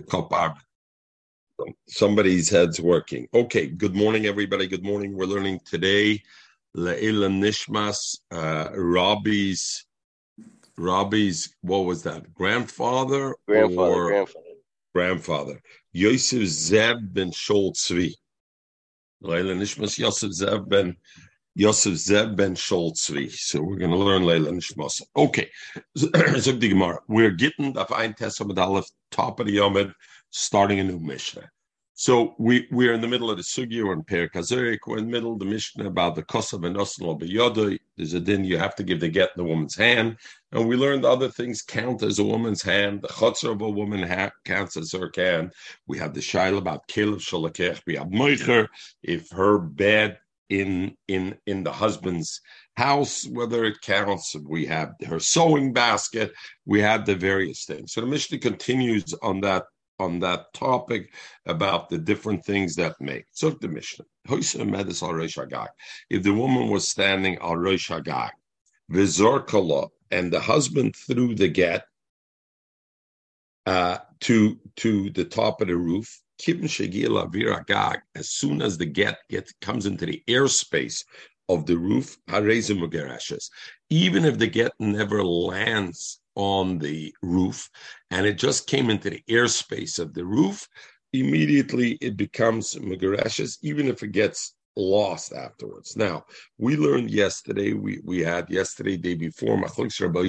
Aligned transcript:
the 0.00 0.06
Kopar. 0.06 0.56
Somebody's 1.88 2.48
head's 2.48 2.80
working. 2.80 3.28
Okay, 3.34 3.66
good 3.66 3.94
morning, 3.94 4.26
everybody. 4.26 4.66
Good 4.66 4.84
morning. 4.84 5.14
We're 5.16 5.26
learning 5.26 5.60
today 5.64 6.22
Le'ila 6.76 7.28
Nishmas, 7.28 8.18
uh, 8.30 8.70
Robbie's, 8.74 9.84
Robbie's, 10.78 11.54
what 11.60 11.80
was 11.80 12.02
that, 12.04 12.32
grandfather? 12.32 13.36
Grandfather, 13.46 13.90
or 13.90 14.08
grandfather. 14.08 14.44
grandfather. 14.94 15.62
Yosef 15.92 16.46
Zeb 16.48 16.96
ben 17.12 17.30
Shol 17.30 17.74
Tzvi. 17.74 18.14
Leila 19.20 19.54
Nishmas 19.54 19.98
Yosef 19.98 20.32
Zeb 20.32 20.68
ben 20.68 20.96
Yosef 21.60 21.94
Zeb 21.94 22.36
ben 22.36 22.54
Shol 22.54 22.94
Tzvi. 22.94 23.30
So 23.30 23.60
we're 23.60 23.76
going 23.76 23.90
to 23.90 23.96
learn 23.98 24.24
Leila 24.24 24.50
Nishmas. 24.50 25.02
Okay. 25.14 25.50
So 25.94 26.06
the 26.06 26.68
Gemara. 26.70 27.00
We're 27.06 27.32
getting 27.32 27.74
the 27.74 27.84
fine 27.84 28.14
Testament 28.14 28.58
Aleph, 28.58 28.86
top 29.10 29.40
of 29.40 29.46
the 29.46 29.58
Yomid, 29.58 29.92
starting 30.30 30.80
a 30.80 30.84
new 30.84 30.98
Mishnah. 30.98 31.50
So 31.92 32.34
we 32.38 32.66
we're 32.70 32.94
in 32.94 33.02
the 33.02 33.08
middle 33.08 33.30
of 33.30 33.36
the 33.36 33.42
sugya 33.42 33.84
or 33.84 33.92
in. 33.92 34.78
We're 34.86 34.96
in 34.96 35.04
the 35.04 35.10
middle 35.10 35.34
of 35.34 35.38
the 35.38 35.44
Mishnah 35.44 35.86
about 35.86 36.14
the 36.14 36.22
kosav 36.22 36.66
and 36.66 36.76
osnol 36.76 37.20
b'yodoi. 37.20 37.78
There's 37.98 38.14
a 38.14 38.20
din 38.20 38.42
you 38.42 38.56
have 38.56 38.74
to 38.76 38.82
give 38.82 39.00
the 39.00 39.10
get 39.10 39.32
in 39.36 39.44
the 39.44 39.50
woman's 39.50 39.76
hand, 39.76 40.16
and 40.52 40.66
we 40.66 40.76
learned 40.76 41.04
other 41.04 41.28
things 41.28 41.60
count 41.60 42.02
as 42.02 42.18
a 42.18 42.24
woman's 42.24 42.62
hand. 42.62 43.02
The 43.02 43.08
chotzer 43.08 43.52
of 43.52 43.60
a 43.60 43.68
woman 43.68 44.02
ha- 44.02 44.32
counts 44.46 44.78
as 44.78 44.92
her 44.92 45.12
hand. 45.14 45.52
We 45.86 45.98
have 45.98 46.14
the 46.14 46.20
shaila 46.20 46.56
about 46.56 46.88
kilev 46.88 47.20
shalakech. 47.20 47.82
We 47.86 47.96
have 47.96 48.06
moicher 48.06 48.68
if 49.02 49.28
her 49.32 49.58
bed 49.58 50.16
in 50.50 50.96
in 51.08 51.38
in 51.46 51.62
the 51.62 51.72
husband's 51.72 52.40
house, 52.76 53.26
whether 53.26 53.64
it 53.64 53.80
counts. 53.80 54.36
We 54.46 54.66
have 54.66 54.92
her 55.06 55.20
sewing 55.20 55.72
basket. 55.72 56.32
We 56.66 56.80
have 56.80 57.06
the 57.06 57.14
various 57.14 57.64
things. 57.64 57.92
So 57.92 58.02
the 58.02 58.06
Mishnah 58.06 58.38
continues 58.38 59.14
on 59.22 59.40
that 59.40 59.64
on 59.98 60.18
that 60.20 60.52
topic 60.54 61.12
about 61.46 61.88
the 61.88 61.98
different 61.98 62.44
things 62.44 62.74
that 62.76 63.00
make. 63.00 63.26
So 63.32 63.50
the 63.50 63.68
Mishnah. 63.68 64.06
If 64.28 66.22
the 66.22 66.34
woman 66.34 66.68
was 66.68 66.88
standing 66.88 67.38
al 67.38 67.56
Rosh 67.56 67.90
Hagag, 67.90 68.30
and 70.10 70.32
the 70.32 70.40
husband 70.40 70.96
threw 70.96 71.34
the 71.34 71.48
get 71.48 71.84
uh, 73.66 73.98
to 74.20 74.58
to 74.76 75.10
the 75.10 75.24
top 75.24 75.60
of 75.60 75.68
the 75.68 75.76
roof, 75.76 76.20
as 78.14 78.30
soon 78.30 78.62
as 78.62 78.78
the 78.78 78.86
get 78.86 79.18
gets 79.28 79.52
comes 79.60 79.86
into 79.86 80.06
the 80.06 80.22
airspace 80.28 81.04
of 81.48 81.66
the 81.66 81.76
roof, 81.76 82.16
even 83.90 84.24
if 84.24 84.38
the 84.38 84.46
get 84.46 84.72
never 84.78 85.24
lands 85.24 86.20
on 86.36 86.78
the 86.78 87.14
roof 87.22 87.68
and 88.10 88.24
it 88.26 88.38
just 88.38 88.66
came 88.66 88.88
into 88.88 89.10
the 89.10 89.22
airspace 89.28 89.98
of 89.98 90.14
the 90.14 90.24
roof, 90.24 90.68
immediately 91.12 91.98
it 92.00 92.16
becomes 92.16 92.74
megarashes, 92.76 93.58
even 93.62 93.88
if 93.88 94.02
it 94.02 94.12
gets 94.12 94.54
lost 94.76 95.32
afterwards. 95.32 95.96
Now, 95.96 96.24
we 96.58 96.76
learned 96.76 97.10
yesterday, 97.10 97.72
we, 97.72 98.00
we 98.04 98.20
had 98.20 98.48
yesterday, 98.48 98.96
day 98.96 99.14
before, 99.14 99.56
Machlik 99.56 100.00
Rabbi 100.00 100.28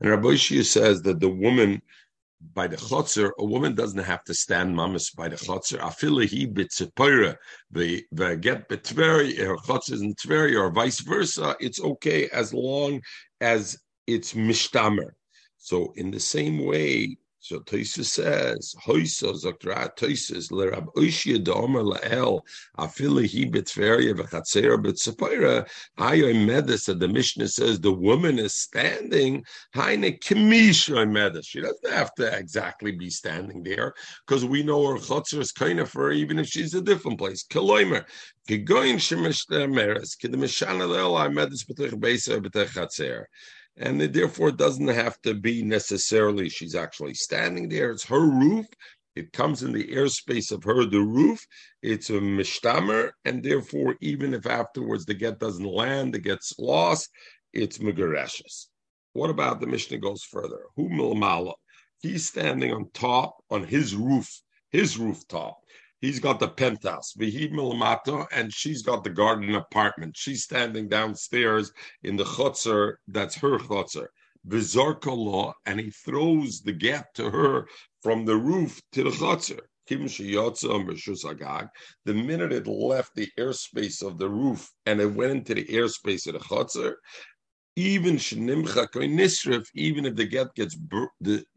and 0.00 0.10
Rabbi 0.10 0.36
says 0.36 1.02
that 1.02 1.20
the 1.20 1.28
woman 1.28 1.80
by 2.54 2.66
the 2.66 2.76
chotzer, 2.76 3.30
a 3.38 3.44
woman 3.44 3.74
doesn't 3.74 4.02
have 4.02 4.24
to 4.24 4.34
stand 4.34 4.74
mamas 4.74 5.10
by 5.10 5.28
the 5.28 5.36
chotzer. 5.36 5.78
Afila 5.78 6.26
he 6.26 6.46
bitzipira, 6.46 7.36
the 7.70 8.04
the 8.12 8.36
get 8.36 8.68
betveri, 8.68 9.38
her 9.38 9.56
chotzer 9.56 9.92
is 9.92 10.02
in 10.02 10.14
tveri, 10.14 10.58
or 10.58 10.70
vice 10.70 11.00
versa. 11.00 11.56
It's 11.60 11.80
okay 11.80 12.28
as 12.28 12.52
long 12.52 13.00
as 13.40 13.78
it's 14.06 14.34
mishtamer. 14.34 15.10
So 15.58 15.92
in 15.96 16.10
the 16.10 16.20
same 16.20 16.64
way, 16.64 17.16
so 17.42 17.58
Toisa 17.58 18.04
says, 18.04 18.72
Hoisa 18.86 19.34
Zokra 19.34 19.92
Toises 19.96 20.52
Lerab 20.52 20.86
Ushia 20.94 21.42
Domer 21.42 21.82
Lael 21.82 22.46
Afili 22.78 23.26
He 23.26 23.44
Bitveria 23.50 24.14
V'Chatzera 24.14 24.80
B'Tzapira 24.80 25.68
Hayo 25.98 26.32
Medes 26.46 26.86
that 26.86 27.00
the 27.00 27.08
Mishnah 27.08 27.48
says 27.48 27.80
the 27.80 27.90
woman 27.90 28.38
is 28.38 28.54
standing 28.54 29.44
Haine 29.74 30.16
Kimisha 30.20 31.04
Medes. 31.10 31.44
She 31.48 31.60
doesn't 31.60 31.92
have 31.92 32.14
to 32.14 32.32
exactly 32.32 32.92
be 32.92 33.10
standing 33.10 33.64
there 33.64 33.92
because 34.24 34.44
we 34.44 34.62
know 34.62 34.86
her 34.86 34.98
Chotzer 34.98 35.40
is 35.40 35.50
kind 35.50 35.80
of 35.80 35.90
for 35.90 36.12
even 36.12 36.38
if 36.38 36.46
she's 36.46 36.74
a 36.74 36.80
different 36.80 37.18
place. 37.18 37.44
Kiloimer 37.44 38.04
Kigoyin 38.48 38.98
Shemish 38.98 39.48
Meres 39.68 40.14
Kidemishana 40.14 40.88
Lael 40.88 41.16
I 41.16 41.26
Medes 41.26 41.64
B'Tech 41.64 41.90
Beisa 41.94 42.40
B'Tech 42.40 42.68
Chatzera 42.68 43.24
and 43.76 44.00
it 44.02 44.12
therefore 44.12 44.50
doesn't 44.50 44.88
have 44.88 45.20
to 45.22 45.34
be 45.34 45.62
necessarily 45.62 46.48
she's 46.48 46.74
actually 46.74 47.14
standing 47.14 47.68
there. 47.68 47.90
It's 47.90 48.04
her 48.04 48.20
roof. 48.20 48.66
It 49.14 49.32
comes 49.32 49.62
in 49.62 49.72
the 49.72 49.88
airspace 49.88 50.52
of 50.52 50.64
her, 50.64 50.84
the 50.86 51.00
roof. 51.00 51.46
It's 51.82 52.08
a 52.10 52.14
mishtamer, 52.14 53.10
and 53.24 53.42
therefore, 53.42 53.96
even 54.00 54.32
if 54.32 54.46
afterwards 54.46 55.04
the 55.04 55.14
get 55.14 55.38
doesn't 55.38 55.64
land, 55.64 56.14
it 56.16 56.22
gets 56.22 56.58
lost, 56.58 57.10
it's 57.52 57.78
megareshes. 57.78 58.68
What 59.12 59.28
about 59.28 59.60
the 59.60 59.66
Mishnah 59.66 59.98
goes 59.98 60.22
further? 60.22 60.60
Who 60.76 60.88
milmala? 60.88 61.54
He's 62.00 62.26
standing 62.26 62.72
on 62.72 62.90
top 62.94 63.36
on 63.50 63.64
his 63.64 63.94
roof, 63.94 64.40
his 64.70 64.98
rooftop. 64.98 65.58
He's 66.02 66.18
got 66.18 66.40
the 66.40 66.48
penthouse, 66.48 67.14
Vihid 67.16 67.52
and 68.32 68.52
she's 68.52 68.82
got 68.82 69.04
the 69.04 69.10
garden 69.10 69.54
apartment. 69.54 70.16
She's 70.16 70.42
standing 70.42 70.88
downstairs 70.88 71.70
in 72.02 72.16
the 72.16 72.24
chutzer, 72.24 72.94
that's 73.06 73.36
her 73.36 73.58
chutzer. 73.58 74.08
Vizarkala, 74.48 75.52
and 75.64 75.78
he 75.78 75.90
throws 75.90 76.62
the 76.62 76.72
gap 76.72 77.14
to 77.14 77.30
her 77.30 77.68
from 78.02 78.24
the 78.24 78.34
roof 78.34 78.82
to 78.94 79.04
the 79.04 79.10
chutzer. 79.10 79.60
The 79.88 79.96
minute 82.14 82.52
it 82.52 82.66
left 82.66 83.14
the 83.14 83.28
airspace 83.38 84.02
of 84.04 84.18
the 84.18 84.28
roof 84.28 84.68
and 84.86 85.00
it 85.00 85.06
went 85.06 85.32
into 85.32 85.54
the 85.54 85.66
airspace 85.66 86.26
of 86.26 86.32
the 86.32 86.40
chutzer, 86.40 86.96
even 87.76 88.18
even 89.74 90.04
if 90.04 90.16
the 90.16 90.26
get 90.26 90.52
gets 90.56 90.76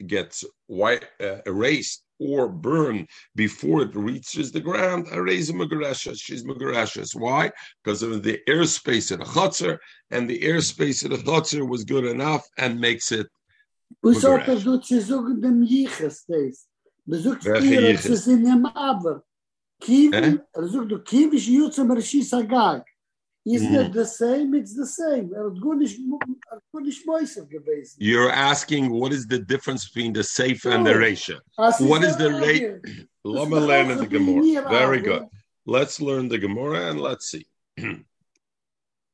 gets 0.06 0.44
white, 0.68 1.06
uh, 1.20 1.38
erased 1.48 2.05
or 2.20 2.48
burn 2.48 3.08
before 3.36 3.84
it 3.84 3.96
reaches 3.96 4.52
the 4.52 4.60
ground, 4.60 5.08
Areza 5.08 5.52
Magarashas, 5.52 6.20
she's 6.22 6.44
Magarashas. 6.44 7.16
Why? 7.16 7.52
Because 7.84 8.04
of 8.04 8.24
the 8.24 8.40
airspace 8.48 9.12
in 9.12 9.20
the 9.20 9.26
Chotzer, 9.26 9.78
and 10.12 10.30
the 10.30 10.40
airspace 10.40 11.04
in 11.04 11.12
the 11.12 11.18
Chotzer 11.18 11.68
was 11.68 11.84
good 11.84 12.06
enough 12.06 12.48
and 12.58 12.80
makes 12.80 13.12
it. 13.12 13.28
Is 23.46 23.62
mm. 23.62 23.74
that 23.74 23.94
the 23.94 24.06
same? 24.06 24.56
It's 24.56 24.76
the 24.76 24.88
same. 24.88 25.30
You're 27.98 28.32
asking 28.32 28.90
what 28.90 29.14
is 29.14 29.28
the 29.28 29.38
difference 29.38 29.88
between 29.88 30.14
the 30.14 30.24
safe 30.24 30.66
and 30.66 30.86
the 30.86 30.98
ratio. 30.98 31.38
What 31.56 32.04
is 32.04 32.18
the 32.18 32.34
rate? 32.34 33.08
Lama 33.24 33.60
learn 33.60 33.98
the 33.98 34.08
Gemara. 34.08 34.68
Very 34.70 35.00
good. 35.00 35.26
Let's 35.68 36.02
learn 36.02 36.28
the 36.28 36.40
Gemara 36.40 36.90
and 36.90 37.00
let's 37.00 37.30
see. 37.30 37.46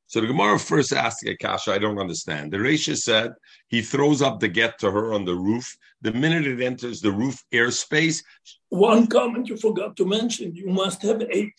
so 0.08 0.22
the 0.22 0.28
Gemara 0.28 0.58
first 0.60 0.94
asks 0.94 1.24
Akasha, 1.24 1.74
I 1.74 1.78
don't 1.78 2.00
understand. 2.00 2.54
The 2.54 2.58
Reisha 2.58 2.96
said 2.96 3.34
he 3.68 3.82
throws 3.82 4.22
up 4.22 4.40
the 4.40 4.48
get 4.48 4.80
to 4.80 4.92
her 4.92 5.14
on 5.14 5.26
the 5.26 5.36
roof. 5.36 5.78
The 6.02 6.14
minute 6.14 6.48
it 6.48 6.62
enters 6.62 7.02
the 7.02 7.12
roof 7.12 7.44
airspace. 7.54 8.24
One 8.70 9.08
comment 9.08 9.50
you 9.50 9.58
forgot 9.58 9.98
to 9.98 10.06
mention 10.06 10.56
you 10.56 10.68
must 10.68 11.02
have 11.02 11.22
eight 11.30 11.54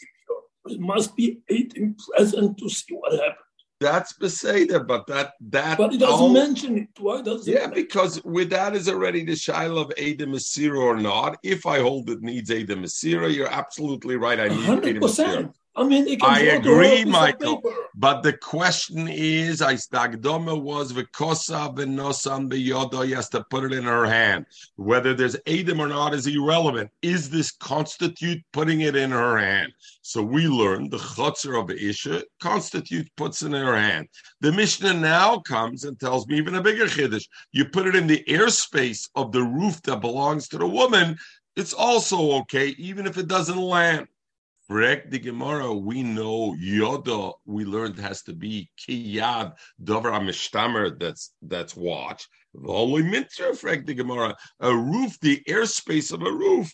it 0.66 0.80
must 0.80 1.16
be 1.16 1.40
eating 1.48 1.96
present 2.08 2.58
to 2.58 2.68
see 2.68 2.94
what 2.94 3.12
happened. 3.12 3.36
That's 3.80 4.12
Beseda, 4.12 4.86
but 4.86 5.08
that 5.08 5.32
that. 5.50 5.76
But 5.76 5.94
it 5.94 5.98
doesn't 5.98 6.20
all, 6.20 6.28
mention 6.32 6.78
it. 6.78 6.88
Why 7.00 7.20
does 7.20 7.48
Yeah, 7.48 7.64
it 7.64 7.74
because 7.74 8.22
with 8.24 8.50
that 8.50 8.76
is 8.76 8.88
already 8.88 9.24
the 9.24 9.34
shiloh 9.34 9.82
of 9.82 9.92
Ada 9.96 10.26
Masira 10.26 10.78
or 10.78 10.96
not. 10.96 11.38
If 11.42 11.66
I 11.66 11.80
hold 11.80 12.08
it 12.08 12.22
needs 12.22 12.50
Ada 12.52 12.76
Masira, 12.76 13.34
you're 13.34 13.50
absolutely 13.50 14.16
right. 14.16 14.38
I 14.38 14.48
need 14.48 14.84
Ada 14.84 15.00
Masira. 15.00 15.52
I 15.74 15.84
mean, 15.84 16.18
I 16.22 16.40
agree, 16.40 17.06
Michael. 17.06 17.62
But 17.94 18.22
the 18.22 18.34
question 18.34 19.08
is, 19.08 19.62
I 19.62 19.74
stagdoma 19.74 20.60
was 20.60 20.92
v'kosa 20.92 21.74
v'nosam. 21.74 22.52
He 22.52 23.12
has 23.12 23.30
to 23.30 23.42
put 23.44 23.64
it 23.64 23.72
in 23.72 23.84
her 23.84 24.04
hand. 24.04 24.44
Whether 24.76 25.14
there's 25.14 25.36
Adam 25.46 25.80
or 25.80 25.88
not 25.88 26.12
is 26.12 26.26
irrelevant. 26.26 26.90
Is 27.00 27.30
this 27.30 27.52
constitute 27.52 28.42
putting 28.52 28.82
it 28.82 28.96
in 28.96 29.12
her 29.12 29.38
hand? 29.38 29.72
So 30.02 30.22
we 30.22 30.46
learned 30.46 30.90
the 30.90 30.98
chutzer 30.98 31.58
of 31.58 31.70
Isha 31.70 32.24
constitute 32.38 33.08
puts 33.16 33.42
it 33.42 33.54
in 33.54 33.64
her 33.64 33.76
hand. 33.76 34.08
The 34.40 34.52
Mishnah 34.52 34.92
now 34.92 35.38
comes 35.38 35.84
and 35.84 35.98
tells 35.98 36.26
me 36.26 36.36
even 36.36 36.54
a 36.54 36.62
bigger 36.62 36.84
chiddush. 36.84 37.26
You 37.52 37.64
put 37.64 37.86
it 37.86 37.96
in 37.96 38.06
the 38.06 38.22
airspace 38.28 39.08
of 39.14 39.32
the 39.32 39.42
roof 39.42 39.80
that 39.82 40.02
belongs 40.02 40.48
to 40.48 40.58
the 40.58 40.68
woman. 40.68 41.16
It's 41.56 41.72
also 41.72 42.32
okay, 42.40 42.68
even 42.78 43.06
if 43.06 43.16
it 43.16 43.28
doesn't 43.28 43.56
land. 43.56 44.08
Correct 44.70 45.10
the 45.10 45.18
Gemara, 45.18 45.72
we 45.74 46.02
know 46.02 46.54
Yoda, 46.54 47.32
we 47.44 47.64
learned 47.64 47.98
has 47.98 48.22
to 48.22 48.32
be 48.32 48.70
Kiyad 48.78 49.54
Dover 49.82 50.12
Amishtamer 50.12 50.98
that's 50.98 51.32
that's 51.42 51.76
watch. 51.76 52.28
The 52.54 53.94
Gemara, 53.96 54.36
A 54.60 54.74
roof, 54.74 55.18
the 55.20 55.42
airspace 55.48 56.12
of 56.12 56.22
a 56.22 56.30
roof, 56.30 56.72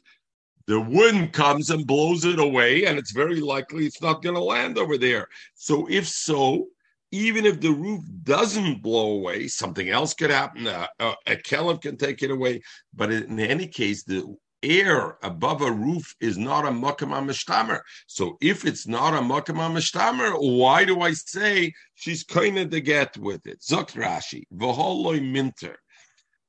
the 0.66 0.80
wind 0.80 1.32
comes 1.32 1.70
and 1.70 1.86
blows 1.86 2.26
it 2.26 2.38
away, 2.38 2.84
and 2.84 2.98
it's 2.98 3.12
very 3.12 3.40
likely 3.40 3.86
it's 3.86 4.02
not 4.02 4.22
going 4.22 4.34
to 4.34 4.42
land 4.42 4.76
over 4.76 4.98
there. 4.98 5.26
So, 5.54 5.86
if 5.88 6.06
so, 6.06 6.66
even 7.10 7.46
if 7.46 7.58
the 7.60 7.70
roof 7.72 8.04
doesn't 8.22 8.82
blow 8.82 9.12
away, 9.12 9.48
something 9.48 9.88
else 9.88 10.12
could 10.12 10.30
happen. 10.30 10.66
Uh, 10.66 10.86
uh, 11.00 11.14
a, 11.26 11.32
a, 11.32 11.68
a 11.70 11.78
can 11.78 11.96
take 11.96 12.22
it 12.22 12.30
away. 12.30 12.60
But 12.94 13.10
in 13.12 13.40
any 13.40 13.66
case, 13.66 14.04
the 14.04 14.36
air 14.62 15.18
above 15.22 15.62
a 15.62 15.70
roof 15.70 16.14
is 16.20 16.36
not 16.36 16.64
a 16.64 16.70
makam 16.70 17.10
mishtamer. 17.26 17.80
So 18.06 18.36
if 18.40 18.64
it's 18.64 18.86
not 18.86 19.14
a 19.14 19.20
makam 19.20 19.56
mishtamer, 19.56 20.34
why 20.58 20.84
do 20.84 21.00
I 21.00 21.12
say 21.12 21.72
she's 21.94 22.24
kind 22.24 22.58
of 22.58 22.70
to 22.70 22.80
get 22.80 23.16
with 23.16 23.46
it? 23.46 23.60
Zok 23.60 23.92
Rashi, 23.92 24.44
v'holoi 24.54 25.22
minter. 25.22 25.76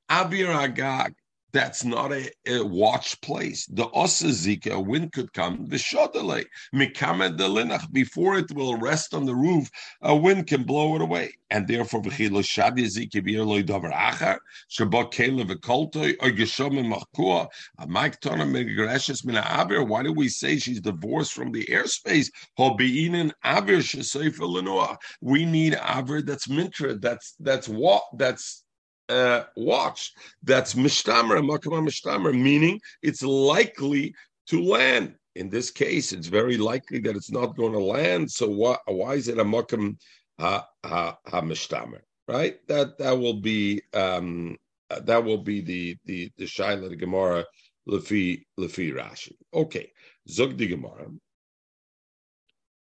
Abir 0.09 0.47
Agag, 0.47 1.13
that's 1.51 1.83
not 1.83 2.11
a, 2.11 2.29
a 2.47 2.63
watch 2.63 3.19
place. 3.21 3.65
The 3.67 3.85
osazika, 3.87 4.73
a 4.73 4.79
wind 4.79 5.11
could 5.13 5.33
come, 5.33 5.65
the 5.67 5.77
shodale, 5.77 6.45
mikamed 6.73 7.37
delinach, 7.37 7.91
before 7.91 8.37
it 8.37 8.51
will 8.53 8.77
rest 8.77 9.13
on 9.13 9.25
the 9.25 9.35
roof, 9.35 9.69
a 10.01 10.15
wind 10.15 10.47
can 10.47 10.63
blow 10.63 10.95
it 10.95 11.01
away. 11.01 11.33
And 11.49 11.67
therefore, 11.67 12.03
v'chilo 12.03 12.43
shadi 12.43 12.85
zika 12.85 13.23
bir 13.23 13.43
loy 13.43 13.63
davar 13.63 13.91
achar, 13.91 14.37
shabak 14.69 15.11
kele 15.11 15.45
v'koltoi, 15.45 16.15
or 16.21 16.29
geshomim 16.29 16.93
machkua, 16.93 17.47
a 17.79 17.87
maiktona 17.87 18.45
megreshes 18.45 19.25
mina 19.25 19.41
avir. 19.41 19.87
Why 19.87 20.03
do 20.03 20.13
we 20.13 20.29
say 20.29 20.57
she's 20.57 20.81
divorced 20.81 21.33
from 21.33 21.51
the 21.51 21.65
airspace? 21.65 22.29
Hobiinin 22.57 23.31
avir 23.43 23.79
sheseifa 23.79 24.39
lenua. 24.39 24.97
We 25.21 25.45
need 25.45 25.73
avir 25.73 26.25
that's 26.25 26.47
mintra, 26.47 27.01
that's, 27.01 27.35
that's 27.39 27.67
what, 27.67 28.03
that's, 28.17 28.63
uh, 29.09 29.43
watch 29.55 30.13
that's 30.43 30.75
mishtamer, 30.75 31.43
makama 31.43 31.85
mishtamer, 31.85 32.33
meaning 32.33 32.79
it's 33.01 33.23
likely 33.23 34.13
to 34.47 34.63
land. 34.63 35.15
In 35.35 35.49
this 35.49 35.71
case, 35.71 36.11
it's 36.11 36.27
very 36.27 36.57
likely 36.57 36.99
that 36.99 37.15
it's 37.15 37.31
not 37.31 37.55
going 37.55 37.73
to 37.73 37.79
land. 37.79 38.31
So 38.31 38.49
why, 38.49 38.77
why 38.85 39.13
is 39.13 39.27
it 39.27 39.39
a 39.39 39.45
makam 39.45 39.97
ha, 40.39 40.67
ha, 40.85 41.17
ha 41.25 41.41
mishtamer? 41.41 42.01
Right? 42.27 42.55
That 42.67 42.97
that 42.99 43.17
will 43.17 43.39
be 43.41 43.81
um, 43.93 44.57
that 44.89 45.23
will 45.23 45.39
be 45.39 45.61
the 45.61 45.97
the 46.05 46.31
the 46.37 46.45
shaila 46.45 46.89
the 46.89 46.95
Gemara 46.95 47.45
lefi 47.87 48.43
lefi 48.59 48.93
Rashi. 48.93 49.33
Okay, 49.53 49.91
zog 50.27 50.57
the 50.57 50.67
Gemara. 50.67 51.07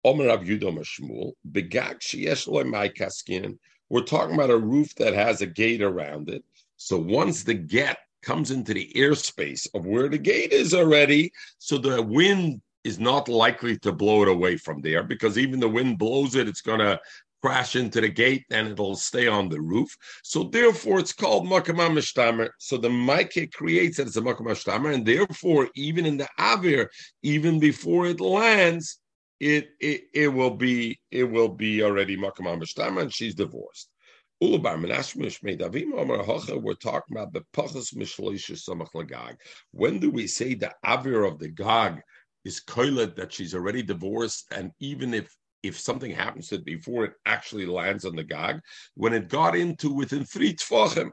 Omer 0.06 0.28
Rav 0.28 0.44
Yudom 0.44 0.78
Shmuel 0.80 1.34
begag 1.50 2.00
sheyesh 2.00 2.48
loy 2.48 2.64
my 2.64 2.88
kaskin 2.90 3.58
we're 3.90 4.02
talking 4.02 4.36
about 4.36 4.50
a 4.50 4.58
roof 4.58 4.96
that 4.96 5.14
has 5.14 5.42
a 5.42 5.46
gate 5.46 5.82
around 5.82 6.30
it. 6.30 6.44
So 6.78 6.98
once 6.98 7.44
the 7.44 7.54
get 7.54 7.98
comes 8.22 8.52
into 8.52 8.74
the 8.74 8.92
airspace 8.96 9.68
of 9.74 9.86
where 9.86 10.10
the 10.10 10.18
gate 10.18 10.52
is 10.52 10.74
already, 10.74 11.32
so 11.60 11.78
the 11.78 12.02
wind 12.02 12.62
is 12.84 13.00
not 13.00 13.28
likely 13.28 13.78
to 13.80 13.92
blow 13.92 14.22
it 14.24 14.28
away 14.28 14.58
from 14.58 14.82
there 14.82 15.04
because 15.04 15.38
even 15.38 15.60
the 15.60 15.70
wind 15.70 15.98
blows 15.98 16.36
it, 16.36 16.48
it's 16.48 16.62
going 16.62 16.80
to 16.80 17.00
crash 17.42 17.76
into 17.76 18.02
the 18.02 18.10
gate 18.10 18.44
and 18.50 18.68
it'll 18.68 18.96
stay 18.96 19.28
on 19.28 19.50
the 19.50 19.62
roof. 19.62 19.96
So 20.24 20.46
therefore, 20.46 21.00
it's 21.00 21.14
called 21.14 21.46
makama 21.46 21.90
mishtamer. 21.92 22.50
So 22.58 22.78
the 22.78 22.90
maike 22.90 23.54
creates 23.54 24.00
it 24.00 24.08
as 24.08 24.18
a 24.18 24.22
makama 24.22 24.50
mishtamer, 24.50 24.94
and 24.94 25.06
therefore, 25.06 25.70
even 25.76 26.08
in 26.08 26.18
the 26.18 26.28
avir, 26.40 26.88
even 27.22 27.60
before 27.60 28.08
it 28.08 28.20
lands, 28.20 29.00
it 29.40 29.70
it, 29.80 30.02
it 30.14 30.28
will 30.28 30.56
be 30.56 31.00
it 31.12 31.24
will 31.24 31.50
be 31.50 31.84
already 31.84 32.18
makam 32.18 33.02
and 33.02 33.14
she's 33.14 33.36
divorced. 33.36 33.90
We're 34.42 34.58
talking 34.58 34.78
about 37.18 37.34
the 37.34 37.44
pachas 37.54 37.96
mishloisha 37.96 38.58
samach 38.58 38.92
lagag. 38.94 39.36
When 39.72 40.00
do 40.00 40.12
we 40.12 40.28
say 40.28 40.56
the 40.56 40.74
avir 40.86 41.28
of 41.28 41.40
the 41.40 41.50
gag 41.50 42.02
is 42.44 42.62
koilet 42.62 43.16
that 43.16 43.34
she's 43.34 43.56
already 43.56 43.82
divorced, 43.82 44.46
and 44.52 44.72
even 44.80 45.14
if 45.14 45.34
if 45.64 45.80
something 45.80 46.12
happens 46.12 46.50
to 46.50 46.56
it 46.56 46.66
before 46.66 47.06
it 47.06 47.14
actually 47.26 47.66
lands 47.66 48.06
on 48.06 48.16
the 48.16 48.24
gag, 48.24 48.60
when 48.94 49.14
it 49.14 49.30
got 49.30 49.56
into 49.56 49.92
within 49.92 50.24
three 50.24 50.54
tfachim, 50.54 51.10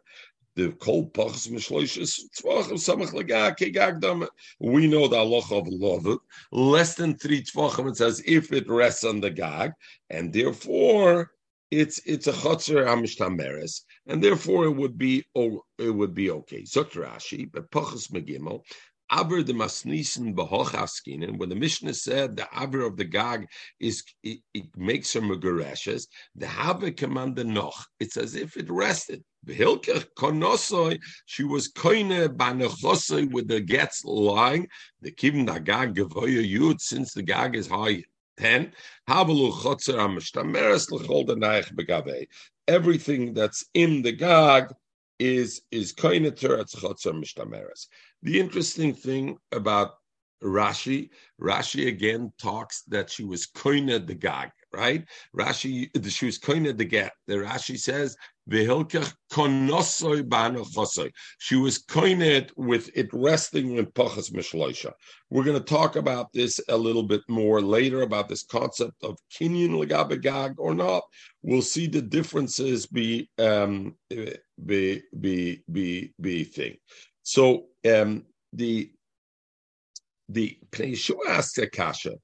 the 0.54 0.72
kol 0.72 1.08
pachas 1.10 1.48
mishloishes 1.48 2.20
tvachim 2.38 2.72
samach 2.74 3.12
legag 3.12 3.56
kegagdam. 3.56 4.26
We 4.60 4.86
know 4.86 5.08
the 5.08 5.16
halacha 5.16 5.60
of 5.60 5.68
love 5.68 6.18
less 6.50 6.94
than 6.94 7.16
three 7.16 7.42
tvachim. 7.42 7.90
It 7.90 7.96
says 7.96 8.22
if 8.26 8.52
it 8.52 8.68
rests 8.68 9.04
on 9.04 9.20
the 9.20 9.30
gag, 9.30 9.72
and 10.10 10.32
therefore 10.32 11.30
it's 11.70 12.00
it's 12.04 12.26
a 12.26 12.32
chotzer 12.32 12.84
hamishtameres, 12.84 13.82
and 14.06 14.22
therefore 14.22 14.66
it 14.66 14.76
would 14.76 14.98
be 14.98 15.24
oh, 15.34 15.62
it 15.78 15.90
would 15.90 16.14
be 16.14 16.30
okay. 16.30 16.62
Zot 16.62 16.90
Rashi, 16.92 17.50
but 17.50 17.70
pachas 17.70 18.10
megimel. 18.10 18.62
Aber 19.10 19.42
the 19.42 19.52
masnisen 19.52 20.34
behochaskin, 20.34 21.22
and 21.22 21.38
when 21.38 21.50
the 21.50 21.54
Mishnah 21.54 21.92
said 21.92 22.34
the 22.36 22.48
aber 22.50 22.80
of 22.80 22.96
the 22.96 23.04
gag 23.04 23.46
is 23.78 24.02
it, 24.22 24.38
it 24.54 24.74
makes 24.74 25.12
her 25.12 25.20
megareshes, 25.20 26.06
the 26.34 26.46
have 26.46 26.96
command 26.96 27.36
the 27.36 27.44
noch. 27.44 27.86
It's 28.00 28.16
as 28.16 28.34
if 28.34 28.56
it 28.56 28.70
rested. 28.70 29.22
She 29.44 29.64
was 31.44 31.72
koine 31.72 32.36
banechosoi 32.36 33.32
with 33.32 33.48
the 33.48 33.60
gets 33.60 34.04
lying. 34.04 34.68
The 35.00 35.10
kivin 35.10 35.52
the 35.52 35.58
gag 35.58 35.94
gevoya 35.94 36.48
yud 36.48 36.80
since 36.80 37.12
the 37.12 37.22
gag 37.22 37.56
is 37.56 37.66
high. 37.66 38.04
Ten, 38.38 38.72
Everything 42.68 43.34
that's 43.34 43.64
in 43.74 44.02
the 44.02 44.12
gag 44.12 44.72
is 45.18 45.60
is 45.70 45.92
koineter 45.92 46.60
at 46.60 46.68
chotzer 46.68 47.12
mishtameres. 47.12 47.88
The 48.22 48.40
interesting 48.40 48.94
thing 48.94 49.38
about 49.50 49.96
Rashi, 50.42 51.10
Rashi 51.40 51.88
again 51.88 52.32
talks 52.40 52.82
that 52.88 53.10
she 53.10 53.24
was 53.24 53.46
koine 53.46 54.06
the 54.06 54.14
gag, 54.14 54.50
right? 54.72 55.04
Rashi, 55.36 55.90
she 56.10 56.26
was 56.26 56.38
koine 56.38 56.76
the 56.76 56.84
get. 56.84 57.12
The 57.26 57.34
Rashi 57.34 57.78
says 57.78 58.16
she 58.48 58.56
was 61.56 61.78
koined 61.84 62.50
with 62.56 62.90
it 62.94 63.08
resting 63.12 63.76
in 63.76 63.86
pachas 63.86 64.32
mishloisha. 64.32 64.92
We're 65.30 65.44
going 65.44 65.58
to 65.58 65.64
talk 65.64 65.96
about 65.96 66.32
this 66.32 66.60
a 66.68 66.76
little 66.76 67.04
bit 67.04 67.22
more 67.28 67.60
later 67.60 68.02
about 68.02 68.28
this 68.28 68.42
concept 68.42 69.04
of 69.04 69.16
kinyan 69.32 69.70
legabegag 69.70 70.54
or 70.58 70.74
not. 70.74 71.04
We'll 71.42 71.62
see 71.62 71.86
the 71.86 72.02
differences 72.02 72.86
be 72.86 73.30
um, 73.38 73.94
be 74.10 75.02
be 75.20 75.62
be 75.70 76.12
be 76.20 76.44
thing. 76.44 76.76
So 77.22 77.66
um, 77.88 78.24
the 78.52 78.90
the 80.28 80.58
Yeshua 80.72 81.28
asked 81.28 81.58
Akasha. 81.58 82.14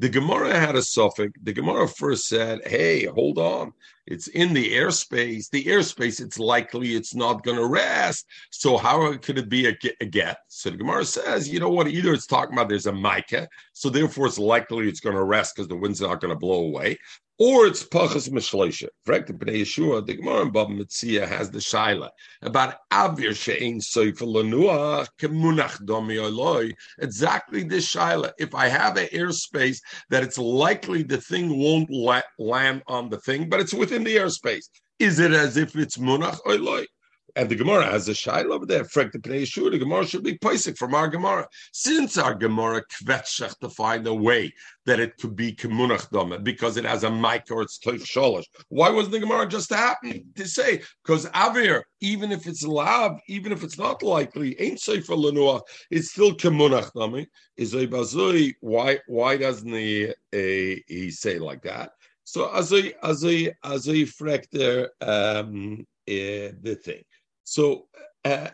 The 0.00 0.08
Gemara 0.08 0.58
had 0.58 0.76
a 0.76 0.82
suffix. 0.82 1.32
The 1.42 1.52
Gemara 1.52 1.88
first 1.88 2.26
said, 2.26 2.66
"Hey, 2.66 3.04
hold 3.06 3.38
on. 3.38 3.72
It's 4.10 4.28
in 4.28 4.54
the 4.54 4.72
airspace. 4.72 5.50
The 5.50 5.64
airspace. 5.64 6.20
It's 6.20 6.38
likely 6.38 6.94
it's 6.94 7.14
not 7.14 7.44
going 7.44 7.58
to 7.58 7.66
rest. 7.66 8.26
So 8.50 8.76
how 8.76 9.16
could 9.16 9.38
it 9.38 9.48
be 9.48 9.68
a, 9.68 9.76
a 10.00 10.06
get?" 10.06 10.38
So 10.48 10.70
the 10.70 10.78
Gemara 10.78 11.04
says, 11.04 11.48
"You 11.48 11.60
know 11.60 11.70
what? 11.70 11.88
Either 11.88 12.12
it's 12.14 12.26
talking 12.26 12.54
about 12.54 12.68
there's 12.68 12.86
a 12.86 12.92
mica, 12.92 13.48
so 13.72 13.90
therefore 13.90 14.26
it's 14.26 14.38
likely 14.38 14.88
it's 14.88 15.00
going 15.00 15.16
to 15.16 15.24
rest 15.24 15.54
because 15.54 15.68
the 15.68 15.76
wind's 15.76 16.00
not 16.00 16.20
going 16.20 16.32
to 16.32 16.38
blow 16.38 16.64
away, 16.64 16.98
or 17.38 17.66
it's 17.66 17.84
pachas. 17.84 18.28
Correct? 19.06 19.28
The 19.28 19.32
Pnei 19.32 19.62
Yeshua, 19.62 20.04
the 20.04 20.14
Gemara 20.14 20.42
in 20.42 20.50
Bava 20.50 20.76
Metzia 20.76 21.26
has 21.26 21.50
the 21.50 21.58
shaila 21.58 22.10
about 22.42 22.74
avir 22.92 23.34
she'ein 23.34 23.78
soifa 23.78 24.26
lanua 24.26 25.06
kemunach 25.20 25.84
domi 25.84 26.16
oloi. 26.16 26.72
Exactly 26.98 27.62
this 27.62 27.94
shaila. 27.94 28.32
If 28.38 28.54
I 28.54 28.68
have 28.68 28.96
an 28.96 29.06
airspace 29.12 29.80
that 30.10 30.24
it's 30.24 30.38
likely 30.38 31.04
the 31.04 31.18
thing 31.18 31.56
won't 31.58 31.90
la- 31.90 32.22
land 32.38 32.82
on 32.88 33.08
the 33.08 33.18
thing, 33.18 33.48
but 33.48 33.60
it's 33.60 33.74
within 33.74 33.97
the 34.04 34.16
airspace. 34.16 34.68
Is 34.98 35.18
it 35.18 35.32
as 35.32 35.56
if 35.56 35.76
it's 35.76 35.96
munach 35.96 36.38
oloi? 36.46 36.86
And 37.36 37.48
the 37.48 37.54
Gemara 37.54 37.84
has 37.84 38.08
a 38.08 38.12
shaila 38.12 38.50
over 38.50 38.66
there. 38.66 38.84
Frank 38.84 39.12
the 39.12 39.18
Pnei 39.20 39.42
Yeshua, 39.42 39.70
the 39.70 39.78
Gemara 39.78 40.04
should 40.04 40.24
be 40.24 40.38
paisik 40.38 40.76
from 40.76 40.92
our 40.92 41.06
Gemara. 41.06 41.46
Since 41.72 42.18
our 42.18 42.34
Gemara 42.34 42.82
kvetshach 42.86 43.56
to 43.60 43.68
find 43.68 44.06
a 44.08 44.14
way 44.14 44.52
that 44.86 44.98
it 44.98 45.16
could 45.18 45.36
be 45.36 45.54
kemunach 45.54 46.10
dome 46.10 46.42
because 46.42 46.76
it 46.76 46.84
has 46.84 47.04
a 47.04 47.10
mic 47.10 47.44
or 47.52 47.62
it's 47.62 47.78
toich 47.78 48.02
sholish. 48.02 48.46
Why 48.70 48.90
wasn't 48.90 49.12
the 49.12 49.20
Gemara 49.20 49.46
just 49.46 49.70
happening 49.70 50.26
to 50.34 50.48
say? 50.48 50.82
Because 51.04 51.26
avir, 51.26 51.82
even 52.00 52.32
if 52.32 52.48
it's 52.48 52.64
lav, 52.64 53.20
even 53.28 53.52
if 53.52 53.62
it's 53.62 53.78
not 53.78 54.02
likely, 54.02 54.60
ain't 54.60 54.80
safe 54.80 55.06
for 55.06 55.14
lenua, 55.14 55.60
it's 55.92 56.10
still 56.10 56.32
kemunach 56.32 56.92
dome. 56.94 57.26
Is 57.56 57.72
Why? 58.60 58.98
Why 59.06 59.36
doesn't 59.36 59.72
he, 59.72 60.08
uh, 60.08 60.12
he 60.32 61.10
say 61.12 61.38
like 61.38 61.62
that? 61.62 61.92
So 62.30 62.48
azoi 62.48 62.92
azoi 63.02 63.54
azoi 63.64 64.06
frekter 64.06 64.88
um, 65.00 65.86
uh, 66.06 66.52
the 66.60 66.78
thing. 66.84 67.02
So 67.44 67.86
uh, 68.22 68.48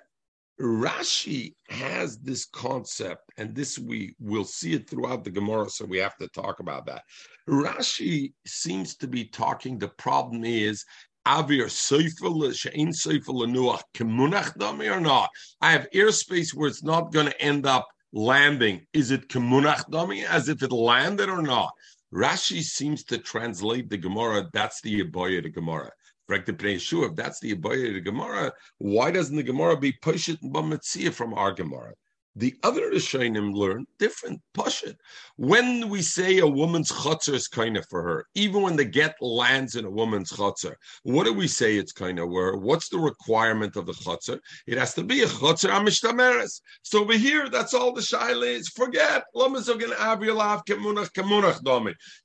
Rashi 0.60 1.54
has 1.68 2.18
this 2.18 2.44
concept, 2.44 3.22
and 3.36 3.52
this 3.52 3.76
we 3.76 4.14
will 4.20 4.44
see 4.44 4.74
it 4.74 4.88
throughout 4.88 5.24
the 5.24 5.32
Gemara, 5.32 5.68
so 5.68 5.86
we 5.86 5.98
have 5.98 6.16
to 6.18 6.28
talk 6.28 6.60
about 6.60 6.86
that. 6.86 7.02
Rashi 7.48 8.34
seems 8.46 8.94
to 8.98 9.08
be 9.08 9.24
talking. 9.24 9.76
The 9.76 9.88
problem 9.88 10.44
is 10.44 10.84
avir 11.26 11.66
seifel 11.66 12.44
shein 12.52 12.90
seifel 12.90 13.44
nuach 13.48 13.82
kemunach 13.92 14.56
dami 14.56 14.88
or 14.88 15.00
not? 15.00 15.30
I 15.60 15.72
have 15.72 15.88
airspace 15.92 16.54
where 16.54 16.68
it's 16.68 16.84
not 16.84 17.12
going 17.12 17.26
to 17.26 17.42
end 17.42 17.66
up 17.66 17.88
landing. 18.12 18.86
Is 18.92 19.10
it 19.10 19.34
as 19.34 20.48
if 20.48 20.62
it 20.62 20.70
landed 20.70 21.28
or 21.28 21.42
not? 21.42 21.72
Rashi 22.14 22.62
seems 22.62 23.02
to 23.04 23.18
translate 23.18 23.90
the 23.90 23.98
Gemara. 23.98 24.48
That's 24.52 24.80
the 24.80 25.02
Aboya 25.02 25.42
the 25.42 25.50
Gemara. 25.50 25.90
If 26.30 27.16
that's 27.16 27.40
the 27.40 27.54
Aboya 27.54 27.92
the 27.92 28.00
Gemara, 28.00 28.52
why 28.78 29.10
doesn't 29.10 29.36
the 29.36 29.42
Gemara 29.42 29.76
be 29.76 29.92
and 30.40 31.12
from 31.12 31.34
our 31.34 31.52
Gemara? 31.52 31.92
The 32.36 32.54
other 32.64 32.90
Rishonim 32.90 33.54
learn 33.54 33.86
different 34.00 34.40
pashit. 34.56 34.96
When 35.36 35.88
we 35.88 36.02
say 36.02 36.38
a 36.38 36.46
woman's 36.46 36.90
chutzner 36.90 37.34
is 37.34 37.46
kind 37.46 37.76
of 37.76 37.86
for 37.88 38.02
her, 38.02 38.26
even 38.34 38.62
when 38.62 38.74
the 38.74 38.84
get 38.84 39.14
lands 39.20 39.76
in 39.76 39.84
a 39.84 39.90
woman's 39.90 40.32
chutzner, 40.32 40.74
what 41.04 41.26
do 41.26 41.32
we 41.32 41.46
say 41.46 41.76
it's 41.76 41.92
kind 41.92 42.18
of 42.18 42.28
where? 42.30 42.56
What's 42.56 42.88
the 42.88 42.98
requirement 42.98 43.76
of 43.76 43.86
the 43.86 43.92
chutzner? 43.92 44.40
It 44.66 44.78
has 44.78 44.94
to 44.94 45.04
be 45.04 45.22
a 45.22 45.26
chutzner 45.26 45.70
amishtameres. 45.70 46.60
So 46.82 47.02
over 47.02 47.16
here, 47.16 47.48
that's 47.48 47.72
all 47.72 47.92
the 47.92 48.00
shaila 48.00 48.46
is. 48.46 48.68
Forget 48.68 49.24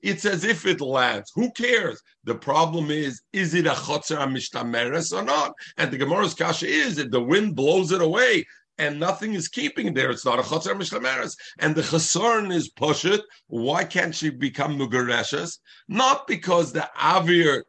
It's 0.02 0.26
as 0.26 0.44
if 0.44 0.66
it 0.66 0.82
lands. 0.82 1.32
Who 1.36 1.52
cares? 1.52 2.02
The 2.24 2.36
problem 2.36 2.90
is, 2.90 3.22
is 3.32 3.54
it 3.54 3.68
a 3.68 3.72
chutzner 3.72 4.18
amishtameres 4.18 5.16
or 5.16 5.24
not? 5.24 5.54
And 5.78 5.92
the 5.92 5.98
Gemara's 5.98 6.34
kasha 6.34 6.68
is, 6.68 6.98
if 6.98 7.12
the 7.12 7.22
wind 7.22 7.56
blows 7.56 7.92
it 7.92 8.02
away, 8.02 8.46
and 8.80 9.00
nothing 9.00 9.34
is 9.34 9.50
keeping 9.50 9.94
there. 9.94 10.10
It's 10.10 10.26
not 10.26 10.40
a 10.40 10.42
chotzer 10.42 10.74
mishlameres. 10.74 11.36
And 11.60 11.76
the 11.76 11.82
chasarn 11.82 12.52
is 12.52 12.72
pushet. 12.72 13.22
Why 13.48 13.84
can't 13.84 14.16
she 14.16 14.30
become 14.30 14.80
mugareshes? 14.80 15.60
Not 15.90 16.26
because 16.28 16.72
the 16.72 16.90
avir, 16.98 17.64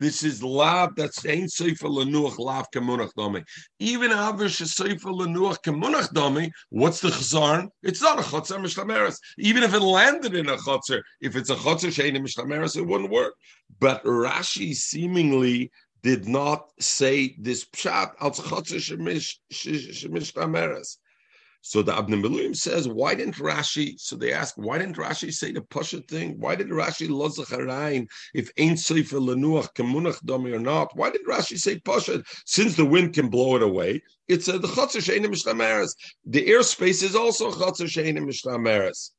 this 0.00 0.24
is 0.24 0.42
lav 0.42 0.96
that's 0.96 1.24
ain't 1.26 1.52
sefer 1.52 1.86
lenuach 1.86 2.38
lav 2.38 2.66
kemunach 2.74 3.10
domi. 3.14 3.44
Even 3.78 4.10
avir 4.10 4.48
shesefer 4.48 4.98
lenuach 5.04 5.58
kemunach 5.62 6.12
domi, 6.14 6.50
what's 6.70 7.00
the 7.00 7.08
chasarn? 7.08 7.68
It's 7.82 8.00
not 8.00 8.18
a 8.18 8.22
chotzer 8.22 8.58
mishlameres. 8.58 9.18
Even 9.38 9.62
if 9.62 9.74
it 9.74 9.80
landed 9.80 10.34
in 10.34 10.48
a 10.48 10.56
chotzer, 10.56 11.02
if 11.20 11.36
it's 11.36 11.50
a 11.50 11.56
chotzer 11.56 11.92
shein 11.92 12.16
mishlameres, 12.16 12.76
it 12.76 12.86
wouldn't 12.86 13.10
work. 13.10 13.34
But 13.80 14.02
Rashi 14.04 14.74
seemingly 14.74 15.70
did 16.04 16.28
not 16.28 16.70
say 16.78 17.34
this 17.40 17.64
pshat 17.64 18.12
als 18.20 18.38
shemish 18.38 19.38
So 21.62 21.80
the 21.80 21.92
Abnei 21.92 22.22
Miluim 22.22 22.54
says, 22.54 22.86
why 22.86 23.14
didn't 23.14 23.36
Rashi? 23.36 23.98
So 23.98 24.14
they 24.14 24.30
ask, 24.34 24.54
why 24.56 24.76
didn't 24.76 24.98
Rashi 24.98 25.32
say 25.32 25.50
the 25.50 25.62
Pasha 25.62 26.02
thing? 26.02 26.38
Why 26.38 26.56
did 26.56 26.68
Rashi 26.68 27.08
lozacharain 27.08 28.06
if 28.34 28.50
ain't 28.58 28.78
sefer 28.80 29.16
lenuach 29.16 29.74
kemunach 29.74 30.20
domi 30.26 30.52
or 30.52 30.60
not? 30.60 30.94
Why 30.94 31.08
did 31.08 31.26
Rashi 31.26 31.58
say 31.58 31.78
Pasha? 31.78 32.22
Since 32.44 32.76
the 32.76 32.84
wind 32.84 33.14
can 33.14 33.30
blow 33.30 33.56
it 33.56 33.62
away, 33.62 34.02
it's 34.28 34.46
a, 34.48 34.58
the 34.58 34.68
chotzer 34.68 35.00
shein 35.00 35.24
mishlameres. 35.24 35.94
The 36.26 36.46
airspace 36.46 37.02
is 37.02 37.16
also 37.16 37.50
chotzer 37.50 37.86
shein 37.86 38.18
mishlameres. 38.18 39.12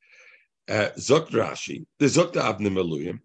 Uh, 0.69 0.89
Zok 0.99 1.31
Rashi, 1.31 1.87
the 1.97 2.05
Zok 2.05 2.33
the 2.33 2.41
Abnei 2.41 2.71
Miluim 2.71 3.21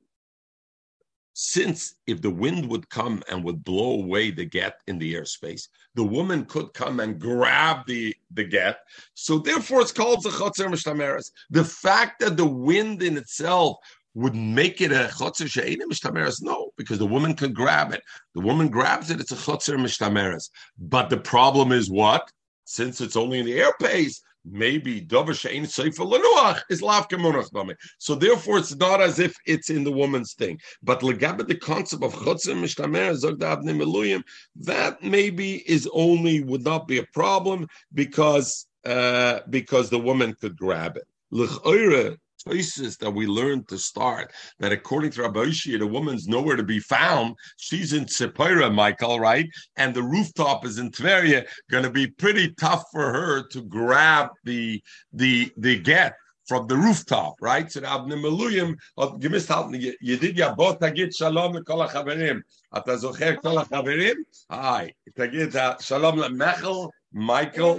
since 1.42 1.94
if 2.06 2.20
the 2.20 2.28
wind 2.28 2.68
would 2.68 2.86
come 2.90 3.22
and 3.30 3.42
would 3.42 3.64
blow 3.64 3.92
away 3.92 4.30
the 4.30 4.44
get 4.44 4.82
in 4.88 4.98
the 4.98 5.14
airspace, 5.14 5.68
the 5.94 6.04
woman 6.04 6.44
could 6.44 6.74
come 6.74 7.00
and 7.00 7.18
grab 7.18 7.86
the, 7.86 8.14
the 8.34 8.44
get. 8.44 8.80
So 9.14 9.38
therefore 9.38 9.80
it's 9.80 9.90
called 9.90 10.22
Zechotzer 10.22 10.68
Mishtameres. 10.68 11.30
The 11.48 11.64
fact 11.64 12.20
that 12.20 12.36
the 12.36 12.46
wind 12.46 13.02
in 13.02 13.16
itself 13.16 13.78
would 14.12 14.34
make 14.34 14.82
it 14.82 14.92
a 14.92 15.08
chotzer 15.10 15.48
she'enim 15.48 15.88
mishtameres? 15.88 16.42
No, 16.42 16.72
because 16.76 16.98
the 16.98 17.06
woman 17.06 17.34
could 17.34 17.54
grab 17.54 17.94
it. 17.94 18.02
The 18.34 18.42
woman 18.42 18.68
grabs 18.68 19.10
it, 19.10 19.18
it's 19.18 19.32
a 19.32 19.36
chotzer 19.36 19.78
mishtameres. 19.78 20.50
But 20.78 21.08
the 21.08 21.16
problem 21.16 21.72
is 21.72 21.88
what? 21.88 22.30
Since 22.66 23.00
it's 23.00 23.16
only 23.16 23.38
in 23.38 23.46
the 23.46 23.60
airspace, 23.60 24.20
maybe 24.44 25.00
dover 25.00 25.32
shein 25.32 25.66
sefer 25.68 26.04
lenuach 26.04 26.60
is 26.70 26.82
lav 26.82 27.08
kemunach 27.08 27.50
dami. 27.52 27.74
So 27.98 28.14
therefore, 28.14 28.58
it's 28.58 28.74
not 28.76 29.00
as 29.00 29.18
if 29.18 29.34
it's 29.46 29.70
in 29.70 29.84
the 29.84 29.92
woman's 29.92 30.34
thing. 30.34 30.58
But 30.82 31.00
legabe 31.00 31.46
the 31.46 31.56
concept 31.56 32.02
of 32.02 32.14
chotzim 32.14 32.60
mishtamer 32.62 33.12
zogda 33.14 33.56
abnei 33.56 33.76
meluyim 33.76 34.22
that 34.56 35.02
maybe 35.02 35.56
is 35.70 35.88
only 35.92 36.42
would 36.42 36.64
not 36.64 36.88
be 36.88 36.98
a 36.98 37.06
problem 37.12 37.66
because 37.94 38.66
uh, 38.84 39.40
because 39.50 39.90
the 39.90 39.98
woman 39.98 40.34
could 40.40 40.56
grab 40.56 40.96
it. 40.96 41.06
L'chayre 41.30 42.16
places 42.45 42.97
that 42.97 43.09
we 43.09 43.25
learned 43.25 43.67
to 43.67 43.77
start 43.77 44.31
that 44.59 44.71
according 44.71 45.11
to 45.11 45.23
Rabbi 45.23 45.45
Ishia, 45.45 45.79
the 45.79 45.87
woman's 45.87 46.27
nowhere 46.27 46.55
to 46.55 46.63
be 46.63 46.79
found. 46.79 47.35
She's 47.57 47.93
in 47.93 48.05
Tzipora, 48.05 48.73
Michael, 48.73 49.19
right? 49.19 49.47
And 49.77 49.93
the 49.93 50.03
rooftop 50.03 50.65
is 50.65 50.77
in 50.77 50.91
Tveria, 50.91 51.47
going 51.71 51.83
to 51.83 51.89
be 51.89 52.07
pretty 52.07 52.53
tough 52.59 52.83
for 52.91 53.11
her 53.11 53.47
to 53.47 53.61
grab 53.63 54.29
the 54.43 54.81
the 55.13 55.51
the 55.57 55.79
get 55.79 56.13
from 56.47 56.67
the 56.67 56.77
rooftop, 56.77 57.35
right? 57.41 57.71
So 57.71 57.79
the 57.79 57.87
Abnei 57.87 58.21
Meluyim 58.21 58.75
hat 58.99 59.19
gemisst 59.19 59.49
halten, 59.49 59.73
ידיד 60.01 60.39
יבוא 60.39 60.73
תגיד 60.73 61.13
שלום 61.13 61.57
לכל 61.57 61.81
החברים. 61.81 62.39
אתה 62.77 62.97
זוכר 62.97 63.35
כל 63.41 63.57
החברים? 63.57 64.17
היי, 64.49 64.89
תגיד 65.15 65.49
שלום 65.79 66.19
למחל, 66.19 66.69
מייקל, 67.13 67.73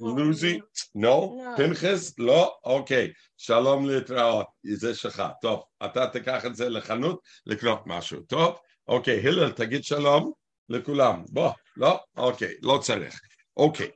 לוזי, 0.00 0.58
נו, 0.94 1.44
פנחס, 1.56 2.18
לא, 2.18 2.56
אוקיי. 2.64 3.12
שלום 3.36 3.88
להתראות, 3.88 4.46
זה 4.74 4.94
שלך. 4.94 5.22
טוב, 5.42 5.64
אתה 5.84 6.06
תיקח 6.06 6.46
את 6.46 6.56
זה 6.56 6.68
לחנות 6.68 7.20
לקנות 7.46 7.82
משהו. 7.86 8.20
טוב? 8.22 8.58
אוקיי, 8.88 9.28
הלל, 9.28 9.52
תגיד 9.52 9.84
שלום 9.84 10.32
לכולם. 10.68 11.24
בוא, 11.28 11.50
לא? 11.76 12.00
אוקיי, 12.16 12.54
לא 12.62 12.78
צריך. 12.82 13.20
אוקיי. 13.56 13.90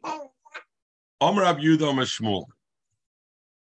עומר 1.19 1.43
רב 1.47 1.59
יהודה 1.59 1.93
משמואל. 1.93 2.45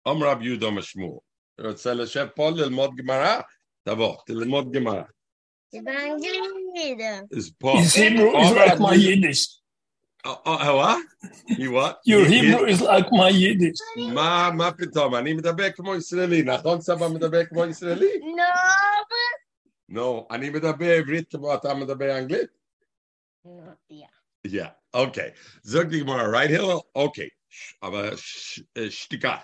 עומר 0.02 0.26
רב 0.26 0.42
יהודה 0.42 0.70
משמואל. 0.70 1.18
רוצה 1.60 1.94
לשב 1.94 2.26
פה 2.36 2.50
ללמוד 2.50 2.90
גמרא? 2.96 3.40
תבוא, 3.82 4.16
תלמוד 4.26 4.72
גמרא. 4.72 5.02
זה 5.72 5.78
באנגלית. 5.84 6.98
is 7.34 7.52
פה. 7.58 7.74
His 7.78 7.94
Hebrew 7.94 8.36
is 8.36 8.50
like 8.52 8.78
my 8.78 8.94
Yiddish. 8.94 9.60
Oh, 10.26 10.40
oh, 10.46 10.76
what? 10.76 11.04
You 11.58 11.72
what? 11.72 12.00
Your 12.06 12.24
Hebrew 12.24 12.64
is 12.64 12.80
like 12.80 13.12
my 13.12 13.28
Yiddish. 13.28 13.78
מה, 14.14 14.50
מה 14.56 14.72
פתאום? 14.72 15.14
אני 15.14 15.32
מדבר 15.34 15.70
כמו 15.70 15.94
ישראלי, 15.94 16.42
נכון 16.42 16.80
סבא 16.80 17.08
מדבר 17.08 17.44
כמו 17.44 17.64
ישראלי? 17.64 18.06
No. 18.22 19.04
לא, 19.88 20.26
אני 20.30 20.50
מדבר 20.50 20.90
עברית 20.90 21.30
כמו 21.30 21.54
אתה 21.54 21.74
מדבר 21.74 22.18
אנגלית? 22.18 22.48
No, 23.46 23.48
yeah. 23.92 24.48
Yeah, 24.48 24.96
okay. 24.96 25.30
זוג 25.62 25.82
די 25.82 26.00
גמרא, 26.00 26.22
right 26.22 26.50
Hillel? 26.50 26.98
Okay. 26.98 27.28
אבל 27.82 28.16
שתיקה. 28.88 29.36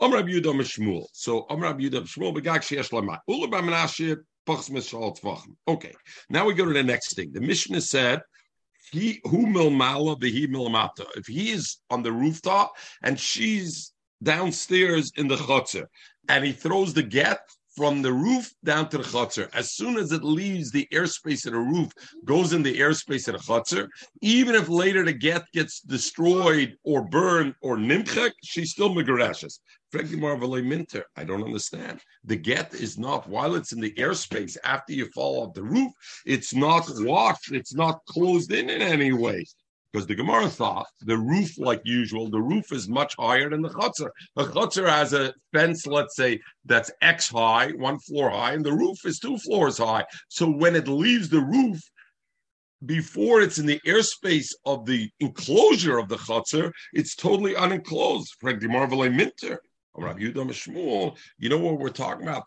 אומר 0.00 0.18
רב 0.18 0.28
יהודה 0.28 0.52
משמואל. 0.52 1.04
So, 1.04 1.30
אומר 1.30 1.68
רב 1.68 1.80
יהודה 1.80 2.00
משמואל 2.00 2.34
בגג 2.34 2.60
שיש 2.62 2.92
למה. 2.92 3.16
אולה 3.28 3.46
במנשה 3.46 4.12
פחס 4.44 4.70
משאל 4.70 5.10
טווחם. 5.20 5.50
Okay. 5.70 5.92
Now 6.32 6.44
we 6.46 6.54
go 6.54 6.64
to 6.64 6.72
the 6.72 6.82
next 6.82 7.14
thing. 7.16 7.32
The 7.32 7.40
Mishnah 7.40 7.80
said, 7.80 8.20
he 8.91 9.21
who 9.25 9.45
milmala 9.45 10.19
behi 10.19 10.47
milmata. 10.47 11.05
If 11.15 11.27
he 11.27 11.51
is 11.51 11.77
on 11.89 12.03
the 12.03 12.11
rooftop 12.11 12.73
and 13.03 13.19
she's 13.19 13.93
downstairs 14.21 15.11
in 15.15 15.27
the 15.27 15.35
chotzer, 15.35 15.85
and 16.27 16.45
he 16.45 16.51
throws 16.51 16.93
the 16.93 17.03
get 17.03 17.39
from 17.79 18.01
the 18.01 18.11
roof 18.11 18.51
down 18.65 18.89
to 18.89 18.97
the 18.97 19.03
chotzer. 19.05 19.49
As 19.53 19.71
soon 19.71 19.95
as 19.95 20.11
it 20.11 20.21
leaves 20.21 20.69
the 20.69 20.85
airspace 20.91 21.45
of 21.45 21.53
the 21.53 21.59
roof, 21.59 21.89
goes 22.25 22.51
in 22.51 22.61
the 22.61 22.77
airspace 22.77 23.29
of 23.29 23.35
the 23.35 23.39
chotzer, 23.39 23.87
even 24.21 24.53
if 24.53 24.67
later 24.67 25.05
the 25.05 25.13
get 25.13 25.45
gets 25.53 25.79
destroyed 25.79 26.75
or 26.83 27.03
burned 27.03 27.55
or 27.61 27.77
nimchek, 27.77 28.31
she's 28.43 28.71
still 28.71 28.89
megarashes. 28.89 29.59
Minter, 29.93 31.05
I 31.15 31.23
don't 31.23 31.41
understand. 31.41 32.01
The 32.25 32.35
get 32.35 32.73
is 32.73 32.97
not 32.97 33.29
while 33.29 33.55
it's 33.55 33.71
in 33.71 33.79
the 33.79 33.93
airspace 33.93 34.57
after 34.65 34.91
you 34.91 35.09
fall 35.15 35.43
off 35.43 35.53
the 35.53 35.63
roof. 35.63 35.93
It's 36.25 36.53
not 36.53 36.83
washed. 36.89 37.53
It's 37.53 37.73
not 37.73 38.03
closed 38.09 38.51
in 38.51 38.69
in 38.69 38.81
any 38.81 39.13
way. 39.13 39.45
Because 39.91 40.05
the 40.05 40.15
Gemara 40.15 40.47
thought 40.49 40.85
the 41.01 41.17
roof, 41.17 41.57
like 41.57 41.81
usual, 41.83 42.29
the 42.29 42.41
roof 42.41 42.71
is 42.71 42.87
much 42.87 43.15
higher 43.17 43.49
than 43.49 43.61
the 43.61 43.69
chutzner. 43.69 44.11
The 44.35 44.45
chutzner 44.45 44.87
has 44.87 45.13
a 45.13 45.33
fence, 45.51 45.87
let's 45.87 46.15
say, 46.15 46.39
that's 46.65 46.91
X 47.01 47.29
high, 47.29 47.71
one 47.71 47.97
floor 47.99 48.29
high, 48.29 48.53
and 48.53 48.63
the 48.63 48.73
roof 48.73 48.97
is 49.05 49.19
two 49.19 49.37
floors 49.37 49.79
high. 49.79 50.05
So 50.27 50.47
when 50.49 50.75
it 50.75 50.87
leaves 50.87 51.29
the 51.29 51.41
roof, 51.41 51.81
before 52.85 53.41
it's 53.41 53.57
in 53.57 53.65
the 53.65 53.81
airspace 53.85 54.49
of 54.65 54.85
the 54.85 55.09
enclosure 55.19 55.97
of 55.97 56.07
the 56.07 56.17
chutzner, 56.17 56.71
it's 56.93 57.15
totally 57.15 57.55
unenclosed. 57.55 58.35
Frankly, 58.39 58.67
Marvel 58.67 59.09
Minter. 59.09 59.59
You 59.97 61.49
know 61.49 61.57
what 61.57 61.79
we're 61.79 61.89
talking 61.89 62.27
about? 62.27 62.43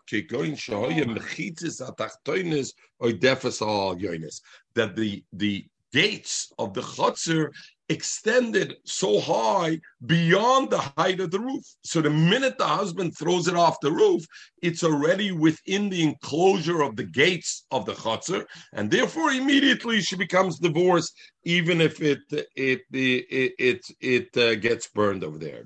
That 4.75 4.95
the 4.95 5.23
the 5.33 5.65
gates 5.93 6.51
of 6.57 6.73
the 6.73 6.81
chutzner 6.81 7.51
extended 7.89 8.75
so 8.85 9.19
high 9.19 9.79
beyond 10.05 10.69
the 10.69 10.79
height 10.97 11.19
of 11.19 11.31
the 11.31 11.39
roof. 11.39 11.63
So 11.83 12.01
the 12.01 12.09
minute 12.09 12.57
the 12.57 12.65
husband 12.65 13.15
throws 13.17 13.47
it 13.47 13.55
off 13.55 13.79
the 13.81 13.91
roof, 13.91 14.25
it's 14.61 14.83
already 14.83 15.31
within 15.31 15.89
the 15.89 16.03
enclosure 16.03 16.81
of 16.81 16.95
the 16.95 17.03
gates 17.03 17.65
of 17.71 17.85
the 17.85 17.93
chutzner, 17.93 18.45
and 18.73 18.89
therefore 18.89 19.31
immediately 19.31 20.01
she 20.01 20.15
becomes 20.15 20.59
divorced, 20.59 21.13
even 21.43 21.81
if 21.81 22.01
it 22.01 22.19
it 22.31 22.47
it 22.55 22.81
it 23.29 23.53
it, 23.59 23.81
it 23.99 24.37
uh, 24.37 24.55
gets 24.55 24.87
burned 24.87 25.23
over 25.23 25.37
there. 25.37 25.63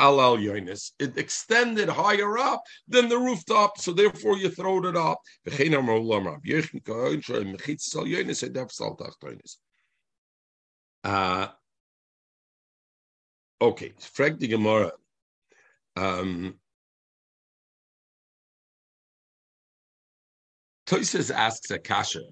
Alal. 0.00 0.90
It 0.98 1.16
extended 1.18 1.88
higher 1.88 2.38
up 2.38 2.62
than 2.88 3.08
the 3.08 3.18
rooftop, 3.18 3.78
so 3.78 3.92
therefore 3.92 4.36
you 4.36 4.50
throw 4.50 4.84
it 4.86 4.96
up. 4.96 5.20
Uh, 11.04 11.48
okay, 13.60 13.92
frag 13.98 14.38
the 14.38 14.48
Gemara. 14.48 14.92
Um, 15.96 16.54
Toises 20.86 21.30
asks 21.30 21.70
a 21.70 21.78
kasha. 21.78 22.22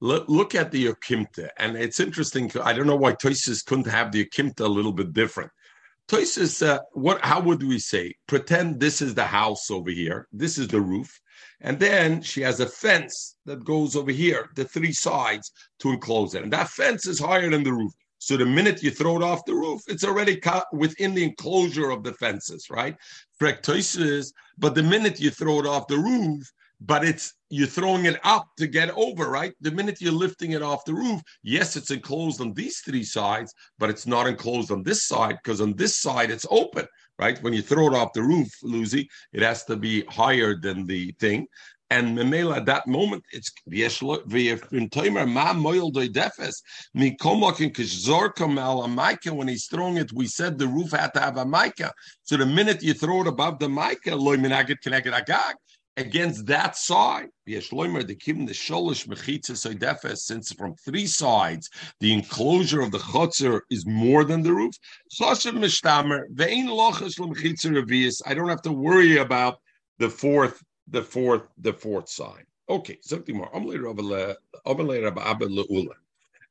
Look, 0.00 0.28
look 0.28 0.54
at 0.54 0.70
the 0.70 0.86
Akimta. 0.86 1.48
and 1.58 1.76
it's 1.76 2.00
interesting. 2.00 2.50
I 2.62 2.72
don't 2.72 2.86
know 2.86 2.96
why 2.96 3.12
Toises 3.12 3.64
couldn't 3.64 3.86
have 3.86 4.12
the 4.12 4.24
Akimta 4.24 4.60
a 4.60 4.68
little 4.68 4.92
bit 4.92 5.12
different. 5.12 5.50
Toises, 6.08 6.62
uh, 6.62 6.78
what? 6.92 7.22
How 7.22 7.38
would 7.40 7.62
we 7.62 7.78
say? 7.78 8.14
Pretend 8.26 8.80
this 8.80 9.02
is 9.02 9.14
the 9.14 9.24
house 9.24 9.70
over 9.70 9.90
here. 9.90 10.26
This 10.32 10.56
is 10.56 10.66
the 10.68 10.80
roof, 10.80 11.20
and 11.60 11.78
then 11.78 12.22
she 12.22 12.40
has 12.40 12.60
a 12.60 12.66
fence 12.66 13.36
that 13.44 13.62
goes 13.62 13.94
over 13.94 14.10
here, 14.10 14.48
the 14.56 14.64
three 14.64 14.92
sides 14.92 15.52
to 15.80 15.90
enclose 15.90 16.34
it, 16.34 16.42
and 16.42 16.52
that 16.54 16.70
fence 16.70 17.06
is 17.06 17.18
higher 17.18 17.50
than 17.50 17.62
the 17.62 17.74
roof. 17.74 17.92
So 18.18 18.36
the 18.36 18.46
minute 18.46 18.82
you 18.82 18.90
throw 18.90 19.16
it 19.16 19.22
off 19.22 19.44
the 19.44 19.54
roof, 19.54 19.82
it's 19.86 20.02
already 20.02 20.40
within 20.72 21.14
the 21.14 21.24
enclosure 21.24 21.90
of 21.90 22.02
the 22.02 22.14
fences, 22.14 22.68
right? 22.70 22.96
Correct 23.38 23.64
but 23.66 24.74
the 24.74 24.82
minute 24.82 25.20
you 25.20 25.30
throw 25.30 25.60
it 25.60 25.66
off 25.66 25.86
the 25.86 25.98
roof, 25.98 26.50
but 26.80 27.04
it's 27.04 27.34
you're 27.50 27.66
throwing 27.66 28.04
it 28.04 28.20
up 28.24 28.48
to 28.56 28.66
get 28.66 28.90
over, 28.90 29.30
right? 29.30 29.54
The 29.60 29.70
minute 29.70 30.00
you're 30.00 30.12
lifting 30.12 30.52
it 30.52 30.62
off 30.62 30.84
the 30.84 30.94
roof, 30.94 31.20
yes, 31.42 31.76
it's 31.76 31.90
enclosed 31.90 32.40
on 32.40 32.52
these 32.52 32.80
three 32.80 33.04
sides, 33.04 33.54
but 33.78 33.90
it's 33.90 34.06
not 34.06 34.26
enclosed 34.26 34.70
on 34.70 34.82
this 34.82 35.04
side 35.04 35.38
because 35.42 35.60
on 35.60 35.74
this 35.74 35.96
side 35.96 36.30
it's 36.30 36.46
open, 36.50 36.86
right? 37.18 37.42
When 37.42 37.52
you 37.52 37.62
throw 37.62 37.88
it 37.88 37.94
off 37.94 38.12
the 38.12 38.22
roof, 38.22 38.48
Lucy, 38.62 39.08
it 39.32 39.42
has 39.42 39.64
to 39.64 39.76
be 39.76 40.04
higher 40.04 40.54
than 40.54 40.86
the 40.86 41.12
thing. 41.18 41.46
And 41.90 42.18
Memela, 42.18 42.58
at 42.58 42.66
that 42.66 42.86
moment, 42.86 43.24
it's. 43.32 43.50
When 43.64 43.78
he's 49.48 49.66
throwing 49.66 49.96
it, 49.96 50.12
we 50.12 50.26
said 50.26 50.58
the 50.58 50.68
roof 50.68 50.90
had 50.90 51.14
to 51.14 51.20
have 51.20 51.38
a 51.38 51.46
mica. 51.46 51.90
So 52.24 52.36
the 52.36 52.44
minute 52.44 52.82
you 52.82 52.92
throw 52.92 53.22
it 53.22 53.26
above 53.26 53.58
the 53.58 53.70
mica, 53.70 54.14
against 55.98 56.46
that 56.46 56.76
side. 56.76 57.28
Since 57.46 57.66
from 60.52 60.74
three 60.76 61.06
sides, 61.06 61.70
the 62.00 62.12
enclosure 62.12 62.80
of 62.80 62.90
the 62.92 62.98
chotzer 62.98 63.60
is 63.70 63.86
more 63.86 64.24
than 64.24 64.42
the 64.42 64.54
roof. 64.54 64.74
I 68.26 68.34
don't 68.34 68.48
have 68.48 68.62
to 68.62 68.72
worry 68.72 69.16
about 69.16 69.60
the 69.98 70.08
fourth, 70.08 70.62
the 70.86 71.02
fourth, 71.02 71.42
the 71.58 71.72
fourth 71.72 72.08
side. 72.08 72.44
Okay, 72.70 72.98
something 73.02 73.36
more. 73.36 73.50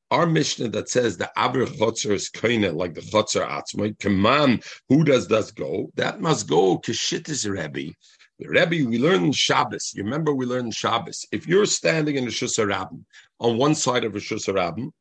Our 0.09 0.25
Mishnah 0.25 0.69
that 0.69 0.89
says 0.89 1.17
the 1.17 1.29
Aber 1.37 1.65
Chotzer 1.65 2.11
is 2.11 2.29
kind 2.29 2.63
like 2.77 2.93
the 2.93 3.01
Chotzer 3.01 3.45
Atzmai, 3.45 3.99
command 3.99 4.63
who 4.87 5.03
does 5.03 5.27
that 5.27 5.53
go? 5.55 5.91
That 5.95 6.21
must 6.21 6.47
go 6.47 6.79
Kishittis 6.79 7.45
Rebbe 7.49 7.93
Rebbe, 8.39 8.87
we 8.87 8.99
learn 8.99 9.31
Shabbos. 9.31 9.93
You 9.95 10.03
remember 10.03 10.33
we 10.33 10.45
learned 10.45 10.75
Shabbos. 10.75 11.25
If 11.31 11.47
you're 11.47 11.65
standing 11.65 12.17
in 12.17 12.25
a 12.25 12.27
Shusarabim 12.27 13.03
on 13.39 13.57
one 13.57 13.73
side 13.73 14.03
of 14.03 14.15
a 14.15 14.19
Shusarabim, 14.19 14.91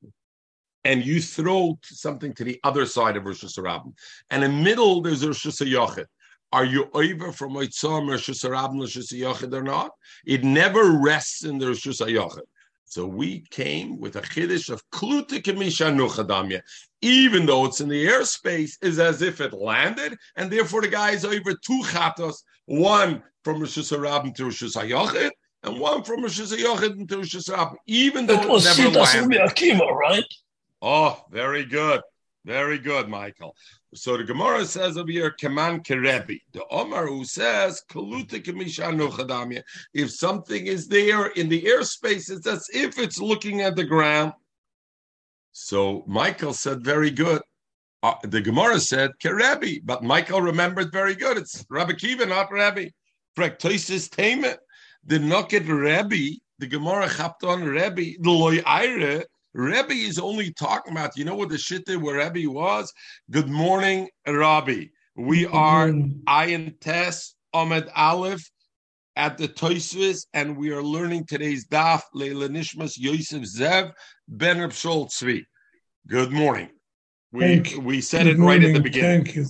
and 0.85 1.05
you 1.05 1.21
throw 1.21 1.79
something 1.83 2.33
to 2.35 2.45
the 2.45 2.59
other 2.65 2.87
side 2.87 3.17
of 3.17 3.27
Rosh 3.27 3.45
Hashanah, 3.45 3.93
and 4.31 4.45
in 4.45 4.57
the 4.57 4.63
middle 4.63 5.03
there's 5.03 5.23
a 5.23 5.29
Rosh 5.29 5.47
Hashanah. 5.47 6.07
Are 6.53 6.65
you 6.65 6.89
over 6.95 7.33
from 7.33 7.55
Oitzam 7.55 8.09
Rosh 8.09 8.31
Hashanah 8.31 8.81
Rosh 8.81 8.97
Hashanah 8.97 9.53
or 9.53 9.63
not? 9.63 9.91
It 10.25 10.45
never 10.45 10.93
rests 10.93 11.45
in 11.45 11.59
the 11.59 11.67
Rosh 11.67 11.87
Hashanah. 11.87 12.41
So 12.85 13.05
we 13.05 13.41
came 13.51 13.99
with 13.99 14.15
a 14.15 14.23
chiddush 14.23 14.71
of 14.71 14.81
klutik 14.91 15.43
nuchadamya, 15.43 16.61
even 17.03 17.45
though 17.45 17.67
it's 17.67 17.81
in 17.81 17.89
the 17.89 18.07
airspace, 18.07 18.75
is 18.81 19.01
as 19.01 19.23
if 19.23 19.41
it 19.41 19.53
landed, 19.53 20.17
and 20.37 20.51
therefore 20.51 20.83
the 20.83 20.89
guy 20.89 21.11
is 21.11 21.25
over 21.25 21.53
two 21.53 21.83
chatos, 21.83 22.37
one 22.67 23.23
from 23.45 23.61
Rosh 23.61 23.79
Hashanah 23.79 24.35
to 24.35 24.45
Rosh 24.45 24.63
Hashanah, 24.63 25.31
and 25.63 25.81
one 25.81 26.03
from 26.03 26.23
Rosh 26.23 26.41
Hashanah 26.41 27.09
to 27.09 27.17
Rosh 27.17 27.35
Hashanah, 27.35 27.77
even 27.87 28.27
though 28.27 28.41
it, 28.41 28.49
was 28.49 28.79
never 28.79 28.99
landed. 28.99 29.41
Akiva, 29.41 29.91
right? 29.91 30.25
Oh, 30.83 31.25
very 31.31 31.65
good. 31.65 32.03
Very 32.45 32.79
good, 32.79 33.09
Michael. 33.09 33.57
So 33.93 34.17
the 34.17 34.23
Gemara 34.23 34.65
says 34.67 34.97
over 34.97 35.11
here, 35.11 35.33
Kaman 35.33 35.81
Kerebi. 35.81 36.43
The 36.53 36.65
Omar 36.71 37.09
who 37.09 37.25
says, 37.25 37.83
If 39.95 40.11
something 40.13 40.67
is 40.67 40.87
there 40.87 41.27
in 41.27 41.49
the 41.49 41.63
airspace, 41.63 42.31
it's 42.31 42.47
as 42.47 42.69
if 42.73 43.01
it's 43.01 43.21
looking 43.21 43.63
at 43.63 43.75
the 43.75 43.85
ground. 43.85 44.33
So 45.51 46.05
Michael 46.07 46.53
said, 46.53 46.85
very 46.85 47.11
good. 47.11 47.41
Uh, 48.07 48.15
the 48.23 48.41
Gemara 48.41 48.79
said, 48.79 49.11
Kerebi, 49.21 49.81
but 49.85 50.05
Michael 50.05 50.41
remembered 50.41 50.93
very 50.93 51.17
good. 51.17 51.37
It's 51.39 51.67
Rabbi 51.69 51.95
Kiva, 51.95 52.25
not 52.25 52.53
Rabbi. 52.53 52.91
Praktosis 53.37 54.09
Tamet. 54.09 54.59
The 55.07 55.19
Noket 55.19 55.67
Rabbi, 55.69 56.37
the 56.61 56.69
Gemara 56.69 57.09
chapped 57.09 57.43
on 57.43 57.65
Rabbi, 57.65 58.13
the 58.21 58.31
Loy 58.31 58.63
Ire, 58.65 59.25
Rebbe 59.55 59.93
is 59.93 60.21
only 60.21 60.53
talking 60.53 60.93
about, 60.93 61.17
you 61.17 61.25
know 61.25 61.35
what 61.35 61.49
the 61.49 61.59
shit 61.59 61.85
did 61.85 62.01
where 62.01 62.19
Rebbe 62.19 62.49
was? 62.49 62.93
Good 63.29 63.49
morning, 63.49 64.09
Rabbi. 64.25 64.85
We 65.17 65.47
are 65.47 65.89
Ayin 65.89 66.79
Tes 66.81 67.35
Ahmed 67.53 67.89
Aleph 67.97 68.49
at 69.17 69.37
the 69.37 69.49
Toisvis, 69.49 70.27
and 70.33 70.57
we 70.57 70.71
are 70.71 70.83
learning 70.83 71.27
today's 71.27 71.67
daf 71.67 72.03
Leila 72.15 72.49
Nishmas 72.51 72.97
Yosef 72.97 73.43
Zev 73.43 73.91
Ben 74.29 74.59
Shol 74.59 75.09
Tzvi. 75.09 75.43
Good 76.07 76.31
morning. 76.31 76.71
We 77.33 77.63
we 77.81 78.01
said 78.01 78.27
it 78.27 78.31
right 78.31 78.39
morning. 78.39 78.71
at 78.71 78.75
the 78.75 78.81
beginning. 78.81 79.25
Thank 79.25 79.37
you. 79.37 79.47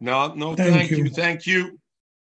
No, 0.00 0.34
no, 0.34 0.54
thank, 0.54 0.74
thank 0.74 0.90
you. 0.90 0.96
you. 0.96 1.10
thank 1.10 1.46
you. 1.46 1.78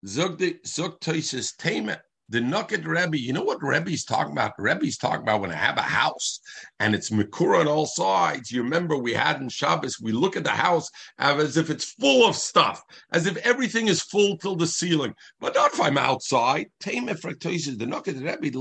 Zug 0.06 0.42
Zug 0.66 0.98
Toisvis 1.00 1.56
Tamet 1.56 2.00
the 2.30 2.40
Nugget 2.40 2.86
Rebbe, 2.86 3.18
you 3.18 3.32
know 3.32 3.42
what 3.42 3.60
Rebbe's 3.60 4.04
talking 4.04 4.32
about? 4.32 4.52
Rebbe's 4.56 4.96
talking 4.96 5.22
about 5.22 5.40
when 5.40 5.50
I 5.50 5.56
have 5.56 5.76
a 5.76 5.82
house 5.82 6.38
and 6.78 6.94
it's 6.94 7.10
Mikura 7.10 7.60
on 7.60 7.68
all 7.68 7.86
sides. 7.86 8.52
You 8.52 8.62
remember 8.62 8.96
we 8.96 9.12
had 9.12 9.40
in 9.40 9.48
Shabbos, 9.48 10.00
we 10.00 10.12
look 10.12 10.36
at 10.36 10.44
the 10.44 10.50
house 10.50 10.88
as 11.18 11.56
if 11.56 11.70
it's 11.70 11.92
full 11.92 12.28
of 12.28 12.36
stuff, 12.36 12.82
as 13.12 13.26
if 13.26 13.36
everything 13.38 13.88
is 13.88 14.00
full 14.00 14.38
till 14.38 14.54
the 14.54 14.68
ceiling. 14.68 15.12
But 15.40 15.56
not 15.56 15.72
if 15.72 15.80
I'm 15.80 15.98
outside. 15.98 16.68
Tame 16.78 17.08
Efraktosis, 17.08 17.76
the 17.76 17.86
Nugget 17.86 18.16
Rebbe, 18.16 18.50
the 18.50 18.60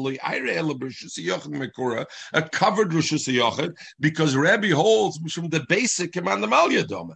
Mikura, 1.51 2.05
a 2.33 2.41
covered 2.41 2.91
Rosh 2.91 3.13
because 3.99 4.35
Rebbe 4.35 4.75
holds 4.75 5.19
from 5.31 5.49
the 5.49 5.63
basic 5.69 6.11
command 6.13 6.41
the 6.41 6.47
Malyadoma. 6.47 7.15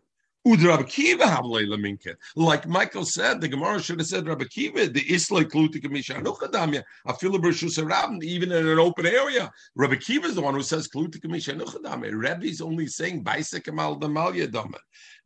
Like 2.35 2.67
Michael 2.67 3.05
said, 3.05 3.39
the 3.39 3.47
Gemara 3.47 3.81
should 3.81 3.99
have 3.99 4.07
said 4.07 4.27
Rabbi 4.27 4.43
Kiva, 4.43 4.87
the 4.87 5.13
Islay 5.13 5.45
Klutik 5.45 5.85
Mishanuchadamya, 5.85 6.83
Afila 7.07 8.23
even 8.23 8.51
in 8.51 8.67
an 8.67 8.79
open 8.79 9.05
area. 9.05 9.49
Rabbi 9.75 9.95
Kiva 9.95 10.27
is 10.27 10.35
the 10.35 10.41
one 10.41 10.53
who 10.53 10.61
says 10.61 10.89
Klutik 10.89 11.23
Mishanuchadamya. 11.23 12.11
Rabbi 12.21 12.47
is 12.47 12.59
only 12.59 12.87
saying 12.87 13.23
Baisik 13.23 13.69
Amal 13.69 13.97
Damalya 13.97 14.51
Dama. 14.51 14.79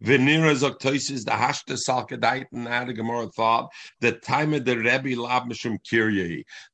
Venira 0.03 0.53
Zoktosis, 0.55 1.25
the 1.25 1.31
Hashta 1.31 1.75
Salkadait, 1.75 2.45
and 2.51 2.89
the 2.89 2.93
Gemara 2.93 3.27
thought 3.29 3.69
the 3.99 4.12
time 4.12 4.53
of 4.53 4.63
the 4.65 4.77
Rebbe 4.77 5.19
Lab 5.19 5.49
Mishum. 5.49 5.77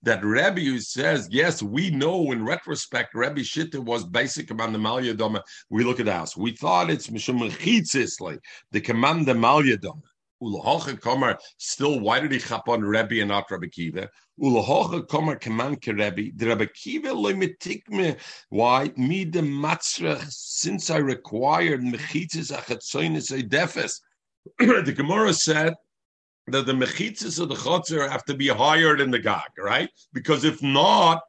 That 0.01 0.23
Rebbe 0.23 0.62
who 0.62 0.79
says, 0.79 1.27
yes, 1.31 1.63
we 1.63 1.89
know 1.89 2.31
in 2.31 2.45
retrospect, 2.45 3.15
Rebbe 3.15 3.41
Shitta 3.41 3.79
was 3.79 4.03
basic 4.05 4.51
about 4.51 4.71
the 4.73 4.77
Malya. 4.77 5.41
We 5.69 5.83
look 5.83 5.99
at 5.99 6.07
us. 6.07 6.36
We 6.36 6.51
thought 6.51 6.89
it's 6.89 7.07
Mishum 7.07 7.49
Mechitzisli, 7.49 8.39
the 8.71 8.81
command 8.81 9.25
the 9.25 9.33
Malya. 9.33 9.77
Still, 11.58 11.99
why 11.99 12.19
did 12.19 12.32
he 12.32 12.39
chap 12.39 12.67
on 12.67 12.82
Rebbe 12.82 13.19
and 13.19 13.29
not 13.29 13.49
Rebbe 13.49 13.67
Kiva? 13.67 14.10
Ulahocha 14.41 15.08
Komer 15.08 15.39
Kaman 15.39 15.77
Rebbe. 15.86 16.32
The 16.36 16.47
Rebbe 16.47 16.67
Kiva 16.67 17.13
me. 17.89 18.15
Why? 18.49 18.91
Me 18.97 19.23
the 19.23 19.39
Matzrach, 19.39 20.25
since 20.29 20.89
I 20.89 20.97
required 20.97 21.82
Mechitzis 21.82 22.51
Achatzoinis 22.51 23.32
Edefes. 23.32 23.99
The 24.86 24.93
Gemara 24.93 25.34
said 25.34 25.75
that 26.47 26.65
the 26.65 26.73
Mechitzis 26.73 27.39
of 27.39 27.49
the 27.49 27.56
Chotzer 27.56 28.10
have 28.10 28.25
to 28.25 28.34
be 28.34 28.47
higher 28.47 28.97
than 28.97 29.12
the 29.12 29.19
Gag, 29.19 29.51
right? 29.58 29.89
Because 30.12 30.43
if 30.43 30.62
not, 30.62 31.21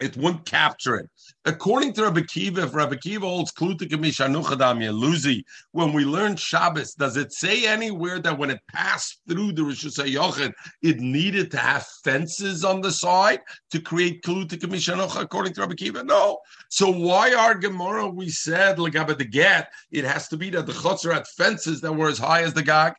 it 0.00 0.16
wouldn't 0.16 0.44
capture 0.44 0.96
it. 0.96 1.08
According 1.44 1.94
to 1.94 2.02
Rabbi 2.02 2.22
Kiva, 2.22 2.64
if 2.64 2.74
Rabbi 2.74 2.96
Kiva 2.96 3.26
holds 3.26 3.52
Luzi, 3.52 5.42
when 5.72 5.92
we 5.92 6.04
learn 6.04 6.36
Shabbos, 6.36 6.94
does 6.94 7.16
it 7.16 7.32
say 7.32 7.66
anywhere 7.66 8.20
that 8.20 8.36
when 8.36 8.50
it 8.50 8.60
passed 8.72 9.20
through 9.28 9.52
the 9.52 9.62
Rosh 9.64 9.86
Hashanah, 9.86 10.52
it 10.82 10.98
needed 10.98 11.50
to 11.52 11.56
have 11.56 11.86
fences 12.04 12.64
on 12.64 12.80
the 12.80 12.92
side 12.92 13.40
to 13.70 13.80
create 13.80 14.22
Klutik 14.22 15.20
according 15.20 15.54
to 15.54 15.60
Rabbi 15.60 15.74
Kiva? 15.74 16.04
No. 16.04 16.38
So 16.68 16.90
why 16.90 17.32
our 17.34 17.54
Gemara 17.54 18.08
we 18.08 18.28
said 18.28 18.78
like 18.78 18.96
about 18.96 19.18
the 19.18 19.24
get, 19.24 19.72
it 19.90 20.04
has 20.04 20.28
to 20.28 20.36
be 20.36 20.50
that 20.50 20.66
the 20.66 20.72
chutzner 20.72 21.14
had 21.14 21.26
fences 21.26 21.80
that 21.80 21.92
were 21.92 22.08
as 22.08 22.18
high 22.18 22.42
as 22.42 22.52
the 22.52 22.62
gag? 22.62 22.94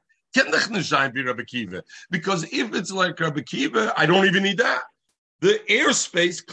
Because 2.12 2.44
if 2.44 2.76
it's 2.76 2.92
like 2.92 3.20
Rabbi 3.20 3.42
Kiva, 3.42 3.94
I 3.98 4.06
don't 4.06 4.26
even 4.26 4.44
need 4.44 4.58
that 4.58 4.84
the 5.40 5.60
airspace 5.70 6.44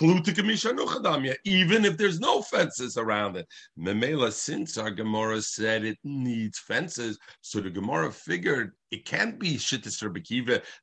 even 1.45 1.85
if 1.85 1.97
there's 1.97 2.21
no 2.21 2.43
fences 2.43 2.97
around 2.97 3.37
it. 3.37 3.47
Memela, 3.79 4.31
since 4.31 4.77
our 4.77 4.91
Gemara 4.91 5.41
said 5.41 5.85
it 5.85 5.99
needs 6.05 6.59
fences, 6.59 7.19
so 7.41 7.61
the 7.61 7.71
Gemara 7.71 8.13
figured 8.13 8.73
it 8.91 9.07
can't 9.07 9.41
be 9.41 9.55
Shittis 9.57 10.03
Rabbi 10.03 10.21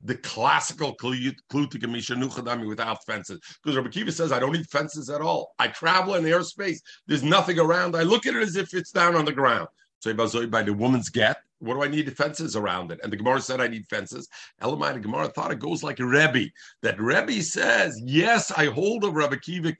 the 0.01 0.15
classical 0.15 0.95
Klutikamisha 0.95 2.67
without 2.67 3.05
fences. 3.05 3.39
Because 3.63 3.77
Rabbi 3.77 4.09
says, 4.09 4.31
I 4.31 4.39
don't 4.39 4.53
need 4.53 4.69
fences 4.69 5.09
at 5.09 5.21
all. 5.21 5.53
I 5.59 5.67
travel 5.67 6.15
in 6.15 6.23
airspace, 6.23 6.79
there's 7.07 7.23
nothing 7.23 7.59
around. 7.59 7.95
I 7.95 8.03
look 8.03 8.25
at 8.25 8.35
it 8.35 8.41
as 8.41 8.55
if 8.55 8.73
it's 8.73 8.91
down 8.91 9.15
on 9.15 9.25
the 9.25 9.31
ground. 9.31 9.67
So 9.99 10.13
by 10.47 10.63
the 10.63 10.73
woman's 10.73 11.09
get, 11.09 11.37
what 11.61 11.75
do 11.75 11.83
I 11.83 11.87
need 11.87 12.17
fences 12.17 12.55
around 12.55 12.91
it? 12.91 12.99
And 13.03 13.11
the 13.11 13.17
Gemara 13.17 13.39
said 13.39 13.61
I 13.61 13.67
need 13.67 13.85
fences. 13.87 14.27
Elamai, 14.61 14.95
the 14.95 14.99
Gemara 14.99 15.27
thought 15.27 15.51
it 15.51 15.59
goes 15.59 15.83
like 15.83 15.99
a 15.99 16.05
Rebbe. 16.05 16.49
That 16.81 16.99
Rebbe 16.99 17.43
says, 17.43 18.01
yes, 18.03 18.51
I 18.51 18.65
hold 18.65 19.03
of 19.03 19.13
Rabbi 19.13 19.35
Kiva 19.37 19.73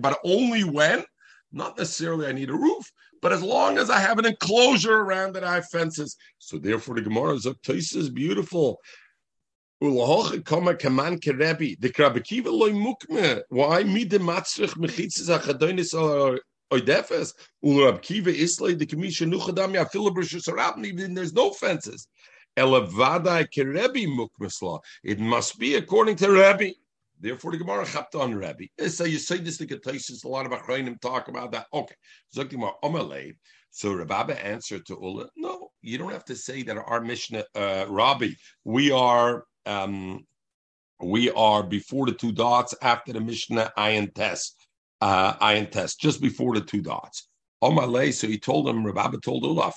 but 0.00 0.18
only 0.24 0.64
when, 0.64 1.04
not 1.52 1.78
necessarily 1.78 2.26
I 2.26 2.32
need 2.32 2.50
a 2.50 2.54
roof, 2.54 2.90
but 3.22 3.32
as 3.32 3.42
long 3.42 3.78
as 3.78 3.90
I 3.90 4.00
have 4.00 4.18
an 4.18 4.26
enclosure 4.26 4.96
around 4.96 5.36
it, 5.36 5.44
I 5.44 5.54
have 5.54 5.68
fences. 5.68 6.16
So 6.38 6.58
therefore 6.58 6.96
the 6.96 7.02
Gemara 7.02 7.34
is 7.34 7.46
is 7.94 8.10
beautiful. 8.10 8.80
The. 9.80 10.42
Why 13.48 13.82
oidefes 16.72 17.34
ulrab 17.64 18.00
kiva 18.02 18.30
islay 18.30 18.74
the 18.74 18.86
kamisha 18.86 19.26
nuchadam 19.26 19.74
ya 19.74 19.84
filibrishus 19.84 20.48
even 20.84 21.14
there's 21.14 21.32
no 21.32 21.50
fences 21.50 22.08
elevada 22.56 23.46
kerebi 23.54 24.06
mukmasla 24.06 24.80
it 25.02 25.18
must 25.18 25.58
be 25.58 25.76
according 25.76 26.16
to 26.16 26.30
Rebbe. 26.30 26.74
Therefore, 27.22 27.52
the 27.52 27.58
Gemara 27.58 27.84
chapped 27.84 28.14
on 28.14 28.34
Rebbe. 28.34 28.68
So 28.88 29.04
you 29.04 29.18
say 29.18 29.36
this 29.38 29.58
to 29.58 29.66
Ketaisis, 29.66 30.24
a 30.24 30.28
lot 30.28 30.46
of 30.46 30.52
Achrayim 30.52 30.98
talk 31.00 31.28
about 31.28 31.52
that. 31.52 31.66
Okay. 31.72 31.94
So 32.32 32.44
Rababa 33.94 34.44
answered 34.44 34.86
to 34.86 34.98
Ula, 35.00 35.28
no, 35.36 35.68
you 35.82 35.98
don't 35.98 36.12
have 36.12 36.24
to 36.26 36.34
say 36.34 36.62
that 36.62 36.76
our 36.78 37.00
Mishnah, 37.00 37.44
uh, 37.54 37.86
Rabbi, 37.88 38.30
we 38.64 38.90
are 38.90 39.44
um, 39.66 40.26
we 41.02 41.30
are 41.30 41.62
before 41.62 42.06
the 42.06 42.12
two 42.12 42.32
dots 42.32 42.74
after 42.82 43.12
the 43.12 43.20
Mishnah 43.20 43.72
Ayin 43.76 44.12
test 44.14 44.56
uh, 45.00 45.34
iron 45.40 45.70
test 45.70 46.00
just 46.00 46.20
before 46.20 46.54
the 46.54 46.60
two 46.60 46.82
dots. 46.82 47.28
Omalei, 47.62 48.12
so 48.12 48.26
he 48.26 48.38
told 48.38 48.66
him, 48.66 48.86
Rabbi 48.86 49.18
told 49.22 49.44
Ula, 49.44 49.70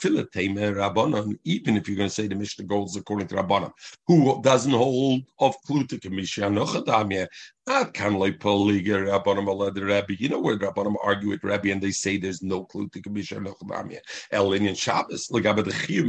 even 1.43 1.75
if 1.75 1.88
you're 1.88 1.97
going 1.97 2.07
to 2.07 2.15
say 2.15 2.27
the 2.27 2.36
Mishnah 2.36 2.63
goes 2.63 2.95
according 2.95 3.27
to 3.27 3.36
Rabbanon, 3.36 3.71
who 4.07 4.41
doesn't 4.41 4.71
hold 4.71 5.23
of 5.39 5.55
Klutik 5.67 6.05
and 6.05 6.15
Mishnah 6.15 6.49
not 6.49 6.75
of 6.75 8.15
like 8.15 8.39
Poliga, 8.39 9.05
Rabbanon, 9.09 9.86
Rabbi. 9.86 10.15
You 10.17 10.29
know 10.29 10.39
where 10.39 10.57
Rabbanon 10.57 10.95
argue 11.03 11.29
with 11.29 11.43
Rabbi 11.43 11.71
and 11.71 11.81
they 11.81 11.91
say 11.91 12.15
there's 12.15 12.41
no 12.41 12.65
Klutik 12.65 13.05
and 13.05 13.15
Mishnah 13.15 13.41
Nochadamia. 13.41 13.99
Elinian 14.31 14.77
Shabbos, 14.77 15.27
the 15.27 15.73
Chiv 15.86 16.05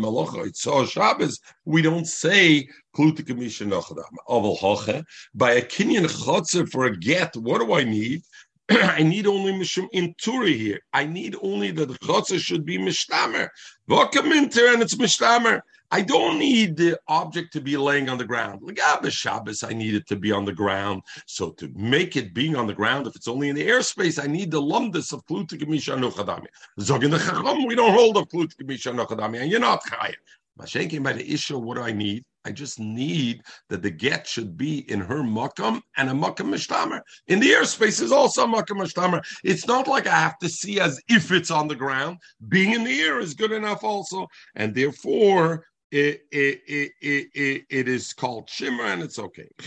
it's 0.46 0.66
all 0.68 0.86
Shabbos, 0.86 1.40
we 1.64 1.82
don't 1.82 2.06
say 2.06 2.68
Klutik 2.96 3.30
and 3.30 3.40
Mishnah. 3.40 3.80
Oval 4.28 4.56
Hoche, 4.56 5.04
by 5.34 5.54
a 5.54 5.62
Kenyan 5.62 6.06
Chotzer 6.06 6.70
for 6.70 6.84
a 6.84 6.96
get, 6.96 7.36
what 7.36 7.58
do 7.60 7.74
I 7.74 7.82
need? 7.82 8.22
I 8.70 9.02
need 9.02 9.26
only 9.26 9.52
mishum 9.52 9.88
inturi 9.92 10.56
here. 10.56 10.80
I 10.92 11.04
need 11.04 11.36
only 11.42 11.70
that 11.72 11.90
chotzer 12.00 12.38
should 12.38 12.64
be 12.64 12.78
mishtamer. 12.78 13.48
Vokaminter 13.90 14.72
and 14.72 14.82
it's 14.82 14.94
mishtamer. 14.94 15.60
I 15.90 16.00
don't 16.00 16.38
need 16.38 16.76
the 16.76 16.98
object 17.08 17.52
to 17.52 17.60
be 17.60 17.76
laying 17.76 18.08
on 18.08 18.16
the 18.16 18.24
ground. 18.24 18.62
Lagabe 18.62 19.06
ah, 19.06 19.10
Shabbos, 19.10 19.62
I 19.62 19.74
need 19.74 19.94
it 19.94 20.06
to 20.08 20.16
be 20.16 20.32
on 20.32 20.46
the 20.46 20.52
ground. 20.52 21.02
So 21.26 21.50
to 21.52 21.70
make 21.74 22.16
it 22.16 22.32
being 22.32 22.56
on 22.56 22.66
the 22.66 22.74
ground, 22.74 23.06
if 23.06 23.14
it's 23.14 23.28
only 23.28 23.50
in 23.50 23.54
the 23.54 23.68
airspace, 23.68 24.22
I 24.22 24.26
need 24.26 24.50
the 24.50 24.62
lumdus 24.62 25.12
of 25.12 25.24
klutik 25.26 25.66
misha 25.68 25.92
nuchadami. 25.92 26.46
Zogin 26.80 27.10
the 27.10 27.18
chacham, 27.18 27.66
we 27.66 27.74
don't 27.74 27.92
hold 27.92 28.16
of 28.16 28.28
klutik 28.28 28.66
misha 28.66 28.90
nuchadami, 28.90 29.42
and 29.42 29.50
you're 29.50 29.60
not 29.60 29.84
chayav. 29.84 30.14
Mashenkin 30.58 31.02
by 31.02 31.12
the 31.12 31.30
issue, 31.30 31.58
what 31.58 31.76
do 31.76 31.82
I 31.82 31.92
need? 31.92 32.24
I 32.44 32.52
just 32.52 32.78
need 32.78 33.42
that 33.68 33.82
the 33.82 33.90
get 33.90 34.26
should 34.26 34.56
be 34.56 34.90
in 34.90 35.00
her 35.00 35.22
makam 35.22 35.80
and 35.96 36.10
a 36.10 36.12
makam 36.12 36.50
mishtamer. 36.50 37.00
In 37.26 37.40
the 37.40 37.50
airspace 37.52 38.02
is 38.02 38.12
also 38.12 38.44
a 38.44 38.48
makam 38.48 38.78
mishtamer. 38.80 39.22
It's 39.42 39.66
not 39.66 39.88
like 39.88 40.06
I 40.06 40.16
have 40.16 40.38
to 40.38 40.48
see 40.48 40.80
as 40.80 41.00
if 41.08 41.32
it's 41.32 41.50
on 41.50 41.68
the 41.68 41.74
ground. 41.74 42.18
Being 42.48 42.72
in 42.72 42.84
the 42.84 43.00
air 43.00 43.18
is 43.20 43.34
good 43.34 43.52
enough 43.52 43.82
also. 43.82 44.26
And 44.54 44.74
therefore, 44.74 45.66
it, 45.94 46.22
it, 46.32 46.60
it, 46.66 46.92
it, 47.00 47.62
it 47.70 47.88
is 47.88 48.12
called 48.12 48.50
shimmer 48.50 48.82
and 48.84 49.00
it's 49.00 49.18
okay. 49.20 49.46
The 49.58 49.64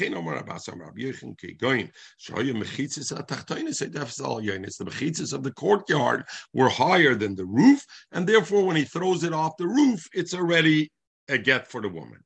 mechitzas 4.85 5.33
of 5.33 5.43
the 5.43 5.53
courtyard 5.53 6.25
were 6.53 6.69
higher 6.69 7.15
than 7.15 7.35
the 7.35 7.45
roof, 7.45 7.85
and 8.11 8.27
therefore 8.27 8.65
when 8.65 8.75
he 8.75 8.83
throws 8.83 9.23
it 9.23 9.31
off 9.31 9.55
the 9.55 9.67
roof, 9.67 10.05
it's 10.13 10.33
already 10.33 10.91
a 11.29 11.37
get 11.37 11.67
for 11.67 11.81
the 11.81 11.89
woman. 11.89 12.19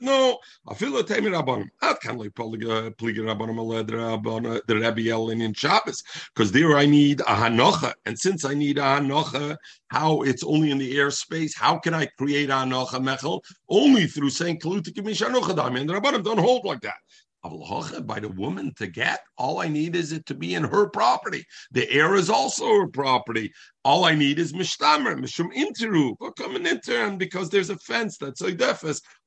no, 0.00 0.38
I 0.68 0.74
feel 0.74 0.96
a 0.96 1.04
time 1.04 1.24
rabbanim. 1.24 1.68
I 1.82 1.94
can't 1.94 2.18
like 2.18 2.30
pliga 2.30 2.92
rabbanim 2.92 4.66
the 4.66 4.76
Rebbe 4.76 5.10
El 5.10 5.30
in 5.30 5.52
Shabbos 5.54 6.02
because 6.34 6.52
there 6.52 6.76
I 6.76 6.86
need 6.86 7.20
a 7.20 7.24
hanocha, 7.24 7.94
and 8.06 8.18
since 8.18 8.44
I 8.44 8.54
need 8.54 8.78
a 8.78 8.82
hanocha, 8.82 9.56
how 9.88 10.22
it's 10.22 10.44
only 10.44 10.70
in 10.70 10.78
the 10.78 10.96
airspace, 10.96 11.52
how 11.56 11.78
can 11.78 11.94
I 11.94 12.06
create 12.18 12.50
a 12.50 12.54
hanocha 12.54 13.00
mechel? 13.00 13.40
Only 13.68 14.06
through 14.06 14.30
saying 14.30 14.60
kalutik 14.60 14.98
and 14.98 15.06
the 15.06 15.94
rabbanim 15.94 16.24
don't 16.24 16.38
hold 16.38 16.64
like 16.64 16.80
that 16.82 16.96
by 17.42 18.20
the 18.20 18.28
woman 18.28 18.72
to 18.76 18.86
get. 18.86 19.20
All 19.38 19.60
I 19.60 19.68
need 19.68 19.96
is 19.96 20.12
it 20.12 20.26
to 20.26 20.34
be 20.34 20.54
in 20.54 20.64
her 20.64 20.88
property. 20.88 21.44
The 21.72 21.90
air 21.90 22.14
is 22.14 22.28
also 22.28 22.66
her 22.80 22.88
property. 22.88 23.52
All 23.84 24.04
I 24.04 24.14
need 24.14 24.38
is 24.38 24.52
mishtamer, 24.52 25.18
mishum 25.18 25.52
interu, 25.54 26.14
come 26.36 26.56
an 26.56 26.66
intern 26.66 27.16
because 27.16 27.50
there's 27.50 27.70
a 27.70 27.78
fence 27.78 28.18
that's 28.18 28.42
a 28.42 28.50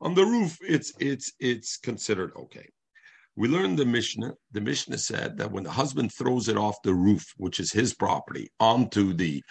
on 0.02 0.14
the 0.14 0.26
roof. 0.26 0.58
It's 0.62 0.94
it's 1.00 1.34
it's 1.40 1.78
considered 1.78 2.32
okay. 2.38 2.68
We 3.36 3.48
learned 3.48 3.80
the 3.80 3.86
Mishnah. 3.86 4.34
The 4.52 4.62
Mishnah 4.62 5.00
said 5.00 5.38
that 5.38 5.52
when 5.52 5.64
the 5.64 5.72
husband 5.72 6.14
throws 6.14 6.50
it 6.50 6.58
off 6.58 6.84
the 6.84 6.94
roof, 6.94 7.34
which 7.38 7.60
is 7.60 7.72
his 7.72 7.96
property, 7.96 8.52
onto 8.60 9.14
the 9.14 9.44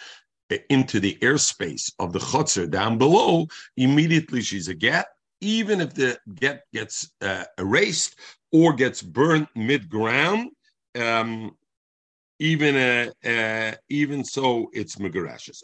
into 0.69 0.99
the 0.99 1.17
airspace 1.21 1.91
of 1.99 2.13
the 2.13 2.19
chutzner 2.19 2.69
down 2.69 2.97
below, 2.97 3.47
immediately 3.75 4.41
she's 4.41 4.67
a 4.67 4.73
get 4.75 5.07
even 5.43 5.81
if 5.81 5.93
the 5.93 6.17
get 6.35 6.63
gets 6.73 7.11
uh, 7.21 7.43
erased 7.57 8.15
or 8.53 8.73
gets 8.73 9.01
burnt 9.01 9.49
mid 9.55 9.89
ground, 9.89 10.51
um, 10.95 11.51
even 12.39 12.75
uh, 12.75 13.11
uh, 13.27 13.75
even 13.89 14.23
so, 14.23 14.69
it's 14.73 14.97
megarashes. 14.97 15.61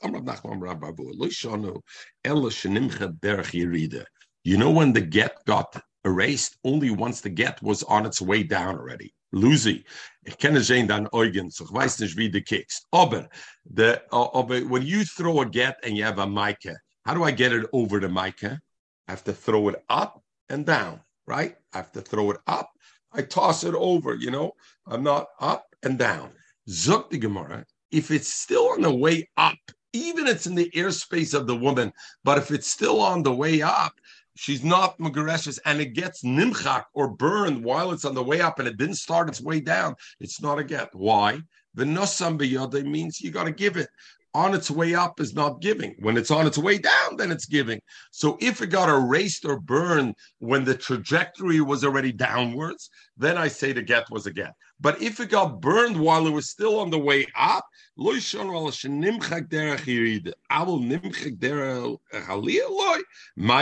You 4.43 4.57
know 4.57 4.71
when 4.71 4.93
the 4.93 5.01
get 5.01 5.45
got 5.45 5.81
erased? 6.05 6.57
Only 6.63 6.89
once 6.91 7.21
the 7.21 7.29
get 7.29 7.61
was 7.61 7.83
on 7.83 8.05
its 8.05 8.21
way 8.21 8.43
down 8.43 8.75
already. 8.75 9.13
Lucy, 9.31 9.85
ich 10.25 10.37
kenne 10.37 10.61
sehen 10.63 11.07
Eugen, 11.13 11.51
so 11.51 11.65
ich 11.65 11.71
weiß 11.71 11.99
nicht, 11.99 12.17
wie. 12.17 12.65
Aber, 12.91 13.29
the, 13.71 14.01
uh, 14.11 14.29
aber 14.33 14.61
when 14.61 14.81
you 14.81 15.03
throw 15.03 15.41
a 15.41 15.45
get 15.45 15.77
and 15.83 15.95
you 15.95 16.03
have 16.03 16.17
a 16.17 16.25
mica, 16.25 16.75
how 17.05 17.13
do 17.13 17.23
I 17.23 17.31
get 17.31 17.53
it 17.53 17.67
over 17.71 17.99
the 17.99 18.09
mica? 18.09 18.59
I 19.07 19.11
have 19.11 19.23
to 19.25 19.33
throw 19.33 19.69
it 19.69 19.83
up 19.89 20.23
and 20.49 20.65
down, 20.65 21.01
right? 21.27 21.55
I 21.73 21.77
have 21.77 21.91
to 21.91 22.01
throw 22.01 22.31
it 22.31 22.37
up 22.47 22.71
I 23.11 23.21
toss 23.21 23.63
it 23.63 23.75
over, 23.75 24.15
you 24.15 24.31
know. 24.31 24.53
I'm 24.87 25.03
not 25.03 25.27
up 25.39 25.65
and 25.83 25.97
down. 25.97 26.31
Zuk 26.69 27.09
the 27.09 27.17
Gemara, 27.17 27.65
if 27.91 28.11
it's 28.11 28.31
still 28.31 28.69
on 28.69 28.81
the 28.81 28.93
way 28.93 29.27
up, 29.37 29.57
even 29.93 30.27
it's 30.27 30.45
in 30.45 30.55
the 30.55 30.69
airspace 30.75 31.33
of 31.33 31.47
the 31.47 31.55
woman, 31.55 31.91
but 32.23 32.37
if 32.37 32.51
it's 32.51 32.67
still 32.67 33.01
on 33.01 33.23
the 33.23 33.33
way 33.33 33.61
up, 33.61 33.93
she's 34.35 34.63
not 34.63 34.97
Magareshes 34.99 35.59
and 35.65 35.81
it 35.81 35.93
gets 35.93 36.23
nimchak 36.23 36.83
or 36.93 37.09
burned 37.09 37.63
while 37.63 37.91
it's 37.91 38.05
on 38.05 38.13
the 38.13 38.23
way 38.23 38.39
up 38.41 38.59
and 38.59 38.67
it 38.67 38.77
didn't 38.77 38.95
start 38.95 39.27
its 39.27 39.41
way 39.41 39.59
down, 39.59 39.95
it's 40.19 40.41
not 40.41 40.59
a 40.59 40.63
get. 40.63 40.89
Why? 40.93 41.41
The 41.73 41.85
nosam 41.85 42.39
means 42.85 43.21
you 43.21 43.31
got 43.31 43.45
to 43.45 43.51
give 43.51 43.77
it. 43.77 43.89
On 44.33 44.53
its 44.53 44.69
way 44.69 44.93
up 44.93 45.19
is 45.19 45.33
not 45.33 45.61
giving. 45.61 45.95
When 45.99 46.17
it's 46.17 46.31
on 46.31 46.45
its 46.45 46.57
way 46.57 46.77
down, 46.77 47.17
then 47.17 47.31
it's 47.31 47.45
giving. 47.45 47.81
So 48.11 48.37
if 48.39 48.61
it 48.61 48.67
got 48.67 48.89
erased 48.89 49.45
or 49.45 49.59
burned 49.59 50.15
when 50.37 50.63
the 50.63 50.75
trajectory 50.75 51.61
was 51.61 51.83
already 51.83 52.11
downwards, 52.11 52.89
then 53.17 53.37
I 53.37 53.47
say 53.47 53.73
the 53.73 53.81
get 53.81 54.09
was 54.11 54.27
a 54.27 54.31
get. 54.31 54.53
But 54.79 55.01
if 55.01 55.19
it 55.19 55.29
got 55.29 55.59
burned 55.59 55.99
while 55.99 56.27
it 56.27 56.31
was 56.31 56.49
still 56.49 56.79
on 56.79 56.89
the 56.89 56.99
way 56.99 57.25
up, 57.37 57.65
my 57.97 58.19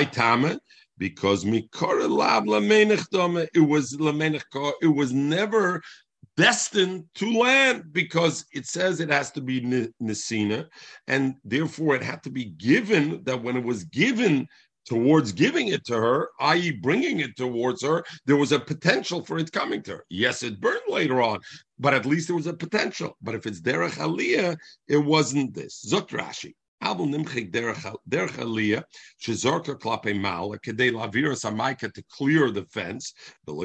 tame, 0.04 0.60
because 0.98 1.46
it 1.46 1.72
was 3.56 3.98
it 4.82 4.96
was 4.96 5.14
never 5.14 5.82
destined 6.38 7.04
to 7.16 7.32
land 7.32 7.92
because 7.92 8.46
it 8.54 8.66
says 8.66 9.00
it 9.00 9.10
has 9.10 9.32
to 9.32 9.42
be 9.42 9.60
Nisina, 10.02 10.68
and 11.08 11.36
therefore 11.44 11.96
it 11.96 12.04
had 12.04 12.24
to 12.24 12.30
be 12.30 12.46
given 12.46 13.24
that 13.24 13.42
when 13.42 13.58
it 13.58 13.64
was 13.64 13.84
given 13.86 14.48
towards 14.88 15.34
giving 15.34 15.68
it 15.68 15.84
to 15.86 15.96
her, 15.96 16.30
i.e., 16.40 16.72
bringing 16.72 17.20
it 17.20 17.36
towards 17.36 17.84
her, 17.84 18.06
there 18.26 18.38
was 18.38 18.54
a 18.54 18.60
potential 18.60 19.26
for 19.26 19.38
it 19.38 19.52
coming 19.52 19.82
to 19.84 19.92
her. 19.92 20.06
Yes, 20.10 20.44
it 20.44 20.62
burned 20.62 20.80
later 20.88 21.22
on, 21.22 21.40
but 21.78 21.94
at 21.94 22.06
least 22.06 22.28
there 22.28 22.38
was 22.38 22.48
a 22.48 22.54
potential. 22.54 23.18
But 23.22 23.36
if 23.36 23.46
it's 23.46 23.60
derech 23.60 23.98
aliyah, 23.98 24.56
it 24.88 24.98
wasn't 24.98 25.54
this. 25.54 25.86
Zot 25.92 26.08
Rashi. 26.10 26.54
Abel 26.82 27.08
nimchik 27.08 27.52
derech 27.52 28.38
aliyah 28.38 28.84
shezorka 29.22 29.80
klape 29.80 30.20
mal 30.20 30.56
kedei 30.66 30.92
lavir 30.92 31.32
samaika 31.32 31.94
to 31.94 32.04
clear 32.12 32.52
the 32.52 32.66
fence. 32.66 33.14
Until 33.48 33.64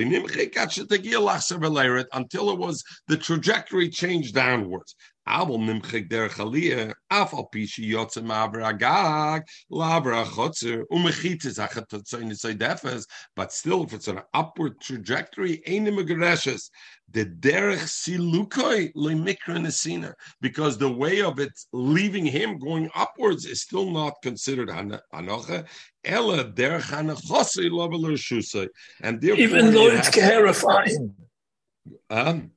it 2.51 2.59
was 2.59 2.85
the 3.09 3.17
trajectory 3.17 3.91
changed 3.91 4.35
downwards. 4.35 4.95
Abel 5.27 5.59
nimchik 5.59 6.09
derech 6.09 6.33
aliyah 6.33 6.93
afal 7.11 7.47
pishi 7.53 7.91
yotze 7.93 8.23
maver 8.23 8.65
agag 8.65 9.43
lavra 9.71 10.25
chotzer 10.25 10.85
umechitis 10.93 11.59
achatotzoin 11.59 12.59
defes. 12.59 13.07
But 13.37 13.53
still, 13.53 13.85
if 13.85 13.93
it's 13.93 14.09
an 14.09 14.21
upward 14.35 14.81
trajectory, 14.81 15.63
ain't 15.67 15.87
the 17.13 17.27
derech 17.27 17.85
silukoi 17.85 18.93
lemikra 18.95 19.59
nesina, 19.59 20.15
because 20.41 20.79
the 20.79 20.91
way 20.91 21.21
of 21.21 21.39
it 21.39 21.53
leaving 21.73 22.25
him 22.25 22.59
going 22.59 22.91
upwards 22.95 23.45
is 23.45 23.63
still 23.63 23.91
not 23.91 24.15
considered 24.23 24.69
hanocha. 24.69 25.67
Ella 26.05 26.45
derech 26.45 26.83
hanachosei 26.83 27.71
loveler 27.71 28.15
shusay, 28.15 28.69
and 29.03 29.21
therefore 29.21 29.43
even 29.43 29.73
though 29.73 29.89
it's 29.89 30.11
clarifying. 30.11 31.15
Um, 32.11 32.53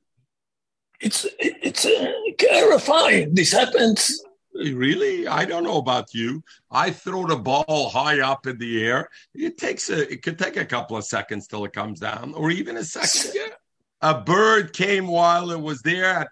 it's 1.00 1.26
it's 1.38 1.84
uh, 1.84 2.12
clarifying. 2.38 3.34
This 3.34 3.52
happens 3.52 4.22
Really? 4.58 5.28
I 5.28 5.44
don't 5.44 5.64
know 5.64 5.76
about 5.76 6.14
you. 6.14 6.42
I 6.70 6.90
throw 6.90 7.26
the 7.26 7.36
ball 7.36 7.90
high 7.90 8.20
up 8.20 8.46
in 8.46 8.56
the 8.56 8.82
air. 8.86 9.10
It 9.34 9.58
takes 9.58 9.90
a 9.90 10.10
it 10.10 10.22
could 10.22 10.38
take 10.38 10.56
a 10.56 10.64
couple 10.64 10.96
of 10.96 11.04
seconds 11.04 11.46
till 11.46 11.66
it 11.66 11.74
comes 11.74 12.00
down, 12.00 12.32
or 12.32 12.50
even 12.50 12.78
a 12.78 12.84
second. 12.84 13.32
Yeah 13.34 13.54
a 14.00 14.20
bird 14.20 14.72
came 14.72 15.06
while 15.06 15.50
it 15.50 15.60
was 15.60 15.82
there, 15.82 16.26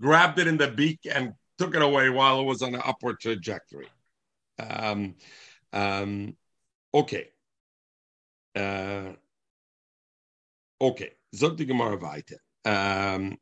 grabbed 0.00 0.38
it 0.38 0.46
in 0.46 0.56
the 0.56 0.68
beak, 0.68 1.00
and 1.10 1.34
took 1.58 1.74
it 1.74 1.82
away 1.82 2.10
while 2.10 2.40
it 2.40 2.44
was 2.44 2.62
on 2.62 2.74
an 2.74 2.82
upward 2.84 3.20
trajectory. 3.20 3.88
Um, 4.58 5.14
um, 5.72 6.36
okay. 6.92 7.28
Uh, 8.54 9.12
okay. 10.80 11.12
Zog 11.34 11.58
Gemara 11.58 11.96
weiter. 11.96 12.38
Um, 12.64 13.38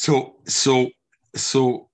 so, 0.00 0.36
so, 0.46 0.88
so, 1.34 1.90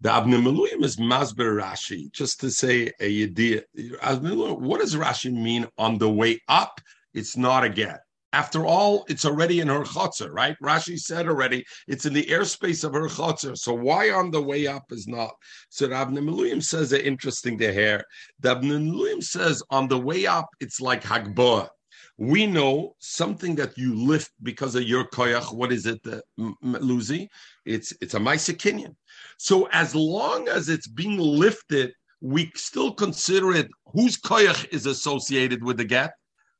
the 0.00 0.10
Avnei 0.10 0.84
is 0.84 0.96
Masber 0.96 1.60
Rashi, 1.60 2.12
just 2.12 2.38
to 2.38 2.52
say 2.52 2.92
a 3.00 3.24
idea. 3.24 3.62
What 3.74 4.80
does 4.80 4.94
Rashi 4.94 5.32
mean 5.32 5.66
on 5.76 5.98
the 5.98 6.08
way 6.08 6.40
up? 6.46 6.80
It's 7.14 7.36
not 7.36 7.64
a 7.64 7.68
get. 7.68 7.98
After 8.32 8.64
all, 8.64 9.04
it's 9.08 9.24
already 9.24 9.58
in 9.58 9.66
her 9.66 9.82
chotzer, 9.82 10.30
right? 10.30 10.56
Rashi 10.62 11.00
said 11.00 11.26
already 11.26 11.64
it's 11.88 12.06
in 12.06 12.12
the 12.12 12.26
airspace 12.26 12.84
of 12.84 12.92
her 12.92 13.08
chotzer. 13.08 13.58
So 13.58 13.74
why 13.74 14.10
on 14.10 14.30
the 14.30 14.40
way 14.40 14.68
up 14.68 14.84
is 14.92 15.08
not? 15.08 15.34
So 15.68 15.88
Meluim 15.88 16.62
says 16.62 16.92
an 16.92 17.00
interesting 17.00 17.58
to 17.58 17.72
hear. 17.72 18.04
Meluim 18.40 19.20
says 19.20 19.64
on 19.70 19.88
the 19.88 19.98
way 19.98 20.26
up, 20.26 20.46
it's 20.60 20.80
like 20.80 21.02
Hagboah. 21.02 21.70
We 22.16 22.46
know 22.46 22.94
something 23.00 23.56
that 23.56 23.76
you 23.76 23.94
lift 23.94 24.30
because 24.42 24.76
of 24.76 24.84
your 24.84 25.04
koyach. 25.08 25.52
What 25.52 25.72
is 25.72 25.84
it, 25.86 26.00
uh, 26.06 26.20
Luzi? 26.62 27.26
It's 27.66 27.92
it's 28.00 28.14
a 28.14 28.20
Maisakinyan. 28.20 28.94
So 29.38 29.68
as 29.72 29.94
long 29.94 30.48
as 30.48 30.68
it's 30.68 30.86
being 30.86 31.18
lifted, 31.18 31.92
we 32.20 32.52
still 32.54 32.92
consider 32.92 33.52
it 33.52 33.68
whose 33.86 34.16
koyach 34.16 34.72
is 34.72 34.86
associated 34.86 35.64
with 35.64 35.76
the 35.76 35.84
get? 35.84 36.12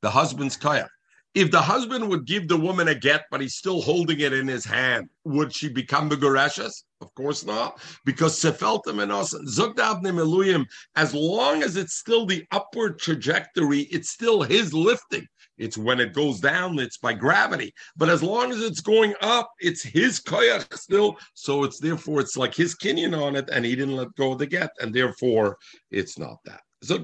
The 0.03 0.11
husband's 0.11 0.57
koyach. 0.57 0.89
If 1.35 1.51
the 1.51 1.61
husband 1.61 2.09
would 2.09 2.27
give 2.27 2.47
the 2.47 2.57
woman 2.57 2.87
a 2.87 2.95
get, 2.95 3.25
but 3.31 3.41
he's 3.41 3.57
still 3.57 3.83
holding 3.83 4.21
it 4.21 4.33
in 4.33 4.47
his 4.47 4.65
hand, 4.65 5.09
would 5.25 5.53
she 5.53 5.69
become 5.69 6.09
Begoreshes? 6.09 6.85
Of 7.01 7.13
course 7.15 7.45
not, 7.45 7.81
because 8.05 8.39
Sefeltem 8.39 9.03
and 9.03 9.11
us, 9.11 9.35
Zugdabnim 9.35 10.65
as 10.95 11.13
long 11.13 11.65
as 11.65 11.77
it's 11.77 11.95
still 11.95 12.25
the 12.25 12.45
upward 12.53 13.01
trajectory, 13.01 13.81
it's 13.91 14.11
still 14.11 14.43
his 14.43 14.73
lifting. 14.73 15.27
It's 15.59 15.79
when 15.79 16.01
it 16.01 16.13
goes 16.13 16.41
down, 16.41 16.79
it's 16.79 16.99
by 16.99 17.13
gravity. 17.13 17.73
But 17.97 18.09
as 18.09 18.23
long 18.23 18.51
as 18.51 18.61
it's 18.63 18.81
going 18.81 19.15
up, 19.21 19.51
it's 19.61 19.83
his 19.83 20.21
koyach 20.21 20.77
still. 20.77 21.17
So 21.35 21.65
it's 21.65 21.79
therefore 21.79 22.21
it's 22.21 22.37
like 22.37 22.55
his 22.55 22.75
kinyan 22.75 23.21
on 23.21 23.37
it, 23.37 23.49
and 23.53 23.65
he 23.65 23.77
didn't 23.77 23.97
let 23.97 24.15
go 24.17 24.33
of 24.33 24.39
the 24.39 24.47
get, 24.47 24.71
and 24.81 24.93
therefore 24.95 25.57
it's 25.91 26.19
not 26.19 26.39
that. 26.45 26.63
The. 26.83 26.99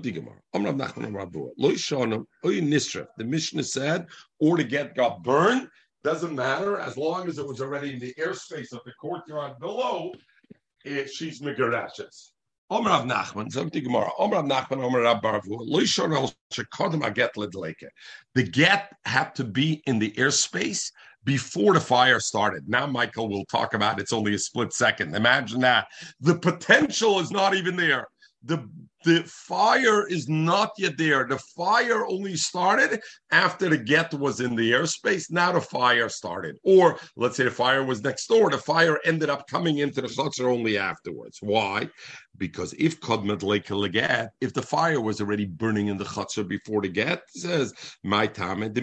The 3.16 3.24
Mishnah 3.24 3.62
said, 3.62 4.06
or 4.38 4.56
to 4.56 4.64
get 4.64 4.94
got 4.94 5.22
burned 5.22 5.68
doesn't 6.02 6.34
matter 6.34 6.78
as 6.78 6.96
long 6.96 7.28
as 7.28 7.38
it 7.38 7.46
was 7.46 7.60
already 7.60 7.92
in 7.94 7.98
the 7.98 8.14
airspace 8.14 8.72
of 8.72 8.80
the 8.84 8.92
courtyard 9.00 9.58
below. 9.58 10.12
It, 10.84 11.10
she's 11.10 11.40
megarashes. 11.40 12.30
Omrav 12.70 13.04
Nachman, 13.04 13.50
Zog 13.50 13.72
the 13.72 13.80
Gemara. 13.80 14.10
Omrav 14.18 14.48
Nachman, 14.48 14.78
Omrav 14.78 15.20
Barvu. 15.20 15.42
Lo 15.48 15.80
Yishonim 15.80 16.32
Shekodim 16.52 17.02
Aget 17.02 17.34
Ledleke. 17.36 17.88
The 18.34 18.44
get 18.44 18.92
had 19.04 19.34
to 19.34 19.44
be 19.44 19.82
in 19.86 19.98
the 19.98 20.12
airspace 20.12 20.92
before 21.24 21.74
the 21.74 21.80
fire 21.80 22.20
started. 22.20 22.68
Now, 22.68 22.86
Michael 22.86 23.28
will 23.28 23.44
talk 23.46 23.74
about 23.74 24.00
it's 24.00 24.12
only 24.12 24.34
a 24.34 24.38
split 24.38 24.72
second. 24.72 25.16
Imagine 25.16 25.60
that. 25.60 25.88
The 26.20 26.36
potential 26.36 27.18
is 27.18 27.30
not 27.30 27.54
even 27.54 27.76
there. 27.76 28.06
The 28.44 28.68
the 29.04 29.22
fire 29.24 30.06
is 30.06 30.28
not 30.28 30.72
yet 30.76 30.98
there. 30.98 31.26
The 31.26 31.38
fire 31.38 32.06
only 32.06 32.36
started 32.36 33.00
after 33.30 33.70
the 33.70 33.78
get 33.78 34.12
was 34.12 34.40
in 34.40 34.54
the 34.54 34.72
airspace. 34.72 35.30
Now 35.30 35.52
the 35.52 35.60
fire 35.60 36.10
started. 36.10 36.58
Or 36.64 36.98
let's 37.16 37.36
say 37.36 37.44
the 37.44 37.50
fire 37.50 37.82
was 37.82 38.02
next 38.02 38.26
door. 38.26 38.50
The 38.50 38.58
fire 38.58 38.98
ended 39.04 39.30
up 39.30 39.46
coming 39.48 39.78
into 39.78 40.02
the 40.02 40.08
chutzner 40.08 40.52
only 40.52 40.76
afterwards. 40.76 41.38
Why? 41.40 41.88
Because 42.38 42.72
if 42.78 43.00
Kodmet 43.00 43.40
Leget, 43.40 44.30
if 44.40 44.54
the 44.54 44.62
fire 44.62 45.00
was 45.00 45.20
already 45.20 45.44
burning 45.44 45.88
in 45.88 45.98
the 45.98 46.04
chutzner 46.04 46.46
before 46.46 46.80
the 46.80 46.88
get, 46.88 47.22
says, 47.28 47.74
My 48.02 48.26
time, 48.26 48.62
and 48.62 48.74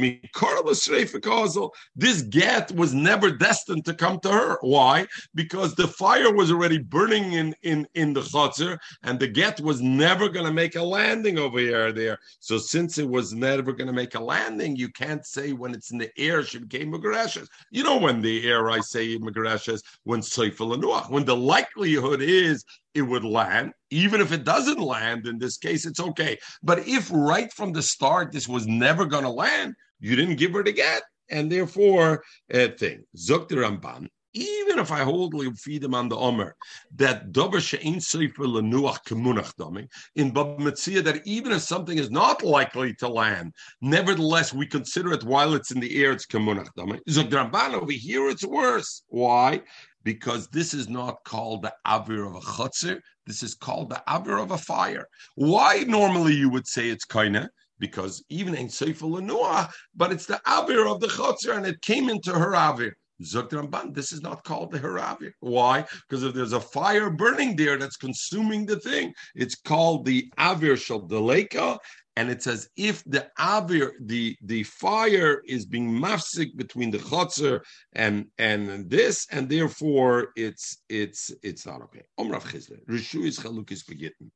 this 1.95 2.21
get 2.21 2.71
was 2.71 2.93
never 2.93 3.31
destined 3.31 3.85
to 3.85 3.93
come 3.93 4.19
to 4.19 4.29
her. 4.29 4.57
Why? 4.61 5.07
Because 5.33 5.75
the 5.75 5.87
fire 5.87 6.31
was 6.33 6.51
already 6.51 6.77
burning 6.77 7.33
in, 7.33 7.55
in, 7.63 7.87
in 7.95 8.13
the 8.13 8.21
chutzner 8.21 8.77
and 9.03 9.19
the 9.19 9.27
get 9.27 9.59
was 9.61 9.81
never 9.81 10.29
going 10.29 10.45
to 10.45 10.53
make 10.53 10.75
a 10.75 10.83
landing 10.83 11.37
over 11.39 11.59
here 11.59 11.91
there. 11.91 12.19
So 12.39 12.57
since 12.57 12.97
it 12.97 13.09
was 13.09 13.33
never 13.33 13.71
going 13.71 13.87
to 13.87 13.93
make 13.93 14.15
a 14.15 14.19
landing, 14.19 14.75
you 14.75 14.89
can't 14.89 15.25
say 15.25 15.53
when 15.53 15.73
it's 15.73 15.91
in 15.91 15.97
the 15.97 16.11
air 16.17 16.43
she 16.43 16.59
became 16.59 16.91
Magrashes. 16.91 17.47
You 17.71 17.83
know 17.83 17.97
when 17.97 18.21
the 18.21 18.47
air 18.47 18.69
I 18.69 18.79
say 18.79 19.17
Magrashes 19.17 19.81
when 20.03 20.21
Seifel 20.21 20.73
and 20.73 21.11
When 21.11 21.25
the 21.25 21.35
likelihood 21.35 22.21
is 22.21 22.63
it 22.93 23.01
would 23.01 23.23
land, 23.23 23.73
even 23.89 24.21
if 24.21 24.31
it 24.31 24.43
doesn't 24.43 24.79
land, 24.79 25.27
in 25.27 25.39
this 25.39 25.57
case, 25.57 25.85
it's 25.85 25.99
okay. 25.99 26.37
But 26.63 26.87
if 26.87 27.09
right 27.11 27.51
from 27.53 27.73
the 27.73 27.81
start 27.81 28.31
this 28.31 28.47
was 28.47 28.67
never 28.67 29.05
going 29.05 29.23
to 29.23 29.29
land, 29.29 29.75
you 29.99 30.15
didn't 30.15 30.37
give 30.37 30.53
her 30.53 30.63
the 30.63 30.71
get. 30.71 31.03
And 31.29 31.51
therefore, 31.51 32.23
a 32.49 32.69
thing. 32.69 33.03
Zok 33.17 33.49
Ramban, 33.49 34.07
even 34.33 34.79
if 34.79 34.91
I 34.91 34.99
hold 34.99 35.33
feed 35.57 35.83
him 35.83 35.93
on 35.93 36.09
the 36.09 36.15
Omer, 36.15 36.55
that 36.95 37.31
dover 37.31 37.59
she'in 37.59 37.99
sefer 37.99 38.43
lenuach 38.43 38.99
kemunach 39.07 39.53
doming 39.59 39.87
in 40.15 40.31
Bava 40.31 40.59
Metzia, 40.59 41.03
that 41.03 41.25
even 41.25 41.51
if 41.51 41.61
something 41.61 41.97
is 41.97 42.11
not 42.11 42.43
likely 42.43 42.93
to 42.95 43.07
land, 43.07 43.53
nevertheless 43.81 44.53
we 44.53 44.65
consider 44.67 45.11
it 45.13 45.23
while 45.23 45.53
it's 45.53 45.71
in 45.71 45.79
the 45.79 46.03
air, 46.03 46.11
it's 46.11 46.25
kemunach 46.25 46.69
doming. 46.77 46.99
Zogdramban 47.09 47.73
over 47.73 47.91
here, 47.91 48.29
it's 48.29 48.45
worse. 48.45 49.03
Why? 49.07 49.61
Because 50.03 50.47
this 50.49 50.73
is 50.73 50.87
not 50.87 51.23
called 51.25 51.63
the 51.63 51.73
avir 51.85 52.27
of 52.27 52.35
a 52.35 52.39
chutzer. 52.39 52.99
This 53.25 53.43
is 53.43 53.55
called 53.55 53.89
the 53.89 54.01
avir 54.07 54.41
of 54.41 54.51
a 54.51 54.57
fire. 54.57 55.05
Why 55.35 55.83
normally 55.87 56.33
you 56.33 56.49
would 56.49 56.67
say 56.67 56.89
it's 56.89 57.05
kaina? 57.05 57.49
Because 57.79 58.23
even 58.29 58.55
in 58.55 58.67
Lenua, 58.67 59.69
but 59.95 60.11
it's 60.11 60.25
the 60.25 60.41
avir 60.47 60.91
of 60.91 60.99
the 60.99 61.07
chutzer, 61.07 61.55
and 61.55 61.65
it 61.65 61.81
came 61.81 62.09
into 62.09 62.33
her 62.33 62.53
avir. 62.53 62.91
Zuk 63.23 63.49
Ramban, 63.49 63.93
this 63.93 64.11
is 64.11 64.21
not 64.21 64.43
called 64.43 64.71
the 64.71 64.79
Haravir. 64.79 65.31
Why? 65.39 65.85
Because 66.07 66.23
if 66.23 66.33
there's 66.33 66.53
a 66.53 66.59
fire 66.59 67.09
burning 67.09 67.55
there 67.55 67.77
that's 67.77 67.97
consuming 67.97 68.65
the 68.65 68.79
thing, 68.79 69.13
it's 69.35 69.55
called 69.55 70.05
the 70.05 70.31
Avir 70.37 70.77
Shal 70.77 71.07
Deleka, 71.07 71.79
and 72.17 72.31
it 72.31 72.41
says 72.41 72.67
if 72.75 73.03
the 73.05 73.29
avir, 73.37 73.91
the 74.01 74.35
the 74.41 74.63
fire 74.63 75.43
is 75.45 75.67
being 75.67 75.87
mafsik 75.87 76.57
between 76.57 76.89
the 76.89 76.97
chotzer 76.97 77.61
and 77.93 78.25
and 78.39 78.89
this, 78.89 79.27
and 79.31 79.47
therefore 79.47 80.29
it's 80.35 80.81
it's 80.89 81.31
it's 81.43 81.67
not 81.67 81.83
okay. 81.83 82.01
Omrav 82.19 82.41
Chizle, 82.41 82.83
Rishu 82.89 83.23
is 83.23 83.37
chalukis 83.37 83.87
begitten. 83.87 84.31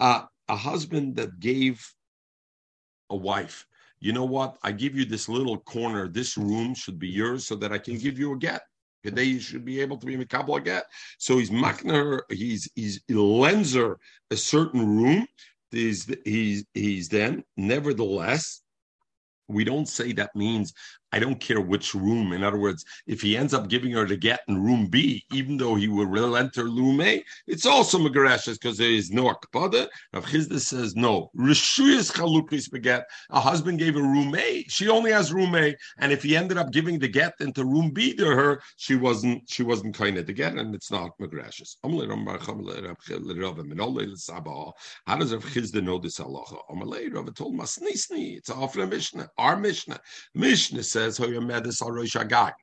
Uh, 0.00 0.22
a 0.48 0.56
husband 0.56 1.14
that 1.16 1.38
gave 1.38 1.86
a 3.10 3.16
wife, 3.16 3.64
you 4.00 4.12
know 4.12 4.24
what? 4.24 4.56
I 4.62 4.72
give 4.72 4.96
you 4.96 5.04
this 5.04 5.28
little 5.28 5.58
corner. 5.58 6.08
This 6.08 6.36
room 6.36 6.74
should 6.74 6.98
be 6.98 7.08
yours, 7.08 7.46
so 7.46 7.54
that 7.56 7.72
I 7.72 7.78
can 7.78 7.98
give 7.98 8.18
you 8.18 8.32
a 8.32 8.38
get. 8.38 8.62
Today 9.04 9.24
you 9.24 9.40
should 9.40 9.64
be 9.64 9.80
able 9.80 9.96
to 9.98 10.06
be 10.06 10.16
Mikabel 10.16 10.58
a 10.58 10.60
get. 10.60 10.84
So 11.18 11.38
he's 11.38 11.50
makner, 11.50 12.20
he's 12.28 12.70
he's 12.74 13.00
he 13.08 13.14
lends 13.14 13.74
her 13.74 13.98
a 14.30 14.36
certain 14.36 14.86
room 14.86 15.26
he's 15.70 16.12
he's 16.24 16.64
he's 16.74 17.08
then 17.08 17.44
nevertheless 17.56 18.62
we 19.48 19.64
don't 19.64 19.88
say 19.88 20.12
that 20.12 20.34
means 20.34 20.72
I 21.12 21.18
don't 21.18 21.40
care 21.40 21.60
which 21.60 21.94
room. 21.94 22.32
In 22.32 22.44
other 22.44 22.58
words, 22.58 22.84
if 23.06 23.20
he 23.20 23.36
ends 23.36 23.52
up 23.52 23.68
giving 23.68 23.92
her 23.92 24.06
the 24.06 24.16
get 24.16 24.40
in 24.48 24.62
room 24.62 24.86
B, 24.86 25.24
even 25.32 25.56
though 25.56 25.74
he 25.74 25.88
will 25.88 26.36
enter 26.36 26.64
room 26.64 27.00
A, 27.00 27.24
it's 27.46 27.66
also 27.66 27.98
Megareshes 27.98 28.60
because 28.60 28.78
there 28.78 28.90
is 28.90 29.10
no 29.10 29.32
akpada. 29.34 29.88
Rav 30.12 30.24
Chisda 30.24 30.60
says 30.60 30.94
no. 30.94 31.30
Rishuyas 31.36 32.12
chalukis 32.12 32.70
beget. 32.70 33.04
A 33.30 33.40
husband 33.40 33.78
gave 33.78 33.94
her 33.94 34.02
room 34.02 34.34
A. 34.36 34.64
She 34.68 34.88
only 34.88 35.10
has 35.10 35.32
room 35.32 35.54
A, 35.56 35.74
and 35.98 36.12
if 36.12 36.22
he 36.22 36.36
ended 36.36 36.58
up 36.58 36.70
giving 36.70 36.98
the 36.98 37.08
get 37.08 37.34
into 37.40 37.64
room 37.64 37.90
B 37.90 38.14
to 38.14 38.26
her, 38.26 38.62
she 38.76 38.94
wasn't 38.94 39.42
she 39.48 39.62
wasn't 39.62 39.94
kind 39.94 40.16
of 40.16 40.26
the 40.26 40.32
get, 40.32 40.54
and 40.54 40.74
it's 40.74 40.90
not 40.90 41.18
Megareshes. 41.18 41.76
How 45.06 45.16
does 45.16 45.32
Rav 45.32 45.44
Chisda 45.44 45.82
know 45.82 45.98
this 45.98 46.18
halacha? 46.18 46.58
It's 48.36 48.48
the 48.74 48.86
Mishnah. 48.86 49.30
Our 49.38 49.56
Mishnah. 49.56 50.00
Mishnah 50.34 50.82
says 50.82 50.99
says 51.00 51.18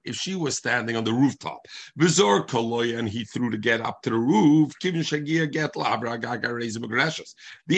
If 0.06 0.16
she 0.16 0.36
was 0.36 0.58
standing 0.58 0.96
on 0.96 1.04
the 1.04 1.14
rooftop, 1.14 1.66
and 2.00 3.10
he 3.10 3.26
threw 3.26 3.50
the 3.50 3.58
get 3.58 3.82
up 3.82 4.04
to 4.04 4.12
the 4.12 4.18
roof, 4.18 4.72
get 4.80 4.94
The 4.94 5.00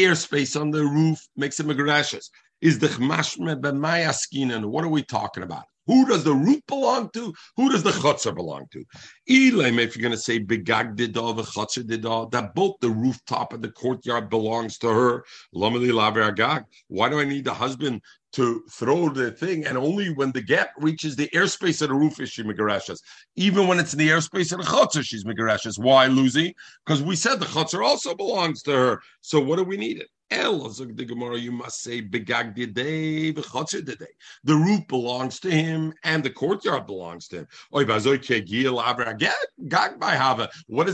airspace 0.04 0.60
on 0.60 0.72
the 0.72 0.84
roof 0.84 1.20
makes 1.36 1.60
him 1.60 1.70
aggressive. 1.70 2.22
Is 2.62 2.80
the 2.80 2.88
Chmashme 2.88 3.62
B'Mayaskinan? 3.62 4.66
What 4.66 4.84
are 4.84 4.90
we 4.90 5.04
talking 5.04 5.44
about? 5.44 5.64
Who 5.90 6.06
does 6.06 6.24
the 6.24 6.36
roof 6.36 6.62
belong 6.68 7.10
to? 7.16 7.34
Who 7.58 7.72
does 7.72 7.82
the 7.82 7.90
chutzah 7.90 8.36
belong 8.36 8.68
to? 8.74 8.86
Elam, 9.28 9.80
if 9.80 9.96
you're 9.96 10.04
going 10.04 10.12
to 10.12 10.20
say 10.20 10.40
begag 10.40 10.96
didah, 10.96 11.36
the 11.36 11.42
chutzah 11.42 11.84
didah, 11.84 12.30
that 12.30 12.54
both 12.54 12.76
the 12.80 12.92
rooftop 12.92 13.54
and 13.54 13.64
the 13.64 13.72
courtyard 13.72 14.30
belongs 14.30 14.78
to 14.80 14.88
her. 14.88 15.26
Why 15.52 17.10
do 17.10 17.20
I 17.20 17.26
need 17.26 17.46
the 17.46 17.56
husband 17.56 18.02
to 18.34 18.64
throw 18.72 19.10
the 19.10 19.32
thing, 19.32 19.66
and 19.66 19.78
only 19.78 20.14
when 20.14 20.32
the 20.32 20.42
gap 20.42 20.72
reaches 20.78 21.16
the 21.16 21.30
airspace 21.34 21.82
of 21.82 21.90
the 21.90 21.96
roof 21.96 22.20
is 22.20 22.30
she 22.30 22.44
megarashas. 22.44 23.00
Even 23.36 23.68
when 23.68 23.80
it's 23.80 23.94
in 23.94 24.00
the 24.00 24.10
airspace 24.10 24.52
of 24.52 24.60
the 24.60 24.66
chutzah, 24.66 25.04
she's 25.04 25.24
megarashas. 25.24 25.80
Why, 25.80 26.08
Lucy? 26.08 26.56
Because 26.86 27.02
we 27.02 27.16
said 27.16 27.40
the 27.40 27.46
chutzah 27.46 27.84
also 27.84 28.14
belongs 28.14 28.62
to 28.64 28.72
her. 28.72 29.02
So 29.22 29.40
what 29.40 29.58
do 29.58 29.64
we 29.64 29.78
need 29.78 30.00
it? 30.00 30.10
El 30.32 30.70
the 30.70 31.06
Gemara, 31.06 31.38
you 31.40 31.52
must 31.52 31.82
say 31.82 32.02
begagdi 32.02 32.72
day, 32.72 33.32
day. 33.32 34.08
The 34.44 34.56
roof 34.56 34.88
belongs 34.88 35.40
to 35.40 35.50
him, 35.50 35.94
and 36.04 36.24
the 36.24 36.30
courtyard 36.30 36.86
belongs 36.86 37.28
to 37.30 37.38
him. 37.38 37.48
What 37.72 37.88
does 37.88 38.06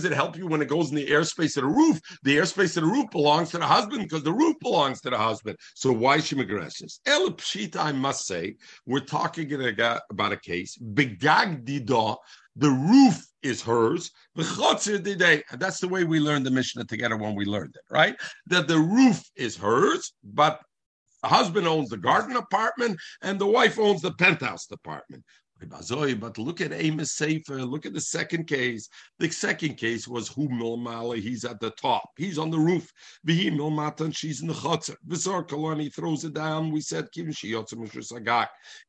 it 0.05 0.11
help 0.13 0.37
you 0.37 0.47
when 0.47 0.61
it 0.61 0.69
goes 0.69 0.89
in 0.89 0.95
the 0.95 1.07
airspace 1.07 1.57
of 1.57 1.63
the 1.63 1.69
roof? 1.69 1.99
The 2.23 2.37
airspace 2.37 2.77
of 2.77 2.83
the 2.83 2.89
roof 2.89 3.09
belongs 3.11 3.51
to 3.51 3.57
the 3.57 3.67
husband 3.67 4.03
because 4.03 4.23
the 4.23 4.31
roof 4.31 4.55
belongs 4.61 5.01
to 5.01 5.09
the 5.09 5.17
husband. 5.17 5.57
So 5.73 5.91
why 5.91 6.19
she 6.19 6.39
aggressive? 6.39 6.89
El 7.05 7.31
pshita, 7.31 7.77
I 7.77 7.91
must 7.91 8.25
say, 8.25 8.55
we're 8.85 8.99
talking 8.99 9.51
about 10.09 10.31
a 10.31 10.37
case 10.37 10.77
begagdi 10.77 11.85
da 11.85 12.15
the 12.55 12.69
roof 12.69 13.25
is 13.43 13.61
hers. 13.61 14.11
And 14.35 14.45
that's 14.45 15.79
the 15.79 15.87
way 15.87 16.03
we 16.03 16.19
learned 16.19 16.45
the 16.45 16.51
Mishnah 16.51 16.85
together 16.85 17.17
when 17.17 17.35
we 17.35 17.45
learned 17.45 17.75
it, 17.75 17.93
right? 17.93 18.15
That 18.47 18.67
the 18.67 18.79
roof 18.79 19.23
is 19.35 19.55
hers, 19.55 20.13
but 20.23 20.61
the 21.21 21.29
husband 21.29 21.67
owns 21.67 21.89
the 21.89 21.97
garden 21.97 22.37
apartment 22.37 22.99
and 23.21 23.39
the 23.39 23.47
wife 23.47 23.79
owns 23.79 24.01
the 24.01 24.13
penthouse 24.13 24.69
apartment. 24.71 25.23
But 25.67 26.37
look 26.37 26.59
at 26.59 26.73
Amos 26.73 27.13
Sefer. 27.13 27.63
Look 27.63 27.85
at 27.85 27.93
the 27.93 28.01
second 28.01 28.45
case. 28.45 28.89
The 29.19 29.29
second 29.29 29.77
case 29.77 30.05
was 30.07 30.27
who 30.27 30.49
Milmala. 30.49 31.17
He's 31.17 31.45
at 31.45 31.61
the 31.61 31.71
top. 31.71 32.09
He's 32.17 32.37
on 32.37 32.51
the 32.51 32.59
roof. 32.59 32.91
Vihi 33.25 33.51
Milmata 33.51 34.01
and 34.01 34.15
she's 34.15 34.41
in 34.41 34.49
the 34.49 34.53
chutzah. 34.53 34.97
Vizar 35.07 35.47
Kalani 35.47 35.91
throws 35.93 36.25
it 36.25 36.33
down. 36.33 36.71
We 36.71 36.81
said 36.81 37.11
Kim 37.13 37.29
Sagak. 37.29 38.47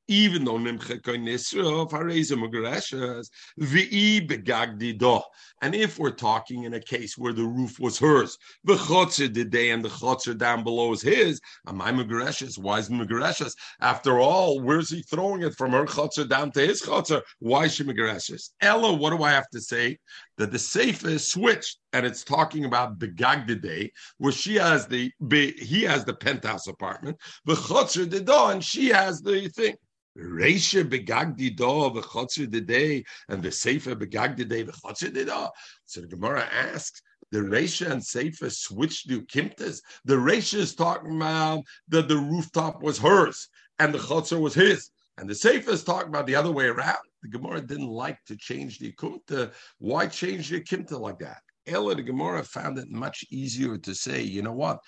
Even 0.09 0.45
though 0.45 0.59
Nimche 0.59 1.01
Koinisra 1.01 1.91
Fareza 1.91 2.37
Mugreshas 2.37 3.29
Vi 3.59 4.21
Begagdi 4.27 4.97
Do. 4.97 5.21
And 5.63 5.75
if 5.75 5.99
we're 5.99 6.11
talking 6.11 6.65
in 6.65 6.75
a 6.75 6.81
case 6.81 7.19
where 7.19 7.33
the 7.33 7.45
roof 7.45 7.81
was 7.81 7.99
hers, 7.99 8.39
the 8.65 8.77
chutzah 8.77 9.33
did 9.33 9.51
they 9.51 9.71
and 9.71 9.85
the 9.85 9.89
chutzah 9.89 10.37
down 10.37 10.63
below 10.63 10.93
is 10.93 11.03
his. 11.03 11.41
Am 11.67 11.81
I 11.83 11.91
Mugreshas? 11.91 12.59
Why 12.59 12.79
is 12.79 12.89
Mugreshas? 12.89 13.55
After 13.81 14.21
all, 14.21 14.61
where's 14.61 14.91
he 14.91 15.03
throwing 15.03 15.43
it 15.43 15.55
from 15.57 15.73
her 15.73 15.87
chutzah 15.87 16.29
down 16.29 16.53
to 16.53 16.61
his 16.61 16.83
chotzer, 16.83 17.23
why 17.41 17.67
she 17.67 17.85
megareshes? 17.85 18.51
Ella, 18.61 18.93
what 18.93 19.11
do 19.11 19.23
I 19.23 19.31
have 19.31 19.49
to 19.51 19.61
say? 19.61 19.99
That 20.39 20.53
the 20.53 20.59
safe 20.59 21.05
is 21.05 21.27
switched, 21.27 21.79
and 21.93 22.05
it's 22.05 22.23
talking 22.23 22.65
about 22.65 22.99
the 23.01 23.09
Gagdide, 23.09 23.91
where 24.19 24.33
she 24.33 24.57
has 24.57 24.87
the 24.87 25.11
he 25.31 25.83
has 25.83 26.05
the 26.05 26.15
penthouse 26.15 26.67
apartment, 26.67 27.17
the 27.45 27.55
chotzer 27.55 28.09
the 28.09 28.47
and 28.49 28.63
she 28.63 28.89
has 28.89 29.21
the 29.23 29.49
thing. 29.49 29.75
Reisha 30.17 30.85
begagdi 30.85 31.55
do 31.55 31.65
v'chotzer 31.65 32.67
day, 32.67 33.05
and 33.29 33.43
the 33.43 33.53
sefer 33.53 33.95
begagdi 33.95 34.49
day 34.49 34.65
v'chotzer 34.65 35.13
do. 35.13 35.49
So 35.85 36.01
the 36.01 36.07
Gemara 36.07 36.49
asks, 36.51 37.03
the 37.33 37.39
Reisha 37.39 37.91
and 37.91 38.05
Sefer 38.05 38.51
switched 38.51 39.09
to 39.09 39.23
Kimtas. 39.23 39.81
The 40.05 40.15
Reisha 40.15 40.59
is 40.59 40.75
talking 40.75 41.17
about 41.17 41.65
that 41.89 42.09
the 42.09 42.17
rooftop 42.17 42.83
was 42.83 42.99
hers 42.99 43.49
and 43.79 43.93
the 43.93 43.99
chotzer 43.99 44.41
was 44.41 44.55
his. 44.55 44.91
And 45.19 45.29
the 45.29 45.35
Sefer 45.35 45.71
is 45.71 45.83
talking 45.83 46.09
about 46.09 46.27
the 46.27 46.37
other 46.37 46.53
way 46.53 46.67
around. 46.67 46.99
The 47.23 47.29
Gemara 47.31 47.61
didn't 47.61 47.89
like 47.89 48.25
to 48.27 48.37
change 48.37 48.79
the 48.79 48.93
Kumta. 48.93 49.53
Why 49.79 50.07
change 50.07 50.51
the 50.51 50.61
Kimta 50.61 50.99
like 51.01 51.19
that? 51.19 51.39
Ella, 51.67 51.95
the 51.97 52.03
Gemara 52.03 52.45
found 52.45 52.79
it 52.79 52.91
much 52.91 53.25
easier 53.31 53.77
to 53.77 53.95
say, 53.95 54.23
you 54.23 54.43
know 54.43 54.53
what? 54.53 54.79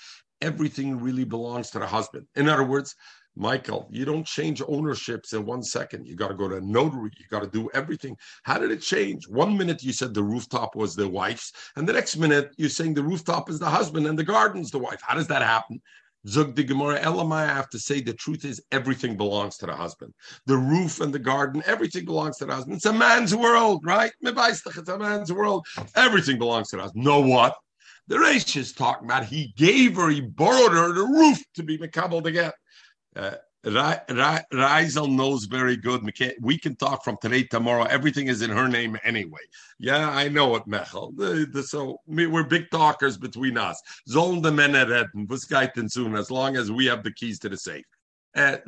Everything 0.41 1.01
really 1.01 1.25
belongs 1.25 1.71
to 1.71 1.81
the 1.81 1.87
husband. 1.87 2.29
In 2.37 2.49
other 2.49 2.65
words, 2.65 2.95
Michael, 3.39 3.87
you 3.89 4.05
don't 4.05 4.27
change 4.27 4.61
ownerships 4.67 5.33
in 5.33 5.47
one 5.47 5.63
second. 5.63 6.09
You 6.09 6.17
got 6.17 6.29
to 6.29 6.35
go 6.35 6.49
to 6.49 6.57
a 6.57 6.61
notary. 6.61 7.11
You 7.17 7.25
got 7.31 7.45
to 7.45 7.49
do 7.49 7.71
everything. 7.73 8.17
How 8.43 8.59
did 8.59 8.73
it 8.73 8.83
change? 8.83 9.29
One 9.29 9.57
minute 9.57 9.81
you 9.85 9.93
said 9.93 10.13
the 10.13 10.25
rooftop 10.25 10.75
was 10.75 10.97
the 10.97 11.09
wife's, 11.09 11.53
and 11.77 11.89
the 11.89 11.93
next 11.93 12.17
minute 12.17 12.53
you're 12.57 12.69
saying 12.69 12.95
the 12.95 13.03
rooftop 13.05 13.49
is 13.49 13.61
the 13.61 13.71
husband 13.71 14.09
and 14.09 14.19
the 14.19 14.25
garden's 14.25 14.73
the 14.73 14.81
wife. 14.81 15.01
How 15.03 15.15
does 15.15 15.29
that 15.29 15.43
happen? 15.43 15.81
Zug 16.27 16.57
the 16.57 16.65
Gemara 16.65 16.99
Elamai, 16.99 17.45
I 17.45 17.55
have 17.55 17.71
to 17.71 17.79
say 17.79 18.01
the 18.01 18.13
truth 18.13 18.45
is 18.45 18.61
everything 18.73 19.17
belongs 19.17 19.57
to 19.59 19.67
the 19.67 19.75
husband. 19.75 20.13
The 20.47 20.57
roof 20.57 21.01
and 21.01 21.15
the 21.15 21.21
garden, 21.21 21.63
everything 21.65 22.07
belongs 22.07 22.39
to 22.39 22.47
the 22.47 22.55
husband. 22.55 22.77
It's 22.77 22.87
a 22.87 22.93
man's 22.93 23.37
world, 23.37 23.85
right? 23.87 24.11
It's 24.21 24.89
a 24.89 24.99
man's 24.99 25.33
world. 25.33 25.65
Everything 25.95 26.39
belongs 26.39 26.71
to 26.71 26.77
the 26.77 26.83
husband. 26.83 27.05
Know 27.05 27.21
what? 27.21 27.57
The 28.09 28.17
Reish 28.17 28.57
is 28.57 28.73
talking 28.73 29.07
about 29.07 29.27
he 29.27 29.53
gave 29.57 29.97
her, 29.97 30.09
he 30.09 30.23
borrowed 30.23 30.73
her 30.73 30.93
the 30.93 31.05
roof 31.05 31.39
to 31.55 31.63
be 31.63 31.79
Mekabel 31.79 32.25
again. 32.25 32.53
Uh, 33.19 33.35
Reisel 33.67 35.11
knows 35.11 35.45
very 35.47 35.77
good. 35.77 36.09
We 36.41 36.57
can 36.57 36.77
talk 36.77 37.03
from 37.03 37.17
today, 37.21 37.43
tomorrow. 37.43 37.83
Everything 37.85 38.29
is 38.29 38.41
in 38.41 38.51
her 38.51 38.69
name 38.69 38.97
anyway. 39.03 39.41
Yeah, 39.81 40.09
I 40.09 40.29
know 40.29 40.55
it, 40.55 40.63
Mechel. 40.67 41.13
So 41.65 41.99
we're 42.07 42.45
big 42.45 42.71
talkers 42.71 43.19
between 43.19 43.59
us. 43.59 43.83
Zoln 44.09 44.43
de 44.43 44.51
Meneretten, 44.51 45.91
soon, 45.91 46.15
as 46.15 46.31
long 46.31 46.57
as 46.57 46.71
we 46.71 46.87
have 46.87 47.03
the 47.03 47.13
keys 47.13 47.41
to 47.41 47.49
the 47.49 47.57
safe. 47.57 47.85
Uh, 48.37 48.59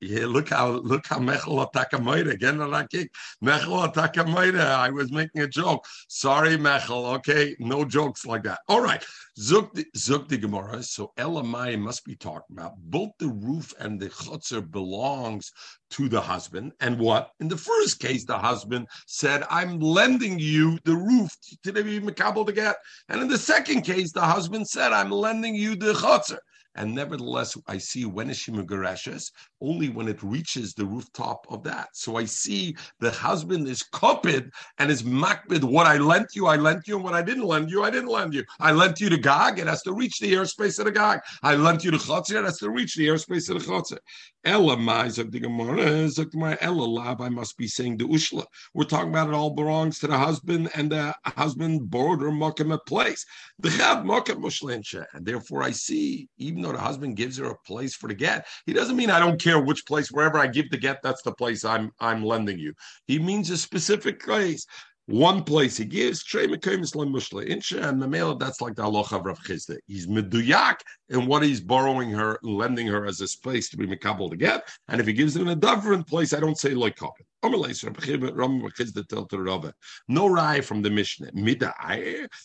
yeah, 0.00 0.26
look 0.26 0.50
how 0.50 0.68
look 0.68 1.06
how 1.06 1.18
Mechel 1.18 2.30
again 2.30 2.60
on 2.60 2.70
that 2.70 2.90
kick. 2.90 3.10
Mechel 3.42 3.92
Atakamoida. 3.92 4.60
I 4.60 4.90
was 4.90 5.10
making 5.10 5.42
a 5.42 5.48
joke. 5.48 5.84
Sorry, 6.08 6.56
Mechel. 6.56 7.14
Okay, 7.16 7.56
no 7.58 7.84
jokes 7.84 8.24
like 8.24 8.44
that. 8.44 8.60
All 8.68 8.80
right, 8.80 9.04
Zuk 9.38 10.28
the 10.28 10.38
Gemara. 10.38 10.82
So 10.82 11.12
Elamai 11.18 11.78
must 11.78 12.04
be 12.04 12.16
talking 12.16 12.56
about 12.56 12.74
both 12.76 13.10
the 13.18 13.28
roof 13.28 13.74
and 13.80 14.00
the 14.00 14.08
chutzner 14.08 14.68
belongs 14.70 15.52
to 15.90 16.08
the 16.08 16.20
husband. 16.20 16.72
And 16.80 16.98
what 16.98 17.30
in 17.40 17.48
the 17.48 17.56
first 17.56 17.98
case, 17.98 18.24
the 18.24 18.38
husband 18.38 18.86
said, 19.06 19.44
"I'm 19.50 19.80
lending 19.80 20.38
you 20.38 20.78
the 20.84 20.96
roof 20.96 21.34
to 21.64 21.72
be 21.72 22.00
makabel 22.00 22.46
to 22.46 22.52
get," 22.52 22.76
and 23.08 23.20
in 23.20 23.28
the 23.28 23.38
second 23.38 23.82
case, 23.82 24.12
the 24.12 24.20
husband 24.20 24.68
said, 24.68 24.92
"I'm 24.92 25.10
lending 25.10 25.54
you 25.54 25.74
the 25.74 25.92
chutzner." 25.92 26.38
And 26.78 26.94
nevertheless 26.94 27.56
I 27.66 27.76
see 27.76 28.04
when 28.04 28.30
is 28.30 28.38
she 28.38 28.52
megareshes 28.52 29.32
only 29.60 29.88
when 29.88 30.06
it 30.06 30.22
reaches 30.22 30.74
the 30.74 30.86
rooftop 30.86 31.44
of 31.50 31.64
that. 31.64 31.88
So 31.92 32.16
I 32.16 32.24
see 32.24 32.76
the 33.00 33.10
husband 33.10 33.66
is 33.66 33.82
copied 33.82 34.50
and 34.78 34.88
is 34.88 35.02
makbid. 35.02 35.64
What 35.64 35.88
I 35.88 35.98
lent 35.98 36.36
you, 36.36 36.46
I 36.46 36.54
lent 36.54 36.86
you, 36.86 36.94
and 36.94 37.04
what 37.04 37.14
I 37.14 37.22
didn't 37.22 37.44
lend 37.44 37.70
you, 37.70 37.82
I 37.82 37.90
didn't 37.90 38.10
lend 38.10 38.32
you. 38.32 38.44
I 38.60 38.70
lent 38.70 39.00
you 39.00 39.10
to 39.10 39.18
Gog, 39.18 39.58
it 39.58 39.66
has 39.66 39.82
to 39.82 39.92
reach 39.92 40.20
the 40.20 40.32
airspace 40.32 40.78
of 40.78 40.84
the 40.84 40.92
Gog. 40.92 41.18
I 41.42 41.56
lent 41.56 41.82
you 41.82 41.90
to 41.90 41.98
Chotzer, 41.98 42.38
it 42.38 42.44
has 42.44 42.58
to 42.58 42.70
reach 42.70 42.94
the 42.94 43.08
airspace 43.08 43.50
of 43.50 43.58
the 43.58 43.68
Chotzer. 43.68 43.98
Ella 44.44 44.74
of 45.18 45.32
the 45.32 45.40
Gemara, 45.40 46.58
Ella 46.60 46.84
Lab, 46.84 47.20
I 47.20 47.28
must 47.28 47.56
be 47.56 47.66
saying 47.66 47.96
the 47.96 48.04
Ushla. 48.04 48.44
We're 48.72 48.84
talking 48.84 49.10
about 49.10 49.28
it 49.28 49.34
all 49.34 49.50
belongs 49.50 49.98
to 49.98 50.06
the 50.06 50.16
husband, 50.16 50.70
and 50.74 50.92
the 50.92 51.14
husband 51.24 51.90
borrowed 51.90 52.22
or 52.22 52.28
a 52.28 52.78
place. 52.78 53.24
The 53.58 53.68
Chav 53.68 54.04
mokim 54.04 54.40
mushlinsha. 54.40 55.06
And 55.12 55.26
therefore 55.26 55.62
I 55.62 55.72
see, 55.72 56.28
even 56.38 56.62
though 56.62 56.72
the 56.72 56.78
husband 56.78 57.16
gives 57.16 57.38
her 57.38 57.50
a 57.50 57.58
place 57.66 57.94
for 57.94 58.08
the 58.08 58.14
get, 58.14 58.46
he 58.64 58.72
doesn't 58.72 58.96
mean 58.96 59.10
I 59.10 59.18
don't 59.18 59.40
care 59.40 59.60
which 59.60 59.84
place, 59.86 60.10
wherever 60.10 60.38
I 60.38 60.46
give 60.46 60.70
the 60.70 60.78
get, 60.78 61.02
that's 61.02 61.22
the 61.22 61.32
place 61.32 61.64
I'm 61.64 61.90
I'm 62.00 62.24
lending 62.24 62.58
you. 62.58 62.74
He 63.06 63.18
means 63.18 63.50
a 63.50 63.56
specific 63.56 64.20
place. 64.20 64.66
One 65.08 65.42
place 65.42 65.78
he 65.78 65.86
gives, 65.86 66.22
and 66.34 66.52
the 66.52 68.06
male, 68.06 68.34
that's 68.34 68.60
like 68.60 68.74
the 68.74 68.82
halacha 68.82 69.12
of 69.18 69.24
Rav 69.24 69.38
Chisda. 69.42 69.78
He's 69.86 70.06
meduyak 70.06 70.80
in 71.08 71.24
what 71.24 71.42
he's 71.42 71.62
borrowing 71.62 72.10
her, 72.10 72.38
lending 72.42 72.86
her 72.88 73.06
as 73.06 73.22
a 73.22 73.26
space 73.26 73.70
to 73.70 73.78
be 73.78 73.86
mekabel 73.86 74.28
to 74.28 74.36
get. 74.36 74.68
And 74.88 75.00
if 75.00 75.06
he 75.06 75.14
gives 75.14 75.34
it 75.34 75.40
in 75.40 75.48
a 75.48 75.56
different 75.56 76.06
place, 76.06 76.34
I 76.34 76.40
don't 76.40 76.58
say 76.58 76.74
like 76.74 76.96
copy. 76.96 77.24
No 77.42 77.50
rye 80.28 80.60
from 80.60 80.82
the 80.82 80.90
Mishnah. 80.90 81.30
Mida 81.32 81.74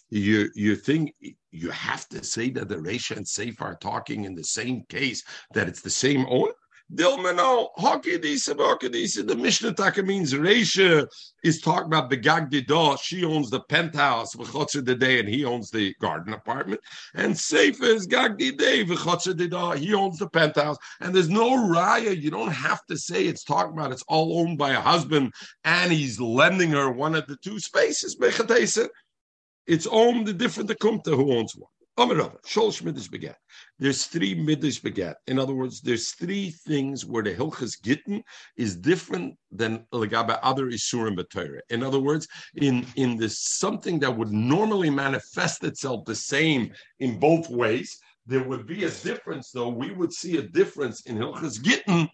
You 0.10 0.50
you 0.56 0.76
think 0.78 1.14
you 1.52 1.70
have 1.72 2.08
to 2.10 2.24
say 2.24 2.50
that 2.52 2.70
the 2.70 2.78
Resha 2.78 3.18
and 3.18 3.26
Seif 3.26 3.60
are 3.60 3.76
talking 3.76 4.24
in 4.24 4.36
the 4.36 4.44
same 4.46 4.84
case 4.88 5.22
that 5.54 5.68
it's 5.68 5.82
the 5.82 5.90
same 5.90 6.26
owner? 6.30 6.54
Dilmano, 6.92 7.70
Hakidisa, 7.78 8.56
Hakidisa. 8.56 9.26
The 9.28 9.36
Mishnah 9.36 9.74
Taka 9.74 10.04
means 10.04 10.34
Reisha 10.34 11.08
is 11.44 11.60
talking 11.62 11.88
about 11.88 12.10
the 12.10 12.18
Gagdidah. 12.18 13.00
She 13.02 13.24
owns 13.24 13.50
the 13.50 13.62
penthouse, 13.62 14.36
V'chotzer 14.36 14.86
the 14.86 14.96
day, 14.96 15.20
and 15.20 15.28
he 15.28 15.44
owns 15.44 15.72
the 15.72 15.96
garden 16.00 16.34
apartment. 16.34 16.82
And 17.16 17.38
Sefer 17.38 17.86
is 17.86 18.08
Gagdidah, 18.08 18.88
V'chotzer 18.88 19.36
the 19.36 19.78
he 19.80 19.94
owns 19.94 20.20
the 20.20 20.30
penthouse. 20.30 20.78
And 21.00 21.16
there's 21.16 21.30
no 21.30 21.58
raya. 21.58 22.20
You 22.20 22.30
don't 22.30 22.52
have 22.52 22.86
to 22.88 22.98
say 22.98 23.26
it's 23.26 23.44
talking 23.44 23.74
about 23.74 23.92
it's 23.92 24.04
all 24.08 24.40
owned 24.40 24.58
by 24.58 24.72
a 24.72 24.82
husband 24.82 25.34
and 25.64 25.92
he's 25.92 26.20
lending 26.20 26.72
her 26.72 26.92
one 26.92 27.16
of 27.16 27.26
the 27.28 27.38
two 27.38 27.60
spaces. 27.60 28.18
It's 29.66 29.88
owned 29.88 30.28
the 30.28 30.34
different 30.34 30.68
the 30.68 30.76
kumta 30.76 31.16
who 31.16 31.34
owns 31.34 31.56
one. 31.56 31.70
There's 33.80 34.08
three 34.08 34.34
midas 34.34 34.80
beget. 34.80 35.18
In 35.28 35.38
other 35.38 35.54
words, 35.54 35.82
there's 35.82 36.12
three 36.12 36.50
things 36.50 37.06
where 37.06 37.22
the 37.22 37.36
hilchas 37.36 37.80
gittin 37.82 38.24
is 38.58 38.76
different 38.76 39.38
than 39.52 39.86
legabe 39.94 40.40
other 40.42 40.68
isurim 40.68 41.16
b'Torah. 41.16 41.60
In 41.70 41.84
other 41.84 42.00
words, 42.00 42.28
in 42.56 42.86
in 42.96 43.18
this 43.18 43.40
something 43.40 44.00
that 44.00 44.18
would 44.18 44.32
normally 44.32 44.90
manifest 44.90 45.64
itself 45.64 46.06
the 46.06 46.16
same 46.16 46.74
in 47.00 47.20
both 47.20 47.50
ways, 47.50 48.00
there 48.26 48.44
would 48.44 48.66
be 48.66 48.86
a 48.86 48.90
difference. 48.90 49.52
Though 49.52 49.70
we 49.70 49.92
would 49.92 50.14
see 50.14 50.38
a 50.38 50.42
difference 50.42 51.02
in 51.02 51.18
hilchas 51.18 51.62
gittin 51.62 52.10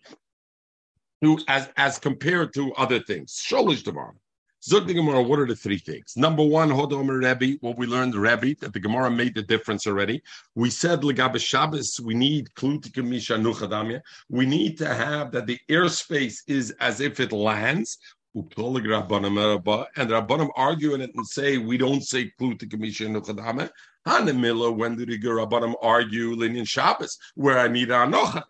as 1.48 1.70
as 1.78 2.00
compared 2.00 2.54
to 2.56 2.74
other 2.74 3.00
things. 3.00 3.42
Sholish 3.48 3.84
tomorrow. 3.84 4.16
Zog 4.62 4.88
the 4.88 4.94
Gemara, 4.94 5.24
what 5.24 5.40
are 5.40 5.48
the 5.48 5.56
three 5.56 5.78
things? 5.78 6.18
Number 6.18 6.44
one, 6.44 6.70
Hodomer 6.70 7.24
Rebbe, 7.24 7.58
what 7.62 7.78
we 7.78 7.88
learned, 7.88 8.14
Rebbe, 8.14 8.56
that 8.60 8.74
the 8.74 8.80
Gemara 8.80 9.10
made 9.10 9.34
the 9.34 9.42
difference 9.42 9.88
already. 9.88 10.22
We 10.54 10.70
said, 10.70 11.02
Legabe 11.02 11.40
Shabbos, 11.40 12.00
we 12.04 12.14
need. 12.14 12.50
We 12.62 14.46
need 14.46 14.78
to 14.78 14.94
have 14.94 15.32
that 15.32 15.48
the 15.48 15.60
airspace 15.70 16.40
is 16.48 16.72
as 16.82 17.00
if 17.00 17.22
it 17.22 17.32
lands. 17.32 17.98
And 18.36 18.50
Rabbanim 18.52 20.50
argue 20.56 20.94
in 20.94 21.02
it 21.02 21.16
and 21.16 21.26
say, 21.26 21.58
we 21.58 21.78
don't 21.78 22.04
say 22.04 22.32
Klutikamisha 22.40 23.08
Nuchadamya. 23.08 23.70
Hanamila, 24.06 24.76
when 24.76 24.98
did 24.98 25.08
the 25.08 25.18
Rabbanim 25.20 25.74
argue 25.82 26.36
Linian 26.36 26.68
Shabbos, 26.68 27.18
where 27.36 27.60
I 27.60 27.70
need 27.70 27.88
Anocha? 27.90 28.44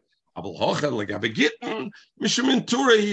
Mm, 1.64 1.90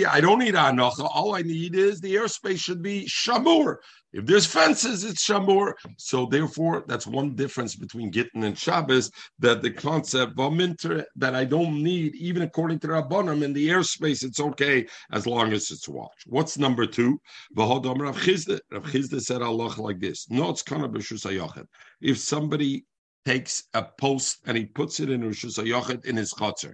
I 0.06 0.20
don't 0.20 0.38
need 0.38 0.54
anocha. 0.54 1.08
All 1.14 1.34
I 1.34 1.42
need 1.42 1.74
is 1.74 2.00
the 2.00 2.14
airspace 2.14 2.58
should 2.58 2.82
be 2.82 3.06
shamur. 3.06 3.76
If 4.12 4.24
there's 4.24 4.46
fences, 4.46 5.04
it's 5.04 5.26
shamur. 5.26 5.74
So 5.98 6.26
therefore, 6.26 6.84
that's 6.86 7.06
one 7.06 7.34
difference 7.34 7.76
between 7.76 8.10
Gittin 8.10 8.44
and 8.44 8.56
Shabbos. 8.56 9.10
That 9.38 9.62
the 9.62 9.70
concept 9.70 10.36
vaminter 10.36 11.04
that 11.16 11.34
I 11.34 11.44
don't 11.44 11.82
need, 11.82 12.14
even 12.16 12.42
according 12.42 12.78
to 12.80 12.88
Rabbanim, 12.88 13.42
in 13.42 13.52
the 13.52 13.68
airspace, 13.68 14.24
it's 14.24 14.40
okay 14.40 14.86
as 15.12 15.26
long 15.26 15.52
as 15.52 15.70
it's 15.70 15.88
watched. 15.88 16.24
What's 16.26 16.56
number 16.58 16.86
two? 16.86 17.20
Rav 17.54 17.82
Chisda 17.82 19.20
said 19.20 19.42
Allah 19.42 19.74
like 19.78 20.00
this. 20.00 20.26
No, 20.30 20.50
it's 20.50 20.62
kind 20.62 20.84
of 20.84 21.66
If 22.00 22.18
somebody 22.18 22.84
takes 23.26 23.64
a 23.74 23.84
post 23.98 24.38
and 24.46 24.56
he 24.56 24.64
puts 24.64 25.00
it 25.00 25.10
in 25.10 25.24
Rosh 25.24 25.44
in 25.44 26.16
his 26.16 26.32
chutzner 26.32 26.72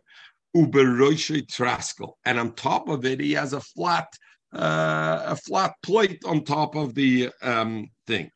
uberoishe 0.57 1.47
traskel, 1.47 2.13
and 2.25 2.39
on 2.39 2.55
top 2.55 2.89
of 2.89 3.05
it 3.05 3.21
he 3.21 3.33
has 3.33 3.53
a 3.53 3.61
flat 3.61 4.09
uh, 4.55 5.23
a 5.27 5.37
flat 5.37 5.73
plate 5.83 6.23
on 6.27 6.45
top 6.45 6.75
of 6.75 6.95
the 6.95 7.31
um, 7.43 7.89
thing, 8.07 8.31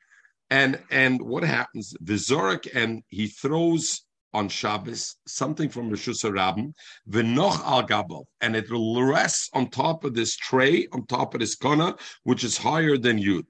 and 0.50 0.80
and 0.90 1.20
what 1.20 1.42
happens? 1.42 1.94
The 2.00 2.14
Zorik 2.14 2.68
and 2.74 3.02
he 3.08 3.26
throws 3.26 4.02
on 4.32 4.48
Shabbos 4.48 5.16
something 5.26 5.68
from 5.68 5.88
Rosh 5.88 6.08
Hashanah, 6.08 6.72
v'noch 7.08 7.60
al 7.64 7.82
gabel, 7.82 8.26
and 8.40 8.54
it 8.54 8.70
will 8.70 9.02
rest 9.02 9.50
on 9.54 9.70
top 9.70 10.04
of 10.04 10.14
this 10.14 10.36
tray, 10.36 10.86
on 10.92 11.06
top 11.06 11.34
of 11.34 11.40
this 11.40 11.54
kona, 11.54 11.96
which 12.24 12.44
is 12.44 12.56
higher 12.56 12.98
than 12.98 13.18
you. 13.18 13.42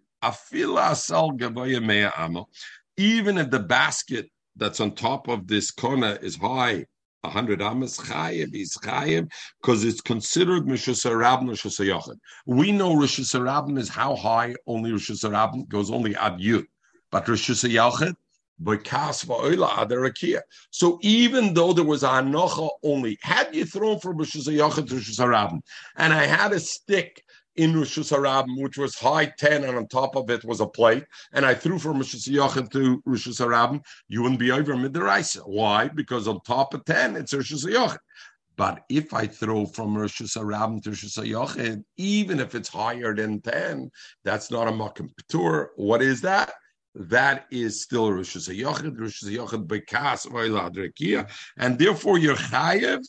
Even 2.97 3.39
if 3.39 3.51
the 3.51 3.65
basket 3.69 4.27
that's 4.57 4.81
on 4.81 4.91
top 4.93 5.29
of 5.29 5.47
this 5.47 5.71
kona 5.71 6.19
is 6.23 6.37
high 6.37 6.85
100 7.23 7.63
amas 7.63 7.99
chayev 7.99 8.55
is 8.55 8.77
chayev 8.83 9.31
because 9.61 9.85
it's 9.85 10.01
considered 10.01 10.65
mishus 10.65 11.05
rabin 11.05 11.49
mishus 11.49 11.85
yochid. 11.85 12.19
We 12.47 12.73
know 12.73 12.95
rishus 12.95 13.35
rabin 13.43 13.79
is 13.79 13.89
how 13.89 14.15
high 14.17 14.55
only 14.67 14.91
rishus 14.91 15.29
rabin 15.31 15.67
goes 15.67 15.91
only 15.91 16.15
ad 16.17 16.39
yud, 16.39 16.67
but 17.11 17.27
rishus 17.27 17.69
yochid 17.69 18.15
so 20.71 20.99
even 21.03 21.53
though 21.53 21.75
there 21.75 21.85
was 21.85 22.03
a 22.03 22.09
hanocha 22.09 22.71
only, 22.83 23.19
had 23.21 23.55
you 23.55 23.67
thrown 23.67 24.01
from 24.01 24.17
Rishus 24.17 24.49
and 25.97 26.15
I 26.15 26.25
had 26.25 26.53
a 26.53 26.61
stick 26.61 27.23
in 27.57 27.77
Rosh 27.77 27.99
Hashanah, 27.99 28.63
which 28.63 28.79
was 28.79 28.97
high 28.97 29.27
10, 29.27 29.65
and 29.65 29.77
on 29.77 29.87
top 29.89 30.17
of 30.17 30.31
it 30.31 30.45
was 30.45 30.61
a 30.61 30.67
plate, 30.67 31.05
and 31.33 31.45
I 31.45 31.55
threw 31.55 31.79
from 31.79 31.97
Rosh 31.97 32.15
Hashanah 32.15 32.71
to 32.73 33.03
Rosh 33.05 33.29
Hashanah, 33.29 33.81
you 34.09 34.23
wouldn't 34.23 34.41
be 34.41 34.51
over 34.51 34.75
Midraisa. 34.75 35.41
Why? 35.47 35.89
Because 35.89 36.29
on 36.29 36.41
top 36.43 36.75
of 36.75 36.85
10, 36.85 37.17
it's 37.17 37.35
Rosh 37.35 37.53
Hashanah. 37.53 37.99
But 38.57 38.85
if 38.89 39.13
I 39.13 39.27
throw 39.27 39.67
from 39.67 39.97
Rosh 39.97 40.23
Hashanah 40.23 40.83
to 40.83 40.91
Rosh 40.91 41.05
Hashanah, 41.05 41.83
even 41.97 42.41
if 42.41 42.55
it's 42.55 42.69
higher 42.69 43.15
than 43.15 43.41
10, 43.41 43.91
that's 44.25 44.51
not 44.51 44.69
a 44.69 44.71
Makam 44.71 45.11
Patur. 45.15 45.69
What 45.77 46.03
is 46.03 46.21
that? 46.23 46.55
That 46.95 47.47
is 47.51 47.83
still 47.83 48.11
Rosh 48.11 48.37
Hashanah, 48.37 48.99
Rosh 48.99 49.23
Bekas, 49.23 50.27
and 51.59 51.79
therefore 51.79 52.19
you're 52.19 52.37
chayev 52.37 53.05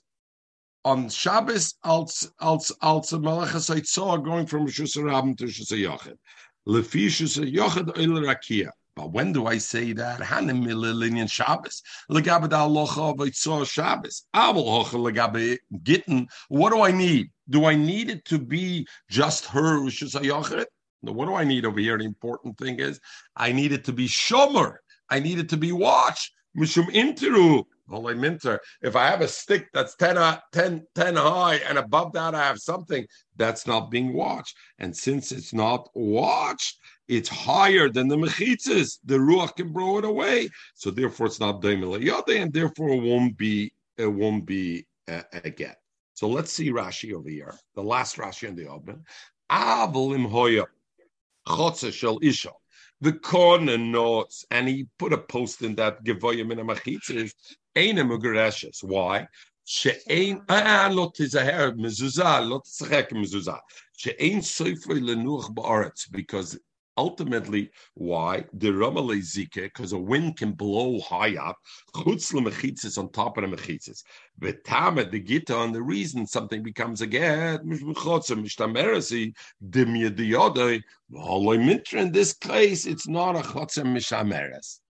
on 0.87 1.09
Shabbos 1.09 1.73
als 1.83 2.31
als 2.39 2.71
als 2.81 3.11
Malachas 3.11 3.69
Haitzah 3.69 4.23
going 4.23 4.45
from 4.45 4.61
Rosh 4.61 4.79
Hashanah 4.79 5.37
to 5.37 5.43
Rosh 5.43 5.59
Hashanah. 5.59 6.15
Lefi 6.65 7.05
Rosh 7.05 7.37
Hashanah 7.37 7.97
Oil 7.97 8.21
Rakia. 8.23 8.69
But 8.95 9.11
when 9.11 9.33
do 9.33 9.47
I 9.47 9.57
say 9.57 9.91
that? 9.93 10.21
Hanim 10.21 10.65
mililinian 10.65 11.29
Shabbos. 11.29 11.83
Legabed 12.09 12.51
alocha 12.51 13.17
v'itzoah 13.17 13.69
Shabbos. 13.69 14.23
Abel 14.33 14.63
hocha 14.63 14.93
legabe 14.93 15.57
gitten. 15.83 16.25
What 16.47 16.71
do 16.71 16.81
I 16.81 16.91
need? 16.91 17.31
Do 17.49 17.65
I 17.65 17.75
need 17.75 18.09
it 18.09 18.23
to 18.25 18.39
be 18.39 18.87
just 19.09 19.43
her 19.47 19.81
Rosh 19.81 20.03
Hashanah? 20.03 20.65
No, 21.03 21.11
what 21.11 21.27
do 21.27 21.35
I 21.35 21.43
need 21.43 21.65
over 21.65 21.81
here? 21.81 21.97
The 21.97 22.05
important 22.05 22.57
thing 22.57 22.79
is 22.79 23.01
I 23.35 23.51
need 23.51 23.73
it 23.73 23.83
to 23.85 23.91
be 23.91 24.07
shomer. 24.07 24.77
I 25.09 25.19
need 25.19 25.39
it 25.39 25.49
to 25.49 25.57
be 25.57 25.73
watched. 25.73 26.31
Mishum 26.57 26.87
interu 26.93 27.65
if 27.89 28.95
I 28.95 29.07
have 29.07 29.21
a 29.21 29.27
stick 29.27 29.67
that's 29.73 29.95
10, 29.95 30.17
uh, 30.17 30.39
10, 30.51 30.85
10 30.95 31.15
high 31.15 31.55
and 31.67 31.77
above 31.77 32.11
that 32.13 32.35
I 32.35 32.43
have 32.43 32.59
something 32.59 33.05
that's 33.35 33.65
not 33.65 33.91
being 33.91 34.13
watched. 34.13 34.55
And 34.79 34.95
since 34.95 35.31
it's 35.31 35.53
not 35.53 35.89
watched, 35.93 36.79
it's 37.07 37.29
higher 37.29 37.89
than 37.89 38.07
the 38.07 38.17
mechitzas. 38.17 38.99
The 39.05 39.17
ruach 39.17 39.55
can 39.55 39.71
blow 39.71 39.99
it 39.99 40.05
away. 40.05 40.49
So 40.75 40.91
therefore 40.91 41.27
it's 41.27 41.39
not 41.39 41.61
daimilayade, 41.61 42.41
and 42.41 42.51
therefore 42.51 42.89
it 42.89 43.01
won't 43.01 43.37
be 43.37 43.71
it 43.97 44.07
won't 44.07 44.45
be 44.45 44.85
a, 45.07 45.23
a 45.31 45.49
get. 45.49 45.77
So 46.13 46.27
let's 46.27 46.51
see 46.51 46.71
Rashi 46.71 47.13
over 47.13 47.29
here. 47.29 47.55
The 47.75 47.83
last 47.83 48.17
Rashi 48.17 48.47
in 48.47 48.55
the 48.55 48.67
open. 48.67 49.03
Avolim 49.49 50.29
hoya 50.29 50.65
chotze 51.47 51.93
shel 51.93 52.19
isha 52.21 52.51
the 53.01 53.13
corner 53.13 53.77
notes, 53.77 54.45
and 54.49 54.67
he 54.67 54.87
put 54.97 55.13
a 55.13 55.17
post 55.17 55.61
in 55.61 55.75
that 55.75 56.03
Gevoyim 56.03 56.51
in 56.51 56.59
a 56.59 56.65
machitzis 56.65 57.33
Aina 57.76 58.04
Mugareshes. 58.04 58.82
Why? 58.82 59.26
שאין, 59.64 60.38
אה, 60.50 60.88
לא 60.88 61.10
תיזהר, 61.14 61.70
מזוזה, 61.76 62.40
לא 62.48 62.60
תשחק 62.64 63.12
מזוזה. 63.12 63.52
שאין 63.92 64.40
סופר 64.40 64.94
לנוח 64.94 65.48
בארץ, 65.48 66.08
because 66.12 66.58
ultimately, 66.98 67.70
why? 67.94 68.44
The 68.52 68.68
Ramale 68.68 69.20
Zika, 69.20 69.62
because 69.62 69.92
a 69.92 69.98
wind 69.98 70.36
can 70.36 70.52
blow 70.52 71.00
high 71.00 71.36
up, 71.36 71.56
chutz 71.94 72.32
mechitzis 72.32 72.98
on 72.98 73.10
top 73.10 73.38
of 73.38 73.48
the 73.48 73.56
mechitzis. 73.56 74.02
V'tama, 74.40 75.10
the 75.10 75.20
gita, 75.20 75.58
and 75.58 75.74
the 75.74 75.82
reason 75.82 76.26
something 76.26 76.62
becomes 76.62 77.00
a 77.00 77.06
get, 77.06 77.64
mishmechotza, 77.64 78.36
mishtamerasi, 78.36 79.32
dimyadiyodai, 79.70 80.82
in 81.94 82.12
this 82.12 82.34
case, 82.34 82.86
it's 82.86 83.08
not 83.08 83.36
a 83.36 83.40
chotza 83.40 83.84
mishameres. 83.84 84.80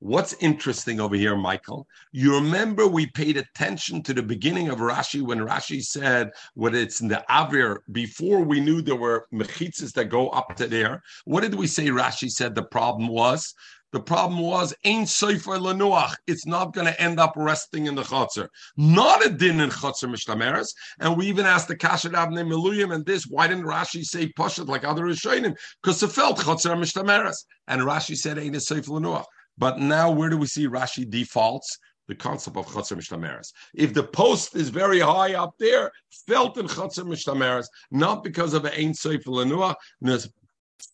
What's 0.00 0.34
interesting 0.34 1.00
over 1.00 1.16
here, 1.16 1.36
Michael? 1.36 1.88
You 2.12 2.36
remember 2.36 2.86
we 2.86 3.06
paid 3.06 3.36
attention 3.36 4.00
to 4.04 4.14
the 4.14 4.22
beginning 4.22 4.68
of 4.68 4.78
Rashi 4.78 5.22
when 5.22 5.40
Rashi 5.40 5.82
said 5.82 6.30
what 6.54 6.76
it's 6.76 7.00
in 7.00 7.08
the 7.08 7.24
Avir 7.28 7.78
before 7.90 8.40
we 8.40 8.60
knew 8.60 8.80
there 8.80 8.94
were 8.94 9.26
mechitzas 9.34 9.92
that 9.94 10.04
go 10.04 10.28
up 10.28 10.54
to 10.54 10.68
there. 10.68 11.02
What 11.24 11.40
did 11.40 11.56
we 11.56 11.66
say? 11.66 11.86
Rashi 11.86 12.30
said 12.30 12.54
the 12.54 12.62
problem 12.62 13.08
was 13.08 13.52
the 13.90 13.98
problem 13.98 14.40
was 14.40 14.72
ain't 14.84 15.08
sefer 15.08 15.58
lenuach. 15.58 16.14
It's 16.28 16.46
not 16.46 16.74
going 16.74 16.86
to 16.86 17.00
end 17.00 17.18
up 17.18 17.32
resting 17.34 17.86
in 17.86 17.96
the 17.96 18.02
chotzer. 18.02 18.48
Not 18.76 19.26
a 19.26 19.30
din 19.30 19.60
in 19.60 19.70
chotzer 19.70 20.08
mishtameres. 20.08 20.68
And 21.00 21.16
we 21.16 21.26
even 21.26 21.44
asked 21.44 21.68
the 21.68 21.76
kasher 21.76 22.12
abnei 22.12 22.46
meluyim 22.46 22.94
and 22.94 23.04
this. 23.04 23.24
Why 23.24 23.48
didn't 23.48 23.64
Rashi 23.64 24.04
say 24.04 24.28
pushet 24.38 24.68
like 24.68 24.84
other 24.84 25.04
rishonim? 25.04 25.56
Because 25.82 26.02
it 26.04 26.12
felt 26.12 26.38
chotzer 26.38 26.76
mishtameres. 26.76 27.44
And 27.66 27.80
Rashi 27.80 28.16
said 28.16 28.38
ain't 28.38 28.54
a 28.54 28.60
sefer 28.60 28.92
lenuach. 28.92 29.24
But 29.58 29.80
now, 29.80 30.10
where 30.10 30.30
do 30.30 30.38
we 30.38 30.46
see 30.46 30.68
Rashi 30.68 31.08
defaults? 31.08 31.78
The 32.06 32.14
concept 32.14 32.56
of 32.56 32.66
Chatzar 32.66 32.96
Mishtameres. 32.96 33.52
If 33.74 33.92
the 33.92 34.04
post 34.04 34.56
is 34.56 34.70
very 34.70 34.98
high 34.98 35.34
up 35.34 35.52
there, 35.58 35.90
felt 36.26 36.56
in 36.56 36.66
Chatzar 36.66 37.04
Mishtameres, 37.04 37.66
not 37.90 38.24
because 38.24 38.54
of 38.54 38.64
Ein 38.64 38.94
Seif 38.94 39.24
Lenua, 39.24 39.74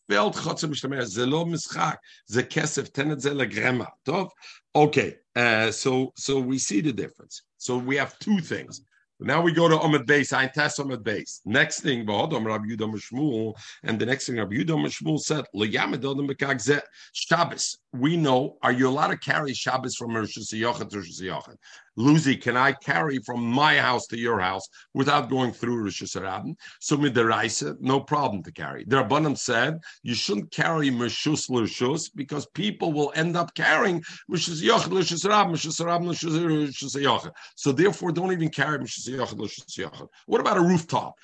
felt 0.08 0.34
Chatzar 0.34 0.68
Mishtameres, 0.68 1.16
Zelo 1.16 1.46
Mischak, 1.46 1.98
Ze 2.28 2.42
Kesef 2.42 2.90
Tenet 2.90 3.20
Ze 3.20 3.30
Legrema. 3.30 3.86
Tov? 4.04 4.30
Okay, 4.74 5.14
uh, 5.36 5.70
so, 5.70 6.12
so 6.16 6.40
we 6.40 6.58
see 6.58 6.80
the 6.80 6.92
difference. 6.92 7.42
So 7.58 7.78
we 7.78 7.96
have 7.96 8.18
two 8.18 8.40
things. 8.40 8.80
Now 9.24 9.40
we 9.40 9.52
go 9.52 9.70
to 9.70 9.76
Omid 9.76 10.04
Base, 10.04 10.34
I 10.34 10.48
test 10.48 10.78
Omid 10.78 11.02
Base. 11.02 11.40
Next 11.46 11.80
thing, 11.80 12.00
Rabbi 12.00 12.26
Yudam 12.36 12.92
Shmuel, 12.92 13.54
and 13.82 13.98
the 13.98 14.04
next 14.04 14.26
thing 14.26 14.36
Rabbi 14.36 14.56
Yudam 14.56 14.84
Shmuel 14.84 15.18
said, 15.18 16.82
Shabbos. 17.14 17.78
We 17.94 18.18
know, 18.18 18.58
are 18.62 18.72
you 18.72 18.86
allowed 18.86 19.08
to 19.08 19.16
carry 19.16 19.54
Shabbos 19.54 19.96
from 19.96 20.14
Rosh 20.14 20.36
Hashanah 20.36 20.90
to 20.90 20.98
Rosh 20.98 21.22
Hashanah? 21.22 21.56
Lucy, 21.96 22.36
can 22.36 22.56
I 22.56 22.72
carry 22.72 23.18
from 23.18 23.44
my 23.44 23.78
house 23.78 24.06
to 24.08 24.18
your 24.18 24.40
house 24.40 24.68
without 24.94 25.30
going 25.30 25.52
through 25.52 25.84
Rosh 25.84 26.02
Hashanah? 26.02 26.56
So 26.80 26.96
midiraisa, 26.96 27.76
no 27.80 28.00
problem 28.00 28.42
to 28.42 28.52
carry. 28.52 28.84
The 28.84 28.96
Rabbanim 28.96 29.38
said 29.38 29.80
you 30.02 30.14
shouldn't 30.14 30.50
carry 30.50 30.90
Meshus 30.90 31.48
Lishus 31.48 32.10
because 32.14 32.46
people 32.46 32.92
will 32.92 33.12
end 33.14 33.36
up 33.36 33.54
carrying 33.54 34.02
Meshus 34.30 34.62
Yochad 34.62 34.90
Lishus 34.90 35.28
Rab, 35.28 35.48
Meshus 35.48 35.84
Rab 35.84 36.02
Lishus 36.02 36.96
Yochad. 36.96 37.32
So 37.54 37.70
therefore, 37.72 38.12
don't 38.12 38.32
even 38.32 38.48
carry 38.48 38.78
Meshus 38.78 39.08
Yochad 39.08 39.38
Lishus 39.38 39.78
Yochad. 39.78 40.08
What 40.26 40.40
about 40.40 40.56
a 40.56 40.62
rooftop? 40.62 41.14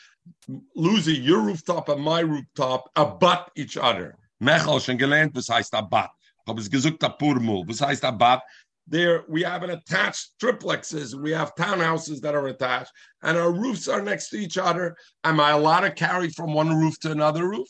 Luzi, 0.77 1.23
your 1.23 1.41
rooftop 1.41 1.89
and 1.89 2.03
my 2.03 2.21
rooftop 2.21 2.91
abut 2.97 3.49
each 3.57 3.77
other. 3.77 4.17
Mechel 4.41 4.81
schon 4.81 4.99
gelernt, 4.99 5.35
was 5.35 5.49
heißt 5.49 5.75
abat. 5.75 6.09
Habe 6.47 6.61
es 6.61 6.71
gesagt, 6.71 7.03
apurmul. 7.03 7.67
Was 7.67 7.81
heißt 7.81 8.05
abat? 8.05 8.41
There 8.91 9.25
we 9.29 9.43
have 9.43 9.63
an 9.63 9.71
attached 9.71 10.33
triplexes. 10.43 11.15
We 11.15 11.31
have 11.31 11.55
townhouses 11.55 12.21
that 12.21 12.35
are 12.35 12.49
attached 12.49 12.93
and 13.23 13.39
our 13.39 13.53
roofs 13.53 13.89
are 13.89 14.03
next 14.03 14.31
to 14.31 14.37
each 14.37 14.59
other. 14.59 14.97
Am 15.25 15.41
i 15.41 15.51
allowed 15.51 15.81
to 15.81 15.91
carry 15.93 16.29
from 16.29 16.53
one 16.53 16.77
roof 16.77 16.99
to 17.01 17.13
another 17.13 17.49
roof 17.49 17.69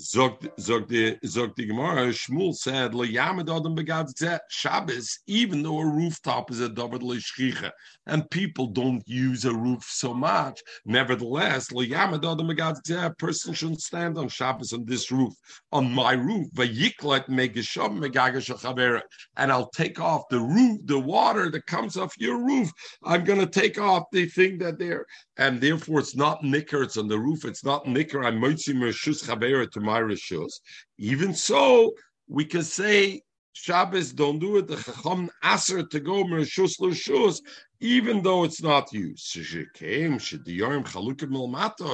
Zog 0.00 0.44
zog 0.58 0.88
the 0.88 1.16
zog 1.24 1.54
the 1.54 1.66
Gemara. 1.66 2.08
Shmuel 2.08 2.52
said, 2.52 2.96
"Lo 2.96 3.04
yamed 3.04 3.48
adam 3.48 3.76
begad 3.76 4.40
Shabbos, 4.50 5.20
even 5.28 5.62
though 5.62 5.78
a 5.78 5.86
rooftop 5.86 6.50
is 6.50 6.60
a 6.60 6.68
davar 6.68 7.00
leishchicha, 7.00 7.70
and 8.06 8.28
people 8.30 8.66
don't 8.66 9.06
use 9.06 9.44
a 9.44 9.54
roof 9.54 9.84
so 9.84 10.12
much. 10.12 10.60
Nevertheless, 10.84 11.70
lo 11.70 11.84
yamed 11.84 12.24
adam 12.24 12.48
begad 12.48 13.04
A 13.04 13.14
person 13.14 13.54
shouldn't 13.54 13.82
stand 13.82 14.18
on 14.18 14.28
Shabbos 14.28 14.72
on 14.72 14.84
this 14.84 15.12
roof, 15.12 15.32
on 15.70 15.92
my 15.92 16.14
roof. 16.14 16.48
Vayiklet 16.54 17.28
megesham 17.28 18.00
megagashachavera, 18.00 19.02
and 19.36 19.52
I'll 19.52 19.70
take 19.70 20.00
off 20.00 20.22
the 20.28 20.40
roof, 20.40 20.80
the 20.86 20.98
water 20.98 21.50
that 21.50 21.66
comes 21.66 21.96
off 21.96 22.18
your 22.18 22.44
roof. 22.44 22.68
I'm 23.04 23.22
going 23.22 23.38
to 23.38 23.46
take 23.46 23.78
off 23.78 24.10
the 24.10 24.26
thing 24.26 24.58
that 24.58 24.80
there, 24.80 25.06
and 25.36 25.60
therefore 25.60 26.00
it's 26.00 26.16
not 26.16 26.42
nicker. 26.42 26.82
It's 26.82 26.96
on 26.96 27.06
the 27.06 27.18
roof. 27.18 27.44
It's 27.44 27.64
not 27.64 27.86
nicker. 27.86 28.24
I'm 28.24 28.40
moitzim 28.40 28.78
reshus 28.78 29.24
chavera 29.24 29.70
to 29.70 29.83
my 29.84 30.00
rishus. 30.00 30.60
Even 30.98 31.34
so, 31.34 31.92
we 32.28 32.44
can 32.44 32.62
say 32.62 33.22
Shabbos 33.54 34.12
don't 34.12 34.40
do 34.40 34.56
it. 34.56 34.66
The 34.66 34.76
Chacham 34.76 35.30
aser 35.44 35.84
to 35.84 36.00
go 36.00 36.24
mershus 36.24 36.80
l'shus, 36.80 37.40
even 37.80 38.20
though 38.20 38.42
it's 38.42 38.60
not 38.60 38.92
used. 38.92 39.32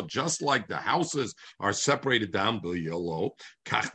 Just 0.09 0.43
like 0.43 0.69
the 0.69 0.77
houses 0.77 1.35
are 1.61 1.73
separated 1.75 2.33
down 2.33 2.61
below, 2.61 3.35
and 3.71 3.91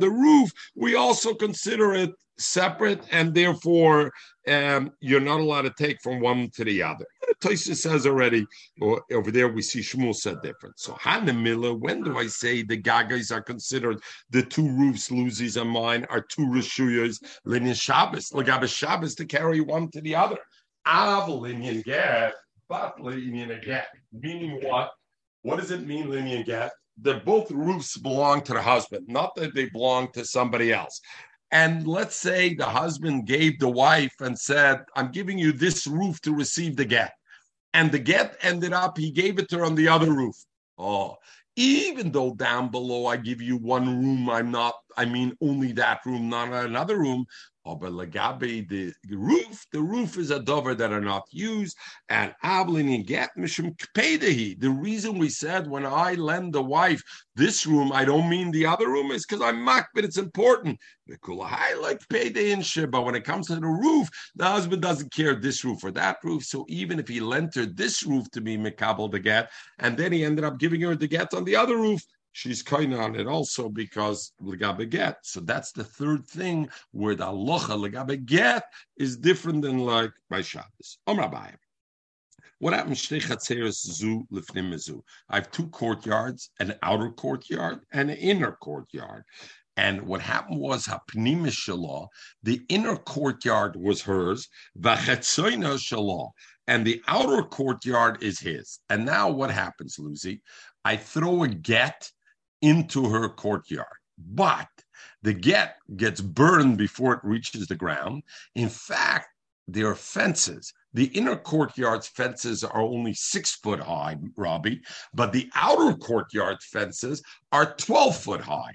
the 0.00 0.10
roof 0.10 0.52
we 0.74 0.94
also 0.96 1.34
consider 1.34 1.94
it 1.94 2.10
separate, 2.40 3.02
and 3.10 3.34
therefore 3.34 4.12
um, 4.48 4.90
you're 5.00 5.20
not 5.20 5.40
allowed 5.40 5.62
to 5.62 5.74
take 5.78 6.00
from 6.02 6.20
one 6.20 6.50
to 6.54 6.64
the 6.64 6.82
other. 6.82 7.06
Taisa 7.42 7.76
says 7.76 8.06
already, 8.06 8.46
or 8.80 9.02
over 9.12 9.30
there 9.30 9.48
we 9.48 9.62
see 9.62 9.80
Shmuel 9.80 10.14
said 10.14 10.42
different. 10.42 10.78
So 10.78 10.92
Hanamila, 10.94 11.78
when 11.78 12.02
do 12.02 12.18
I 12.18 12.26
say 12.26 12.62
the 12.62 12.80
gagas 12.80 13.30
are 13.30 13.42
considered 13.42 14.00
the 14.30 14.42
two 14.42 14.68
roofs, 14.68 15.08
Luzi's 15.10 15.56
and 15.56 15.70
mine, 15.70 16.06
are 16.10 16.22
two 16.22 16.46
rishuyas, 16.46 17.22
linear 17.44 17.74
Shabbos, 17.74 18.30
Lagabe 18.30 18.68
Shabbos 18.68 19.14
to 19.16 19.24
carry 19.24 19.60
one 19.60 19.90
to 19.92 20.00
the 20.00 20.16
other. 20.16 20.38
Av 20.86 21.28
linear 21.28 21.82
get, 21.82 22.34
but 22.68 23.00
linear 23.00 23.60
get. 23.60 23.88
Meaning 24.12 24.60
what? 24.62 24.90
What 25.42 25.58
does 25.58 25.70
it 25.70 25.86
mean, 25.86 26.10
linear 26.10 26.42
get? 26.42 26.72
That 27.02 27.24
both 27.24 27.50
roofs 27.50 27.96
belong 27.96 28.42
to 28.42 28.52
the 28.52 28.60
husband, 28.60 29.06
not 29.08 29.34
that 29.36 29.54
they 29.54 29.70
belong 29.70 30.12
to 30.12 30.24
somebody 30.24 30.72
else. 30.72 31.00
And 31.52 31.86
let's 31.86 32.16
say 32.16 32.54
the 32.54 32.66
husband 32.66 33.26
gave 33.26 33.58
the 33.58 33.68
wife 33.68 34.14
and 34.20 34.38
said, 34.38 34.84
I'm 34.94 35.10
giving 35.10 35.38
you 35.38 35.52
this 35.52 35.86
roof 35.86 36.20
to 36.22 36.34
receive 36.34 36.76
the 36.76 36.84
get. 36.84 37.12
And 37.74 37.90
the 37.90 37.98
get 37.98 38.36
ended 38.42 38.72
up, 38.72 38.96
he 38.96 39.10
gave 39.10 39.38
it 39.38 39.48
to 39.50 39.58
her 39.58 39.64
on 39.64 39.74
the 39.74 39.88
other 39.88 40.12
roof. 40.12 40.36
Oh, 40.78 41.16
even 41.56 42.10
though 42.12 42.34
down 42.34 42.70
below 42.70 43.06
I 43.06 43.16
give 43.16 43.42
you 43.42 43.56
one 43.56 43.86
room, 43.86 44.30
I'm 44.30 44.50
not, 44.50 44.74
I 44.96 45.04
mean 45.04 45.36
only 45.40 45.72
that 45.72 46.00
room, 46.06 46.28
not 46.28 46.52
another 46.52 46.98
room. 46.98 47.26
Oh, 47.70 47.76
but 47.76 47.92
the 47.92 48.92
roof, 49.10 49.64
the 49.72 49.80
roof 49.80 50.18
is 50.18 50.32
a 50.32 50.40
dover 50.40 50.74
that 50.74 50.92
are 50.92 51.00
not 51.00 51.22
used, 51.30 51.76
and 52.08 52.34
Ablin 52.42 52.92
and 52.92 53.06
Get 53.06 53.30
Mishum 53.38 53.76
Kpedehi. 53.76 54.58
The 54.58 54.70
reason 54.70 55.18
we 55.18 55.28
said 55.28 55.68
when 55.68 55.86
I 55.86 56.14
lend 56.14 56.52
the 56.52 56.64
wife 56.64 57.00
this 57.36 57.66
room, 57.66 57.92
I 57.92 58.04
don't 58.04 58.28
mean 58.28 58.50
the 58.50 58.66
other 58.66 58.88
room, 58.88 59.12
is 59.12 59.24
because 59.24 59.40
I'm 59.40 59.62
mock, 59.62 59.86
but 59.94 60.04
it's 60.04 60.18
important. 60.18 60.80
I 61.28 61.74
like 61.80 62.00
payday 62.08 62.50
and 62.50 62.66
shit, 62.66 62.90
but 62.90 63.04
when 63.04 63.14
it 63.14 63.24
comes 63.24 63.46
to 63.46 63.54
the 63.54 63.60
roof, 63.60 64.08
the 64.34 64.46
husband 64.46 64.82
doesn't 64.82 65.12
care 65.12 65.36
this 65.36 65.64
roof 65.64 65.84
or 65.84 65.92
that 65.92 66.16
roof. 66.24 66.44
So 66.44 66.66
even 66.68 66.98
if 66.98 67.06
he 67.06 67.20
lent 67.20 67.54
her 67.54 67.66
this 67.66 68.02
roof 68.04 68.28
to 68.32 68.40
be 68.40 68.58
Mikabel 68.58 69.12
the 69.12 69.20
get, 69.20 69.48
and 69.78 69.96
then 69.96 70.10
he 70.10 70.24
ended 70.24 70.44
up 70.44 70.58
giving 70.58 70.80
her 70.80 70.96
the 70.96 71.06
get 71.06 71.34
on 71.34 71.44
the 71.44 71.54
other 71.54 71.76
roof, 71.76 72.02
she's 72.32 72.62
kind 72.62 72.94
on 72.94 73.16
it 73.16 73.26
also 73.26 73.68
because 73.68 74.32
legabe 74.42 74.88
get. 74.88 75.18
So 75.22 75.40
that's 75.40 75.72
the 75.72 75.84
third 75.84 76.26
thing 76.26 76.68
where 76.92 77.14
the 77.14 77.28
aloha 77.28 77.74
legabe 77.76 78.24
get 78.24 78.64
is 78.96 79.16
different 79.16 79.62
than 79.62 79.78
like 79.78 80.12
by 80.28 80.42
Shabbos. 80.42 80.98
Om 81.06 81.18
Rabbi. 81.18 81.50
What 82.58 82.74
happens? 82.74 83.08
zu 83.08 84.26
I 85.30 85.36
have 85.36 85.50
two 85.50 85.68
courtyards, 85.68 86.50
an 86.60 86.74
outer 86.82 87.10
courtyard 87.10 87.80
and 87.92 88.10
an 88.10 88.16
inner 88.18 88.52
courtyard. 88.52 89.24
And 89.78 90.02
what 90.02 90.20
happened 90.20 90.60
was 90.60 90.86
Hapnimish 90.86 91.66
the 92.42 92.62
inner 92.68 92.96
courtyard 92.96 93.76
was 93.76 94.02
hers, 94.02 94.48
and 96.66 96.86
the 96.86 97.02
outer 97.08 97.42
courtyard 97.44 98.22
is 98.22 98.38
his. 98.38 98.80
And 98.90 99.06
now 99.06 99.30
what 99.30 99.50
happens, 99.50 99.98
Lucy? 99.98 100.42
I 100.84 100.96
throw 100.96 101.44
a 101.44 101.48
get 101.48 102.12
into 102.62 103.08
her 103.08 103.28
courtyard. 103.28 103.86
But 104.18 104.68
the 105.22 105.32
get 105.32 105.76
gets 105.96 106.20
burned 106.20 106.78
before 106.78 107.14
it 107.14 107.20
reaches 107.22 107.66
the 107.66 107.76
ground. 107.76 108.22
In 108.54 108.68
fact, 108.68 109.28
there 109.68 109.88
are 109.88 109.94
fences. 109.94 110.72
The 110.92 111.06
inner 111.06 111.36
courtyard's 111.36 112.08
fences 112.08 112.64
are 112.64 112.80
only 112.80 113.14
six 113.14 113.52
foot 113.56 113.80
high, 113.80 114.16
Robbie, 114.36 114.80
but 115.14 115.32
the 115.32 115.48
outer 115.54 115.96
courtyard 115.96 116.58
fences 116.62 117.22
are 117.52 117.74
12 117.74 118.16
foot 118.16 118.40
high. 118.40 118.74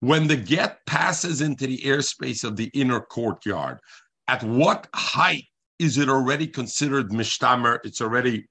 When 0.00 0.26
the 0.26 0.36
get 0.36 0.84
passes 0.86 1.40
into 1.40 1.66
the 1.66 1.78
airspace 1.78 2.44
of 2.44 2.56
the 2.56 2.70
inner 2.74 3.00
courtyard, 3.00 3.78
at 4.26 4.42
what 4.42 4.88
height 4.94 5.44
is 5.78 5.98
it 5.98 6.08
already 6.08 6.46
considered 6.46 7.10
mishtamer? 7.10 7.78
It's 7.84 8.00
already 8.00 8.46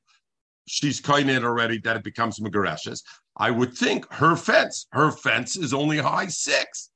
she's 0.68 1.02
kainet 1.02 1.44
already 1.44 1.80
that 1.80 1.98
it 1.98 2.04
becomes 2.04 2.40
megareshes. 2.40 3.02
I 3.38 3.52
would 3.52 3.74
think 3.74 4.12
her 4.14 4.36
fence, 4.36 4.88
her 4.92 5.12
fence 5.12 5.56
is 5.56 5.74
only 5.74 5.98
high 5.98 6.28
six. 6.28 6.90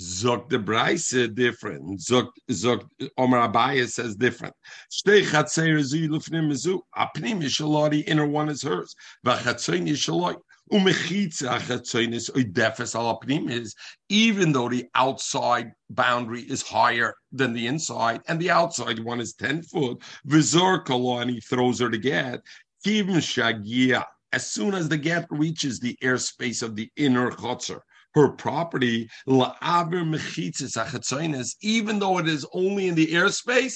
Zok 0.00 0.48
the 0.48 0.58
Braise 0.58 1.10
different. 1.34 2.00
Zok 2.00 2.30
Zok 2.50 2.88
Omar 3.16 3.48
Abaye 3.48 3.88
says 3.88 4.16
different. 4.16 4.54
Shtei 4.90 5.22
chatzer 5.22 5.80
zu 5.82 6.08
lufnim 6.08 6.52
zu. 6.54 6.82
Apnim 6.96 7.40
yishalari 7.42 8.02
inner 8.08 8.26
one 8.26 8.48
is 8.48 8.62
hers. 8.62 8.96
Vachatzoin 9.24 9.86
yishaloi. 9.86 10.34
Umechitza 10.72 11.60
chatzoinis 11.60 12.30
oidefes 12.32 12.96
al 12.96 13.20
apnim 13.20 13.48
is 13.48 13.76
even 14.08 14.50
though 14.50 14.68
the 14.68 14.86
outside 14.96 15.70
boundary 15.90 16.42
is 16.42 16.62
higher 16.62 17.14
than 17.30 17.52
the 17.52 17.66
inside 17.68 18.20
and 18.26 18.40
the 18.40 18.50
outside 18.50 18.98
one 18.98 19.20
is 19.20 19.34
ten 19.34 19.62
foot. 19.62 20.02
Vizor 20.26 21.30
he 21.30 21.40
throws 21.40 21.78
her 21.78 21.90
to 21.90 21.98
get. 21.98 22.40
Kivim 22.84 23.20
shagia. 23.22 24.04
As 24.34 24.50
soon 24.50 24.74
as 24.74 24.88
the 24.88 24.98
get 24.98 25.28
reaches 25.30 25.78
the 25.78 25.96
airspace 26.02 26.60
of 26.60 26.74
the 26.74 26.90
inner 26.96 27.30
chotzer 27.30 27.78
her 28.14 28.30
property, 28.30 29.08
even 29.28 30.10
though 31.98 32.18
it 32.18 32.28
is 32.28 32.44
only 32.52 32.88
in 32.88 32.96
the 32.96 33.06
airspace, 33.12 33.74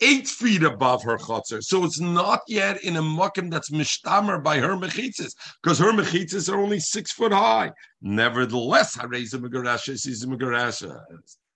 eight 0.00 0.26
feet 0.26 0.64
above 0.64 1.04
her 1.04 1.16
chotzer. 1.16 1.62
So 1.62 1.84
it's 1.84 2.00
not 2.00 2.40
yet 2.48 2.82
in 2.82 2.96
a 2.96 3.02
mukim 3.02 3.52
that's 3.52 3.70
mishtamer 3.70 4.42
by 4.42 4.58
her 4.58 4.76
mechitzas, 4.76 5.36
because 5.62 5.78
her 5.78 5.92
mechitzas 5.92 6.52
are 6.52 6.60
only 6.60 6.80
six 6.80 7.12
foot 7.12 7.32
high. 7.32 7.70
Nevertheless, 8.02 8.96
Hareza 8.96 9.40
Megarasha 9.40 9.90
is 9.90 10.26
Megarasha. 10.26 11.00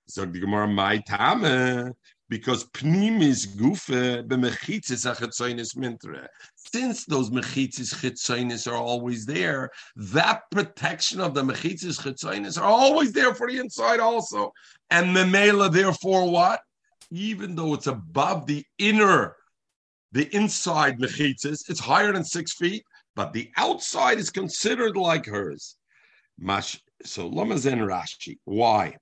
So 0.06 0.26
the 0.26 0.38
Gemara, 0.38 0.68
my 0.68 0.98
tame, 0.98 1.92
because 2.34 2.64
pnimis 2.70 3.46
gufe 3.46 4.26
b'mechitzis 4.26 5.06
achetzoinis 5.06 5.76
mintre. 5.76 6.28
Since 6.56 7.04
those 7.04 7.30
mechitzis 7.30 7.94
chetzoinis 7.94 8.66
are 8.68 8.74
always 8.74 9.24
there, 9.24 9.70
that 9.94 10.42
protection 10.50 11.20
of 11.20 11.32
the 11.32 11.44
mechitzis 11.44 11.96
chetzoinis 12.00 12.60
are 12.60 12.64
always 12.64 13.12
there 13.12 13.36
for 13.36 13.48
the 13.48 13.58
inside 13.58 14.00
also. 14.00 14.52
And 14.90 15.14
memela, 15.14 15.72
therefore, 15.72 16.28
what? 16.28 16.58
Even 17.12 17.54
though 17.54 17.72
it's 17.72 17.86
above 17.86 18.46
the 18.46 18.64
inner, 18.78 19.36
the 20.10 20.26
inside 20.34 20.98
mechitzis, 20.98 21.70
it's 21.70 21.78
higher 21.78 22.12
than 22.12 22.24
six 22.24 22.54
feet, 22.54 22.82
but 23.14 23.32
the 23.32 23.48
outside 23.56 24.18
is 24.18 24.30
considered 24.30 24.96
like 24.96 25.26
hers. 25.26 25.76
Mash, 26.36 26.82
so 27.04 27.30
Lamazen 27.30 27.78
Rashi. 27.78 28.38
Why? 28.44 28.96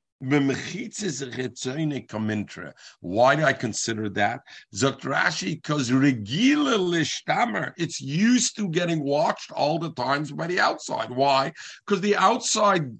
Why 3.00 3.36
do 3.36 3.44
I 3.44 3.52
consider 3.52 4.08
that? 4.10 4.40
Zakrashi, 4.72 5.54
because 5.60 5.90
regila 5.90 6.78
lishtamer, 6.78 7.72
it's 7.76 8.00
used 8.00 8.54
to 8.56 8.68
getting 8.68 9.02
watched 9.02 9.50
all 9.50 9.80
the 9.80 9.92
times 9.92 10.30
by 10.30 10.46
the 10.46 10.60
outside. 10.60 11.10
Why? 11.10 11.52
Because 11.84 12.00
the 12.02 12.14
outside 12.14 12.96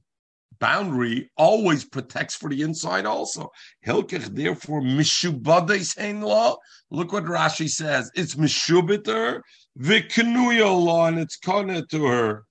boundary 0.58 1.30
always 1.36 1.84
protects 1.84 2.34
for 2.34 2.50
the 2.50 2.62
inside 2.62 3.06
also. 3.06 3.50
Hilkich, 3.86 4.34
therefore, 4.34 4.80
mishubades 4.80 6.22
law. 6.22 6.56
Look 6.90 7.12
what 7.12 7.24
Rashi 7.24 7.68
says. 7.68 8.10
It's 8.16 8.34
mishubiter, 8.34 9.42
vikanuya 9.78 10.84
law, 10.84 11.06
and 11.06 11.20
it's 11.20 11.36
kana 11.36 11.86
to 11.86 12.04
her. 12.04 12.44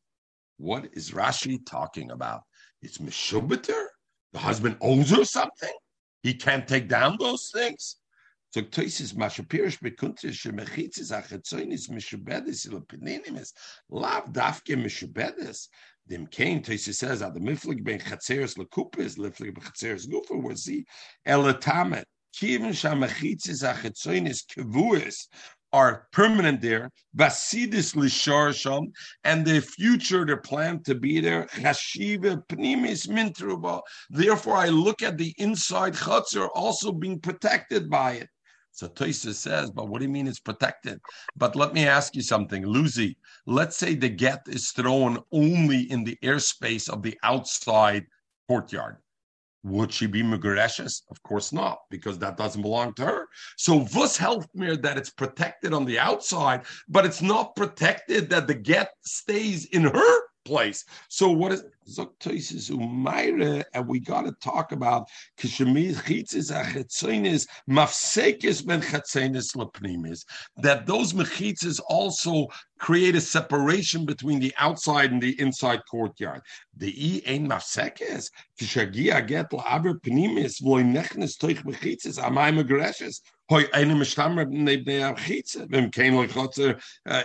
What 0.58 0.90
is 0.94 1.12
Rashi 1.12 1.60
talking 1.66 2.12
about? 2.12 2.44
It's 2.82 3.00
mishubiter? 3.00 3.86
The 4.34 4.40
husband 4.40 4.78
owes 4.82 5.10
her 5.12 5.26
something. 5.26 5.74
He 6.24 6.34
can't 6.34 6.68
take 6.68 6.88
down 6.88 7.18
those 7.20 7.52
things. 7.54 7.98
So 8.52 8.62
Toisis 8.62 9.14
Mashapirish 9.14 9.80
Bekuntish 9.80 10.46
Mechitzis 10.52 11.12
Achetzoinis 11.12 11.90
Mishubedes 11.90 12.68
Ilopinimis 12.68 13.54
Lav 13.90 14.32
Dafke 14.32 14.76
Mishubedes. 14.76 15.68
Dem 16.08 16.28
Kain 16.28 16.62
Toisis 16.62 16.96
says 16.96 17.22
at 17.22 17.34
the 17.34 17.40
Miflik 17.40 17.84
Ben 17.84 18.00
Chatzeres 18.00 18.58
Lekupis 18.58 19.18
Liflik 19.18 19.54
Ben 19.54 19.64
Chatzeres 19.64 20.08
Gufa 20.08 20.42
was 20.42 20.66
the 20.66 20.86
Elatamet. 21.28 22.04
Kivin 22.36 22.72
Shamechitzis 22.72 23.64
Achetzoinis 23.64 24.46
Kevuis 24.46 25.28
are 25.74 26.08
permanent 26.12 26.62
there. 26.62 26.92
Basidis 27.16 27.96
lisharsham, 27.96 28.92
and 29.24 29.46
the 29.46 29.62
future 29.62 30.26
they 30.26 30.36
plan 30.36 30.82
to 30.84 30.96
be 30.96 31.20
there. 31.20 31.46
Chashiva 31.48 32.46
pnimis 32.48 33.08
mintruba. 33.08 33.82
Therefore, 34.10 34.58
I 34.58 34.70
look 34.70 35.02
at 35.02 35.18
the 35.18 35.34
inside 35.38 35.94
chutzner 35.94 36.50
also 36.54 36.92
being 36.92 37.20
protected 37.20 37.90
by 37.90 38.14
it. 38.14 38.30
So 38.74 38.88
Toisa 38.88 39.34
says, 39.34 39.70
but 39.70 39.90
what 39.90 40.00
do 40.00 40.06
you 40.06 40.12
mean 40.12 40.28
it's 40.28 40.40
protected? 40.40 41.00
But 41.36 41.58
let 41.58 41.74
me 41.74 41.86
ask 41.88 42.16
you 42.16 42.22
something, 42.22 42.66
Lucy. 42.66 43.18
Let's 43.46 43.78
say 43.78 43.96
the 43.96 44.10
get 44.10 44.42
is 44.48 44.72
thrown 44.72 45.20
only 45.34 45.92
in 45.92 46.06
the 46.06 46.18
airspace 46.24 46.90
of 46.90 47.04
the 47.04 47.18
outside 47.22 48.06
courtyard. 48.48 48.98
Would 49.64 49.94
she 49.94 50.08
be 50.08 50.24
Megareshes? 50.24 51.04
Of 51.12 51.22
course 51.24 51.54
not, 51.54 51.82
because 51.90 52.18
that 52.20 52.38
doesn't 52.38 52.62
belong 52.62 52.94
to 52.96 53.06
her. 53.06 53.28
So 53.58 53.80
Vus 53.80 54.18
helped 54.18 54.54
me 54.56 54.76
that 54.76 54.98
it's 54.98 55.12
protected 55.12 55.74
on 55.74 55.86
the 55.86 56.00
outside, 56.00 56.62
but 56.90 57.06
it's 57.06 57.22
not 57.22 57.56
protected 57.56 58.30
that 58.32 58.48
the 58.48 58.56
get 58.56 58.94
stays 59.02 59.66
in 59.66 59.84
her 59.84 60.22
place. 60.46 60.86
So 61.10 61.30
what 61.30 61.52
is 61.52 61.64
Zoktoisis 61.90 62.70
Umayre, 62.70 63.64
and 63.74 63.88
we 63.88 64.00
got 64.00 64.26
to 64.26 64.32
talk 64.42 64.72
about 64.72 65.08
Kishemir 65.40 65.94
Chitzis 65.94 66.52
Achetzoinis 66.52 67.48
Mafsekis 67.70 68.66
Ben 68.66 68.82
Chetzoinis 68.82 69.56
Lepnimis. 69.56 70.26
That 70.58 70.86
those 70.86 71.14
mechitzes 71.14 71.80
also 71.90 72.48
create 72.80 73.16
a 73.16 73.22
separation 73.22 74.06
between 74.06 74.40
the 74.40 74.54
outside 74.58 75.12
and 75.12 75.22
the 75.22 75.40
inside 75.40 75.82
courtyard. 75.90 76.42
The 76.78 76.94
E 76.96 77.24
ein 77.28 77.48
Mafsekis 77.48 78.30
Kishagia 78.60 79.26
get 79.26 79.52
Laber 79.52 80.00
Pnimis 80.00 80.62
Vloy 80.62 80.84
Nechnes 80.84 81.38
Toich 81.38 81.64
Mechitzes 81.64 82.20
Amay 82.20 82.52
Megreshes. 82.54 83.22
Uh, 83.54 83.64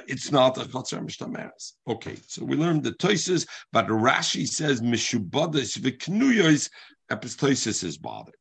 it's 0.08 0.32
not 0.32 0.58
a 0.58 0.62
chotzer 0.62 1.00
mishtameres. 1.00 1.74
Okay, 1.86 2.16
so 2.26 2.44
we 2.44 2.56
learned 2.56 2.82
the 2.82 2.90
toises, 2.94 3.46
but 3.72 3.86
Rashi 3.86 4.45
says 4.46 4.80
mishubadas 4.80 5.78
v'knuyos 5.78 6.70
epistosis 7.10 7.84
is 7.84 7.98
bothered. 7.98 8.34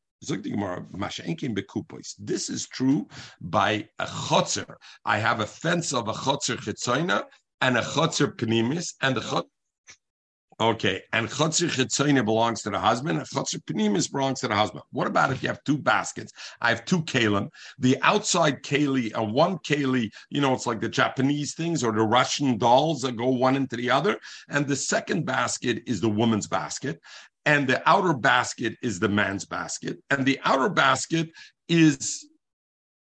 This 2.19 2.49
is 2.49 2.67
true 2.67 3.07
by 3.41 3.87
a 3.99 4.05
chotzer. 4.05 4.75
I 5.03 5.17
have 5.17 5.39
a 5.41 5.45
fence 5.45 5.93
of 5.93 6.07
a 6.07 6.13
chotzer 6.13 6.57
chitzoina 6.57 7.25
and 7.61 7.77
a 7.77 7.81
chotzer 7.81 8.35
penimis, 8.35 8.93
and 9.01 9.15
the 9.15 9.21
chotzer 9.21 9.43
Okay, 10.57 11.01
and 11.11 11.27
Chotzer 11.27 11.67
Chitzayne 11.67 12.23
belongs 12.23 12.61
to 12.61 12.69
the 12.69 12.79
husband, 12.79 13.17
and 13.17 13.27
Chotzer 13.27 13.61
Penimis 13.65 14.09
belongs 14.09 14.39
to 14.39 14.47
the 14.47 14.55
husband. 14.55 14.83
What 14.91 15.05
about 15.05 15.33
if 15.33 15.43
you 15.43 15.49
have 15.49 15.61
two 15.65 15.77
baskets? 15.77 16.31
I 16.61 16.69
have 16.69 16.85
two 16.85 17.01
kalim. 17.03 17.49
The 17.77 17.97
outside 18.01 18.63
keli 18.63 19.13
and 19.13 19.33
one 19.33 19.57
keli, 19.57 20.11
you 20.29 20.39
know, 20.39 20.53
it's 20.53 20.65
like 20.65 20.79
the 20.79 20.87
Japanese 20.87 21.55
things 21.55 21.83
or 21.83 21.91
the 21.91 22.03
Russian 22.03 22.57
dolls 22.57 23.01
that 23.01 23.17
go 23.17 23.27
one 23.27 23.57
into 23.57 23.75
the 23.75 23.91
other. 23.91 24.17
And 24.47 24.65
the 24.65 24.77
second 24.77 25.25
basket 25.25 25.83
is 25.87 25.99
the 25.99 26.09
woman's 26.09 26.47
basket. 26.47 27.01
And 27.45 27.67
the 27.67 27.87
outer 27.87 28.13
basket 28.13 28.77
is 28.81 28.97
the 28.97 29.09
man's 29.09 29.43
basket. 29.43 29.97
And 30.09 30.25
the 30.25 30.39
outer 30.45 30.69
basket 30.69 31.31
is 31.67 32.29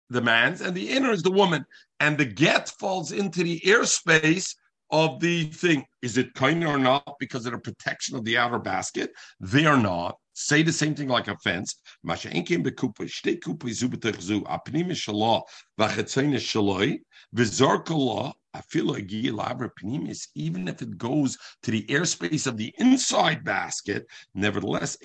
the 0.09 0.21
man's, 0.21 0.61
and 0.61 0.73
the 0.73 0.89
inner 0.89 1.11
is 1.11 1.23
the 1.23 1.31
woman. 1.31 1.65
And 1.99 2.17
the 2.17 2.25
get 2.25 2.69
falls 2.69 3.11
into 3.11 3.43
the 3.43 3.59
airspace 3.59 4.55
of 4.91 5.19
the 5.19 5.45
thing. 5.45 5.86
Is 6.01 6.17
it 6.17 6.33
kind 6.33 6.63
or 6.63 6.77
not 6.77 7.15
because 7.19 7.45
of 7.45 7.53
the 7.53 7.59
protection 7.59 8.15
of 8.15 8.23
the 8.23 8.38
outer 8.38 8.59
basket? 8.59 9.11
They 9.39 9.65
are 9.65 9.77
not. 9.77 10.17
Say 10.33 10.63
the 10.63 10.73
same 10.73 10.95
thing 10.95 11.07
like 11.07 11.27
a 11.27 11.38
fence. 11.38 11.79
Even 20.36 20.68
if 20.68 20.82
it 20.82 20.97
goes 20.97 21.38
to 21.64 21.72
the 21.72 21.84
airspace 21.84 22.47
of 22.47 22.58
the 22.58 22.74
inside 22.78 23.43
basket, 23.43 24.06
nevertheless, 24.34 24.97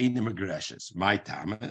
my 0.94 1.16
time, 1.16 1.58
eh, 1.60 1.70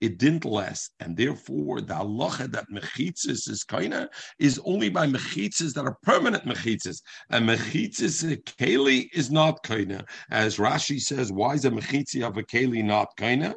it 0.00 0.18
didn't 0.18 0.44
last, 0.44 0.94
and 1.00 1.16
therefore 1.16 1.80
the 1.80 1.94
halacha 1.94 2.50
that 2.50 2.66
mechitzis 2.72 3.48
is 3.48 3.64
kaina 3.68 4.08
is 4.38 4.60
only 4.64 4.88
by 4.88 5.06
mechitzis 5.06 5.72
that 5.74 5.84
are 5.84 5.96
permanent 6.02 6.44
mechitzis, 6.44 7.00
and 7.30 7.48
mechitzis 7.48 8.30
eh, 8.30 8.36
keli 8.58 9.08
is 9.12 9.30
not 9.30 9.62
kaina. 9.64 10.04
As 10.30 10.56
Rashi 10.56 11.00
says, 11.00 11.32
why 11.32 11.54
is 11.54 11.64
a 11.64 11.70
mechitzi 11.70 12.26
of 12.26 12.36
a 12.36 12.42
keli 12.42 12.82
not 12.84 13.08
kaina? 13.16 13.54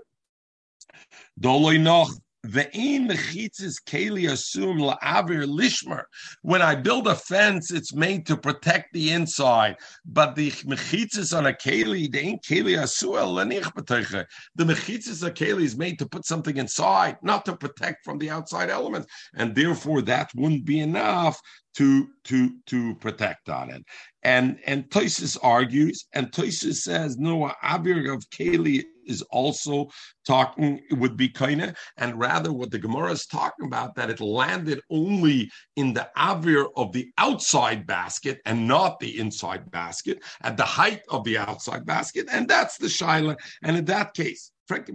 Ve'in 2.45 3.09
mechitzis 3.09 3.75
keli 3.85 4.29
asum 4.29 4.79
la'avir 4.79 5.45
lishmer. 5.45 6.03
When 6.41 6.61
I 6.61 6.75
build 6.75 7.07
a 7.07 7.15
fence, 7.15 7.71
it's 7.71 7.93
made 7.93 8.25
to 8.27 8.37
protect 8.37 8.93
the 8.93 9.11
inside. 9.11 9.77
But 10.05 10.35
the 10.35 10.51
mechitzis 10.51 11.35
on 11.35 11.47
a 11.47 11.53
keli, 11.53 12.11
they 12.11 12.19
ain't 12.19 12.43
keli 12.43 12.75
b'teiche. 12.75 14.25
The 14.55 14.63
mechitzis 14.63 15.25
a 15.25 15.31
keli 15.31 15.63
is 15.63 15.75
made 15.77 15.99
to 15.99 16.05
put 16.07 16.25
something 16.25 16.57
inside, 16.57 17.17
not 17.21 17.45
to 17.45 17.55
protect 17.55 18.05
from 18.05 18.17
the 18.19 18.29
outside 18.29 18.69
elements. 18.69 19.07
And 19.33 19.55
therefore, 19.55 20.01
that 20.03 20.29
wouldn't 20.35 20.65
be 20.65 20.79
enough 20.79 21.39
to 21.75 22.07
to 22.25 22.51
to 22.67 22.95
protect 22.95 23.49
on 23.49 23.69
it. 23.69 23.83
And 24.23 24.57
and 24.65 24.89
Tosis 24.89 25.37
argues, 25.43 26.05
and 26.13 26.31
Tosis 26.31 26.77
says 26.77 27.17
no, 27.17 27.51
Abir 27.63 28.13
of 28.13 28.27
Keli 28.29 28.83
is 29.05 29.21
also 29.23 29.87
talking 30.25 30.81
would 30.91 31.15
be 31.15 31.29
kind 31.29 31.75
and 31.97 32.19
rather 32.19 32.51
what 32.51 32.71
the 32.71 32.79
Gemara 32.79 33.11
is 33.11 33.27
talking 33.27 33.67
about 33.67 33.93
that 33.95 34.09
it 34.09 34.19
landed 34.19 34.81
only 34.89 35.49
in 35.75 35.93
the 35.93 36.09
avir 36.17 36.67
of 36.75 36.91
the 36.91 37.07
outside 37.19 37.85
basket 37.85 38.39
and 38.45 38.67
not 38.67 38.99
the 38.99 39.19
inside 39.19 39.69
basket 39.69 40.23
at 40.41 40.57
the 40.57 40.63
height 40.63 41.01
of 41.09 41.23
the 41.23 41.37
outside 41.37 41.85
basket, 41.85 42.27
and 42.31 42.47
that's 42.47 42.77
the 42.77 42.87
shaila. 42.87 43.35
And 43.63 43.77
in 43.77 43.85
that 43.85 44.15
case, 44.15 44.51
Frankie 44.67 44.93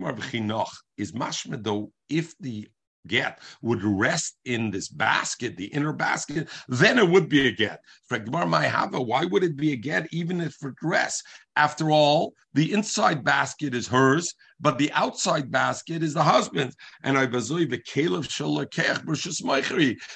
is 0.97 1.12
mashma 1.12 1.62
though 1.62 1.93
if 2.09 2.37
the 2.39 2.68
get 3.07 3.40
would 3.62 3.82
rest 3.82 4.38
in 4.44 4.70
this 4.70 4.88
basket, 4.88 5.57
the 5.57 5.66
inner 5.66 5.92
basket, 5.92 6.48
then 6.68 6.98
it 6.98 7.09
would 7.09 7.28
be 7.28 7.48
a 7.48 7.53
get. 7.53 7.80
Why 8.09 9.24
would 9.24 9.44
it 9.44 9.57
be 9.57 9.72
a 9.72 9.76
get 9.76 10.12
even 10.12 10.40
if 10.40 10.57
it 10.62 10.74
rests? 10.82 11.22
After 11.61 11.90
all, 11.90 12.32
the 12.54 12.72
inside 12.72 13.22
basket 13.22 13.74
is 13.74 13.86
hers, 13.86 14.34
but 14.62 14.76
the 14.76 14.92
outside 14.92 15.50
basket 15.50 16.02
is 16.02 16.14
the 16.14 16.22
husband's. 16.22 16.76
And 17.02 17.16
I. 17.16 17.22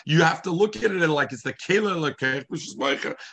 You 0.07 0.23
have 0.23 0.43
to 0.43 0.51
look 0.51 0.77
at 0.77 0.91
it 0.91 1.09
like 1.09 1.33
it's 1.33 1.43
the 1.43 1.55
caleb. 1.67 2.15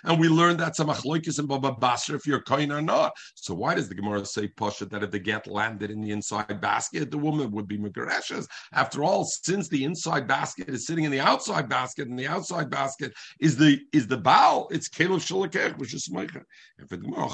And 0.03 0.20
we 0.20 0.30
learned 0.30 0.59
that's 0.59 0.80
a 0.80 0.86
machloikis 0.86 1.39
and 1.39 1.47
baba 1.47 1.74
basra 1.74 2.16
if 2.16 2.26
you're 2.26 2.41
kind 2.43 2.72
or 2.72 2.82
not. 2.82 3.12
So 3.36 3.53
why 3.53 3.76
does 3.76 3.89
the 3.89 3.95
Gemara 3.95 4.26
say 4.26 4.47
pasha 4.47 4.86
that 4.86 5.03
if 5.03 5.12
the 5.12 5.20
get 5.20 5.47
landed 5.47 5.91
in 5.91 5.99
the 6.01 6.12
inside 6.12 6.62
basket, 6.62 7.12
the 7.12 7.18
woman 7.18 7.51
would 7.51 7.68
be 7.68 7.78
megareshes? 7.78 8.47
After 8.72 9.03
all, 9.03 9.26
since 9.26 9.68
the 9.68 9.84
inside 9.84 10.28
basket 10.28 10.70
is 10.70 10.88
sitting 10.88 11.03
in 11.03 11.12
the 11.12 11.20
outside 11.20 11.68
basket, 11.68 12.07
and 12.07 12.18
the 12.18 12.28
outside 12.28 12.70
basket 12.70 13.14
is 13.39 13.57
the 13.57 13.80
is 13.91 14.07
the 14.07 14.18
bow, 14.18 14.68
it's 14.72 14.88
caleb 14.88 15.20
shalakech 15.20 15.78
b'shus 15.78 16.09
meicher. 16.09 16.43
If 16.78 16.88
the 16.89 16.97
Gemara 16.97 17.30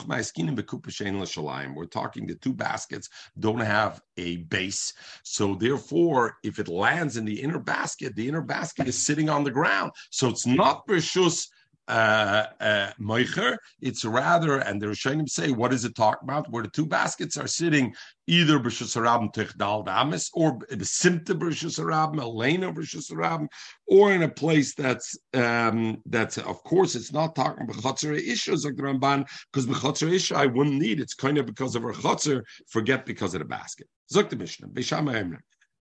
we're 0.74 1.86
talking 1.86 2.28
the 2.28 2.36
two 2.36 2.54
baskets 2.54 3.10
don't 3.40 3.60
have 3.60 4.02
a 4.18 4.38
base. 4.38 4.94
So 5.24 5.56
therefore, 5.56 6.38
if 6.44 6.60
it 6.60 6.68
lands 6.68 7.18
in 7.18 7.26
the 7.26 7.42
inner 7.42 7.60
basket, 7.60 8.16
the 8.16 8.28
inner 8.28 8.42
basket 8.42 8.88
is 8.88 9.06
sitting 9.06 9.30
on 9.30 9.44
the 9.44 9.52
ground. 9.52 9.92
So 10.10 10.28
it's 10.28 10.46
not 10.46 10.88
Bershus 10.88 11.48
uh, 11.88 12.46
uh, 12.60 12.92
Meicher. 13.00 13.58
It's 13.82 14.04
rather, 14.04 14.60
and 14.60 14.82
the 14.82 14.88
Rishonim 14.88 15.30
say, 15.30 15.52
what 15.52 15.74
is 15.74 15.86
it 15.86 15.96
talking 15.96 16.28
about? 16.28 16.52
Where 16.52 16.64
the 16.64 16.70
two 16.70 16.86
baskets 16.86 17.38
are 17.38 17.48
sitting 17.48 17.94
either 18.28 18.60
B'Shus 18.60 18.96
Harabim 18.96 19.32
Damis 19.86 20.30
or 20.34 20.60
Simta 20.60 21.34
B'Shus 21.38 21.80
Harabim, 21.80 22.20
Elena 22.20 22.74
B'Shus 22.74 23.12
Harabim, 23.12 23.48
or 23.88 24.12
in 24.12 24.24
a 24.24 24.30
place 24.30 24.76
that's, 24.76 25.18
um, 25.34 26.02
that's 26.06 26.38
of 26.38 26.62
course, 26.64 26.96
it's 26.96 27.14
not 27.14 27.36
talking 27.36 27.68
B'Chatzar 27.68 28.18
Isha, 28.18 28.52
the 28.52 28.72
Ramban, 28.72 29.26
because 29.52 29.68
B'Chatzar 29.68 30.12
Isha 30.12 30.36
I 30.36 30.46
wouldn't 30.48 30.80
need. 30.80 31.00
It's 31.00 31.14
kind 31.14 31.38
of 31.38 31.46
because 31.46 31.76
of 31.76 31.84
her 31.84 31.94
Chatzar, 31.94 32.44
forget 32.68 33.06
because 33.06 33.34
of 33.34 33.40
the 33.40 33.46
basket. 33.46 33.88
Zog 34.12 34.30
the 34.30 34.36
Mishnah, 34.36 34.68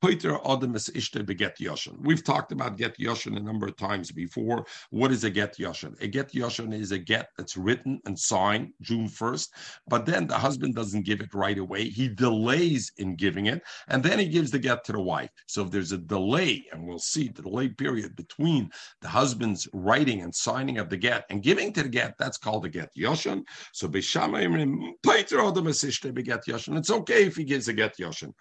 Emre. 0.03 1.97
We've 2.01 2.23
talked 2.23 2.51
about 2.51 2.77
get 2.77 2.97
yoshin 2.99 3.37
a 3.37 3.39
number 3.39 3.67
of 3.67 3.77
times 3.77 4.11
before. 4.11 4.65
What 4.89 5.11
is 5.11 5.23
a 5.23 5.29
get 5.29 5.57
yoshin? 5.57 5.95
A 6.01 6.07
get 6.07 6.33
yoshin 6.33 6.73
is 6.73 6.91
a 6.91 6.97
get 6.97 7.29
that's 7.37 7.55
written 7.55 8.01
and 8.05 8.19
signed 8.19 8.73
June 8.81 9.07
1st, 9.07 9.47
but 9.87 10.05
then 10.05 10.27
the 10.27 10.37
husband 10.37 10.75
doesn't 10.75 11.05
give 11.05 11.21
it 11.21 11.33
right 11.33 11.57
away. 11.57 11.87
He 11.87 12.09
delays 12.09 12.91
in 12.97 13.15
giving 13.15 13.45
it, 13.45 13.63
and 13.87 14.03
then 14.03 14.19
he 14.19 14.27
gives 14.27 14.51
the 14.51 14.59
get 14.59 14.83
to 14.85 14.91
the 14.91 15.01
wife. 15.01 15.29
So 15.47 15.63
if 15.63 15.71
there's 15.71 15.93
a 15.93 15.97
delay, 15.97 16.65
and 16.73 16.85
we'll 16.85 16.99
see 16.99 17.29
the 17.29 17.41
delay 17.41 17.69
period 17.69 18.17
between 18.17 18.69
the 19.01 19.07
husband's 19.07 19.69
writing 19.73 20.21
and 20.21 20.35
signing 20.35 20.79
of 20.79 20.89
the 20.89 20.97
get 20.97 21.23
and 21.29 21.41
giving 21.41 21.71
to 21.73 21.83
the 21.83 21.87
get, 21.89 22.15
that's 22.19 22.37
called 22.37 22.65
a 22.65 22.69
get 22.69 22.89
yoshin. 22.97 23.43
So 23.71 23.87
Poiter 23.87 25.37
Adamus 25.37 25.83
Ishte 25.85 26.13
beget 26.13 26.45
Yoshin. 26.45 26.77
it's 26.77 26.91
okay 26.91 27.23
if 27.23 27.37
he 27.37 27.45
gives 27.45 27.69
a 27.69 27.73
get 27.73 27.97
yoshin. 27.97 28.33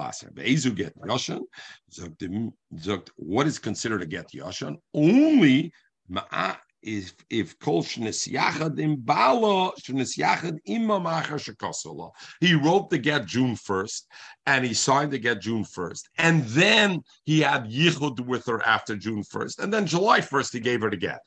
Laser. 0.00 0.30
Be'ezu 0.32 0.74
get 0.74 0.96
Yoshan, 0.98 1.42
sagt, 1.90 3.10
what 3.16 3.46
is 3.46 3.58
considered 3.58 4.02
a 4.02 4.06
get 4.06 4.32
Yoshan? 4.32 4.76
Only 4.94 5.72
ma'a 6.08 6.56
if 6.82 7.12
if 7.28 7.58
kol 7.58 7.82
shnes 7.82 8.26
yachad 8.26 8.80
im 8.80 8.96
balo 8.96 9.72
shnes 9.78 10.16
yachad 10.16 10.58
macher 10.66 11.38
shekosolo. 11.38 12.10
He 12.40 12.54
wrote 12.54 12.88
the 12.88 12.98
get 12.98 13.26
June 13.26 13.56
first, 13.56 14.06
and 14.46 14.64
he 14.64 14.72
signed 14.72 15.12
the 15.12 15.18
get 15.18 15.42
June 15.42 15.64
first, 15.64 16.08
and 16.16 16.44
then 16.46 17.02
he 17.24 17.40
had 17.40 17.66
yichud 17.66 18.20
with 18.20 18.46
her 18.46 18.66
after 18.66 18.96
June 18.96 19.22
first, 19.22 19.60
and 19.60 19.72
then 19.72 19.86
July 19.86 20.20
first 20.20 20.52
he 20.52 20.60
gave 20.60 20.80
her 20.80 20.90
the 20.90 20.96
get 20.96 21.20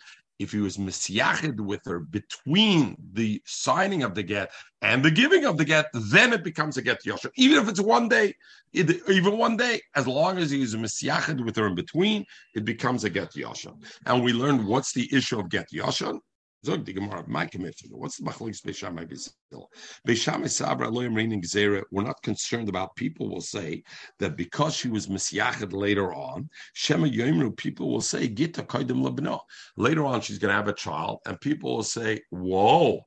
if 0.43 0.51
he 0.51 0.59
was 0.59 0.77
misyached 0.77 1.59
with 1.59 1.81
her 1.85 1.99
between 1.99 2.95
the 3.13 3.41
signing 3.45 4.03
of 4.03 4.13
the 4.13 4.23
get 4.23 4.51
and 4.81 5.03
the 5.03 5.09
giving 5.09 5.45
of 5.45 5.57
the 5.57 5.65
get, 5.65 5.87
then 5.93 6.33
it 6.33 6.43
becomes 6.43 6.77
a 6.77 6.81
get 6.81 7.03
yosher. 7.05 7.31
Even 7.35 7.63
if 7.63 7.69
it's 7.69 7.81
one 7.81 8.07
day, 8.07 8.35
even 8.73 9.37
one 9.37 9.57
day, 9.57 9.81
as 9.95 10.05
long 10.07 10.37
as 10.37 10.51
he 10.51 10.61
is 10.61 10.75
misyached 10.75 11.43
with 11.43 11.55
her 11.55 11.67
in 11.67 11.75
between, 11.75 12.25
it 12.53 12.65
becomes 12.65 13.03
a 13.03 13.09
get 13.09 13.35
yosher. 13.35 13.73
And 14.05 14.23
we 14.23 14.33
learned 14.33 14.65
what's 14.65 14.93
the 14.93 15.09
issue 15.15 15.39
of 15.39 15.49
get 15.49 15.67
yosher. 15.73 16.19
Zog 16.65 16.85
the 16.85 16.93
Gemara, 16.93 17.25
my 17.27 17.45
commission. 17.45 17.89
What's 17.91 18.17
the 18.17 18.23
machlokes 18.23 18.61
beishamai 18.61 19.09
bisil? 19.09 19.67
Beishamai 20.07 20.49
sabra 20.49 20.87
loyim 20.87 21.13
reinin 21.13 21.43
gzera. 21.43 21.83
We're 21.91 22.03
not 22.03 22.21
concerned 22.23 22.69
about. 22.69 22.95
People 22.95 23.29
will 23.29 23.41
say 23.41 23.83
that 24.19 24.37
because 24.37 24.73
she 24.73 24.87
was 24.87 25.07
misyached 25.07 25.73
later 25.73 26.13
on, 26.13 26.49
shema 26.73 27.07
yomru. 27.07 27.55
People 27.57 27.91
will 27.91 28.01
say 28.01 28.29
gita 28.29 28.63
kaidim 28.63 29.05
labno. 29.05 29.41
Later 29.75 30.05
on, 30.05 30.21
she's 30.21 30.39
going 30.39 30.51
to 30.51 30.55
have 30.55 30.69
a 30.69 30.73
child, 30.73 31.19
and 31.25 31.39
people 31.41 31.75
will 31.75 31.83
say, 31.83 32.21
"Whoa." 32.29 33.01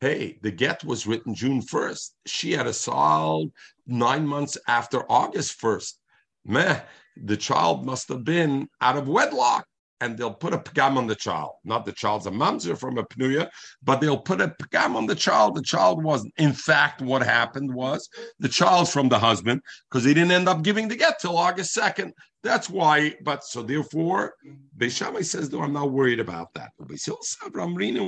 Hey, 0.00 0.38
the 0.42 0.50
get 0.50 0.82
was 0.84 1.06
written 1.06 1.34
June 1.34 1.60
1st. 1.60 2.10
She 2.26 2.52
had 2.52 2.66
a 2.66 2.72
child 2.72 3.52
nine 3.86 4.26
months 4.26 4.56
after 4.66 5.04
August 5.10 5.60
1st. 5.60 5.94
Meh, 6.44 6.80
the 7.16 7.36
child 7.36 7.84
must 7.84 8.08
have 8.08 8.24
been 8.24 8.68
out 8.80 8.96
of 8.96 9.08
wedlock 9.08 9.66
and 10.00 10.16
they'll 10.16 10.32
put 10.32 10.54
a 10.54 10.58
pagam 10.58 10.96
on 10.96 11.06
the 11.06 11.14
child. 11.14 11.52
Not 11.64 11.84
the 11.84 11.92
child's 11.92 12.26
a 12.26 12.30
mamzer 12.30 12.78
from 12.78 12.98
a 12.98 13.04
pnuya, 13.04 13.50
but 13.82 14.00
they'll 14.00 14.18
put 14.18 14.40
a 14.40 14.48
pagam 14.60 14.94
on 14.96 15.06
the 15.06 15.14
child. 15.14 15.54
The 15.54 15.62
child 15.62 16.02
wasn't. 16.02 16.32
In 16.38 16.52
fact, 16.52 17.02
what 17.02 17.22
happened 17.22 17.72
was 17.74 18.08
the 18.38 18.48
child's 18.48 18.92
from 18.92 19.08
the 19.08 19.18
husband 19.18 19.60
because 19.90 20.04
he 20.04 20.14
didn't 20.14 20.32
end 20.32 20.48
up 20.48 20.62
giving 20.62 20.88
the 20.88 20.96
get 20.96 21.18
till 21.18 21.36
August 21.36 21.76
2nd. 21.76 22.12
That's 22.44 22.70
why, 22.70 23.16
but 23.24 23.42
so 23.42 23.62
therefore, 23.62 24.34
Beishamai 24.76 25.24
says, 25.24 25.50
no, 25.50 25.60
I'm 25.60 25.72
not 25.72 25.90
worried 25.90 26.20
about 26.20 26.54
that. 26.54 26.70
But 26.78 26.88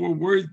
we're 0.01 0.11
worried, 0.11 0.47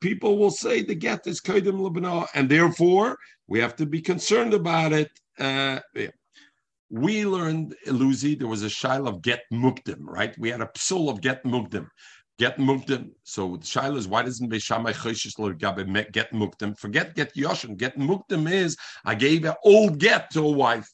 People 0.00 0.38
will 0.38 0.50
say 0.50 0.82
the 0.82 0.94
get 0.94 1.26
is 1.26 1.40
Kaidim 1.40 1.80
Lebanon, 1.80 2.26
and 2.34 2.48
therefore 2.50 3.16
we 3.46 3.58
have 3.60 3.74
to 3.76 3.86
be 3.86 4.02
concerned 4.02 4.52
about 4.52 4.92
it. 4.92 5.10
Uh, 5.38 5.80
yeah. 5.94 6.08
We 6.94 7.26
learned, 7.26 7.74
Luzi, 7.88 8.38
there 8.38 8.46
was 8.46 8.62
a 8.62 8.68
shail 8.68 9.08
of 9.08 9.20
get 9.20 9.42
mukdim, 9.52 10.02
right? 10.02 10.32
We 10.38 10.50
had 10.50 10.60
a 10.60 10.66
psul 10.66 11.10
of 11.10 11.20
get 11.20 11.42
mukdim. 11.42 11.88
Get 12.38 12.56
mukdim. 12.58 13.10
So 13.24 13.56
the 13.56 13.66
shail 13.66 13.96
is 13.96 14.06
why 14.06 14.22
doesn't 14.22 14.48
Beishamai 14.48 14.92
Choshish 14.92 16.12
get 16.12 16.32
mukdim? 16.32 16.78
Forget 16.78 17.16
get 17.16 17.34
yoshin. 17.34 17.76
Get 17.76 17.98
mukdim 17.98 18.48
is 18.48 18.76
I 19.04 19.16
gave 19.16 19.44
an 19.44 19.54
old 19.64 19.98
get 19.98 20.30
to 20.34 20.42
a 20.42 20.50
wife. 20.52 20.88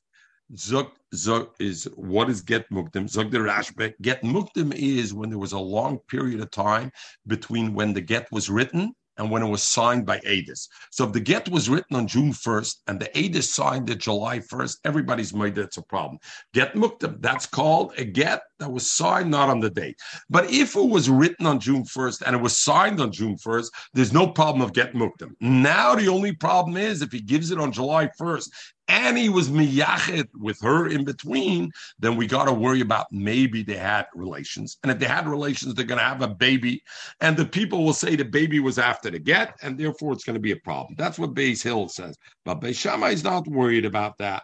Zuk 0.54 0.90
Zuk 1.14 1.50
is 1.60 1.84
what 1.96 2.30
is 2.30 2.40
get 2.40 2.70
mukdim? 2.70 3.04
Zuk 3.04 3.30
the 3.30 3.36
Rashbe. 3.36 3.92
Get 4.00 4.22
mukdim 4.22 4.74
is 4.74 5.12
when 5.12 5.28
there 5.28 5.38
was 5.38 5.52
a 5.52 5.58
long 5.58 5.98
period 6.08 6.40
of 6.40 6.50
time 6.50 6.90
between 7.26 7.74
when 7.74 7.92
the 7.92 8.00
get 8.00 8.26
was 8.32 8.48
written 8.48 8.94
and 9.20 9.30
when 9.30 9.42
it 9.42 9.48
was 9.48 9.62
signed 9.62 10.06
by 10.06 10.18
Adis. 10.20 10.66
So 10.90 11.04
if 11.04 11.12
the 11.12 11.20
get 11.20 11.48
was 11.50 11.68
written 11.68 11.94
on 11.94 12.06
June 12.06 12.32
1st 12.32 12.76
and 12.86 12.98
the 12.98 13.10
Adis 13.14 13.52
signed 13.52 13.90
it 13.90 13.98
July 13.98 14.38
1st, 14.38 14.78
everybody's 14.84 15.34
made 15.34 15.54
that's 15.54 15.76
a 15.76 15.82
problem. 15.82 16.18
Get 16.54 16.72
muktab, 16.72 17.20
that's 17.20 17.46
called 17.46 17.92
a 17.98 18.04
get 18.04 18.40
that 18.58 18.72
was 18.72 18.90
signed 18.90 19.30
not 19.30 19.50
on 19.50 19.60
the 19.60 19.68
date. 19.68 19.98
But 20.30 20.50
if 20.50 20.74
it 20.74 20.88
was 20.88 21.10
written 21.10 21.46
on 21.46 21.60
June 21.60 21.84
1st 21.84 22.22
and 22.22 22.34
it 22.34 22.40
was 22.40 22.58
signed 22.58 22.98
on 22.98 23.12
June 23.12 23.36
1st, 23.36 23.68
there's 23.92 24.12
no 24.12 24.26
problem 24.26 24.62
of 24.62 24.72
get 24.72 24.94
muktam. 24.94 25.32
Now 25.40 25.94
the 25.94 26.08
only 26.08 26.32
problem 26.32 26.78
is 26.78 27.02
if 27.02 27.12
he 27.12 27.20
gives 27.20 27.50
it 27.50 27.60
on 27.60 27.72
July 27.72 28.08
1st 28.18 28.48
and 28.90 29.16
he 29.16 29.28
was 29.28 29.48
miyachet 29.48 30.26
with 30.34 30.60
her 30.60 30.88
in 30.88 31.04
between, 31.04 31.70
then 32.00 32.16
we 32.16 32.26
got 32.26 32.46
to 32.46 32.52
worry 32.52 32.80
about 32.80 33.06
maybe 33.12 33.62
they 33.62 33.76
had 33.76 34.06
relations. 34.14 34.78
And 34.82 34.90
if 34.90 34.98
they 34.98 35.06
had 35.06 35.28
relations, 35.28 35.74
they're 35.74 35.84
going 35.84 36.00
to 36.00 36.04
have 36.04 36.22
a 36.22 36.28
baby. 36.28 36.82
And 37.20 37.36
the 37.36 37.46
people 37.46 37.84
will 37.84 37.92
say 37.92 38.16
the 38.16 38.24
baby 38.24 38.58
was 38.58 38.78
after 38.78 39.08
the 39.08 39.20
get, 39.20 39.54
and 39.62 39.78
therefore 39.78 40.12
it's 40.12 40.24
going 40.24 40.34
to 40.34 40.40
be 40.40 40.52
a 40.52 40.56
problem. 40.56 40.96
That's 40.98 41.18
what 41.18 41.34
Beis 41.34 41.62
Hill 41.62 41.88
says. 41.88 42.16
But 42.44 42.60
Beis 42.60 42.76
Shammai 42.76 43.10
is 43.10 43.22
not 43.22 43.46
worried 43.46 43.84
about 43.84 44.18
that. 44.18 44.42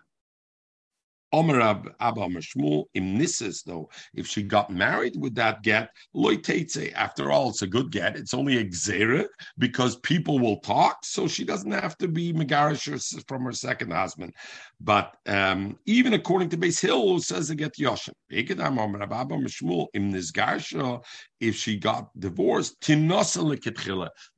Omer 1.32 1.60
Abba 1.60 2.28
Mashmul 2.28 2.84
im 2.94 3.18
Nisses, 3.18 3.62
though, 3.62 3.90
if 4.14 4.26
she 4.26 4.42
got 4.42 4.70
married 4.70 5.16
with 5.16 5.34
that 5.34 5.62
get, 5.62 5.90
loy 6.14 6.36
After 6.94 7.30
all, 7.32 7.50
it's 7.50 7.62
a 7.62 7.66
good 7.66 7.90
get. 7.90 8.16
It's 8.16 8.34
only 8.34 8.58
a 8.58 8.64
gzera 8.64 9.26
because 9.58 9.96
people 9.96 10.38
will 10.38 10.60
talk, 10.60 10.98
so 11.02 11.26
she 11.26 11.44
doesn't 11.44 11.72
have 11.72 11.98
to 11.98 12.08
be 12.08 12.32
megarish 12.32 13.24
from 13.26 13.44
her 13.44 13.52
second 13.52 13.92
husband. 13.92 14.32
But 14.80 15.16
um, 15.26 15.78
even 15.86 16.12
according 16.12 16.50
to 16.50 16.58
Beis 16.58 16.80
Hill, 16.80 17.08
who 17.08 17.18
says 17.18 17.48
to 17.48 17.54
get 17.54 17.74
Yoshin, 17.78 18.12
if 21.40 21.56
she 21.56 21.76
got 21.78 22.20
divorced, 22.20 22.90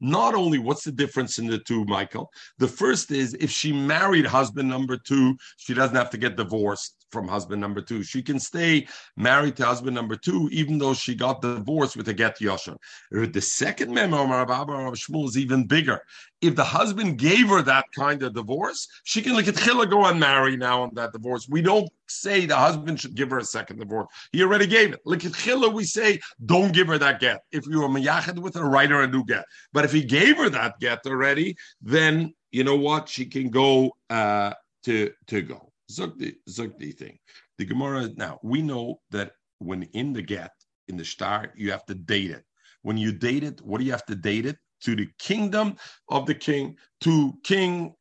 not 0.01 0.35
only 0.35 0.59
what's 0.59 0.85
the 0.85 0.93
difference 0.93 1.39
in 1.39 1.47
the 1.49 1.59
two, 1.59 1.85
Michael? 1.87 2.31
The 2.59 2.69
first 2.69 3.11
is 3.11 3.35
if 3.35 3.51
she 3.51 3.73
married 3.73 4.27
husband 4.27 4.69
number 4.69 4.97
two, 4.97 5.37
she 5.57 5.75
doesn't 5.75 5.97
have 5.97 6.11
to 6.11 6.19
get 6.19 6.37
divorced 6.37 6.98
from 7.11 7.29
husband 7.29 7.61
number 7.61 7.81
two. 7.81 8.03
She 8.03 8.23
can 8.23 8.39
stay 8.39 8.87
married 9.17 9.57
to 9.57 9.65
husband 9.65 9.95
number 9.95 10.17
two, 10.17 10.49
even 10.53 10.79
though 10.79 10.95
she 10.95 11.15
got 11.15 11.43
divorced 11.43 11.97
with 11.97 12.09
a 12.09 12.15
get 12.15 12.39
yosha. 12.39 12.77
The 13.11 13.41
second 13.41 13.93
memo 13.93 14.23
of 14.23 14.49
Shmuel 14.49 15.29
is 15.29 15.39
even 15.39 15.67
bigger. 15.67 16.01
If 16.41 16.55
the 16.55 16.65
husband 16.65 17.19
gave 17.19 17.49
her 17.49 17.63
that 17.63 17.87
kind 17.97 18.23
of 18.23 18.35
divorce, 18.35 18.87
she 19.05 19.23
can 19.23 19.35
look 19.35 19.49
at 19.49 19.55
Chila 19.55 19.91
go 19.91 20.05
and 20.07 20.21
marry 20.21 20.57
now 20.57 20.83
on 20.83 20.91
that 20.95 21.13
divorce. 21.13 21.49
We 21.49 21.63
don't 21.63 21.91
say 22.09 22.47
the 22.47 22.57
husband 22.57 23.01
should 23.01 23.15
give 23.15 23.31
her 23.31 23.39
a 23.39 23.45
second 23.45 23.79
divorce. 23.79 24.07
He 24.33 24.43
already 24.43 24.67
gave 24.67 24.93
it. 24.93 25.01
Look 25.05 25.25
at 25.25 25.33
Chila, 25.33 25.73
we 25.73 25.85
say 25.85 26.21
don't 26.45 26.73
give 26.73 26.87
her 26.89 26.99
that 26.99 27.21
get. 27.21 27.43
If 27.51 27.67
you 27.67 27.81
were 27.81 27.89
mayachid 27.89 28.39
with 28.39 28.55
her, 28.55 28.69
write 28.69 28.91
her 28.91 29.03
a 29.03 29.09
new 29.09 29.25
get. 29.25 29.45
But 29.73 29.85
if 29.85 29.93
he 29.93 30.05
gave 30.05 30.37
her 30.37 30.49
that 30.51 30.79
get 30.81 31.01
already, 31.07 31.57
then 31.83 32.35
you 32.51 32.65
know 32.65 32.77
what? 32.77 33.09
She 33.09 33.27
can 33.27 33.51
go 33.51 33.93
uh, 34.09 34.55
to 34.85 35.13
to 35.27 35.43
go. 35.43 35.68
Zogdi, 35.91 36.37
Zogdi 36.49 36.97
thing. 36.97 37.19
The 37.59 37.65
Gemara, 37.65 38.11
now, 38.17 38.39
we 38.43 38.63
know 38.63 39.01
that 39.11 39.33
when 39.59 39.85
in 39.95 40.13
the 40.13 40.23
get, 40.23 40.53
in 40.89 40.97
the 40.97 41.05
star, 41.05 41.53
you 41.57 41.71
have 41.71 41.85
to 41.87 41.95
date 41.95 42.31
it. 42.31 42.45
When 42.83 42.97
you 42.97 43.13
date 43.13 43.45
it, 43.45 43.61
what 43.63 43.79
do 43.79 43.85
you 43.85 43.93
have 43.93 44.07
to 44.07 44.15
date 44.15 44.47
it? 44.47 44.57
To 44.83 44.95
the 44.95 45.09
kingdom 45.19 45.77
of 46.09 46.27
the 46.27 46.35
king, 46.35 46.77
to 47.01 47.35
King 47.43 47.95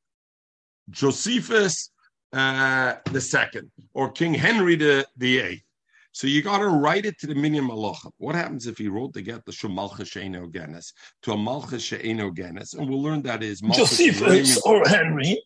Josephus 0.92 1.92
uh, 2.34 2.96
the 3.12 3.22
second, 3.22 3.72
or 3.94 4.12
King 4.12 4.34
Henry 4.34 4.76
the, 4.76 5.06
the 5.18 5.40
eighth. 5.40 5.64
So 6.12 6.28
you 6.28 6.42
got 6.42 6.60
to 6.60 6.68
write 6.68 7.06
it 7.06 7.18
to 7.20 7.28
the 7.28 7.36
minyan 7.36 7.68
malachim. 7.68 8.12
What 8.18 8.36
happens 8.36 8.66
if 8.68 8.78
he 8.78 8.88
wrote 8.88 9.14
to 9.14 9.22
get 9.22 9.46
the 9.46 9.52
shemalcha 9.52 10.06
she'eno 10.06 10.48
genes 10.48 10.94
to 11.24 11.34
a 11.34 11.36
malcha 11.36 11.80
she'eno 11.80 12.32
genes? 12.32 12.74
And 12.74 12.90
we'll 12.90 13.02
learn 13.02 13.22
that 13.24 13.44
is 13.44 13.62
Josephus 13.62 14.60
or 14.66 14.84
Henry. 14.88 15.42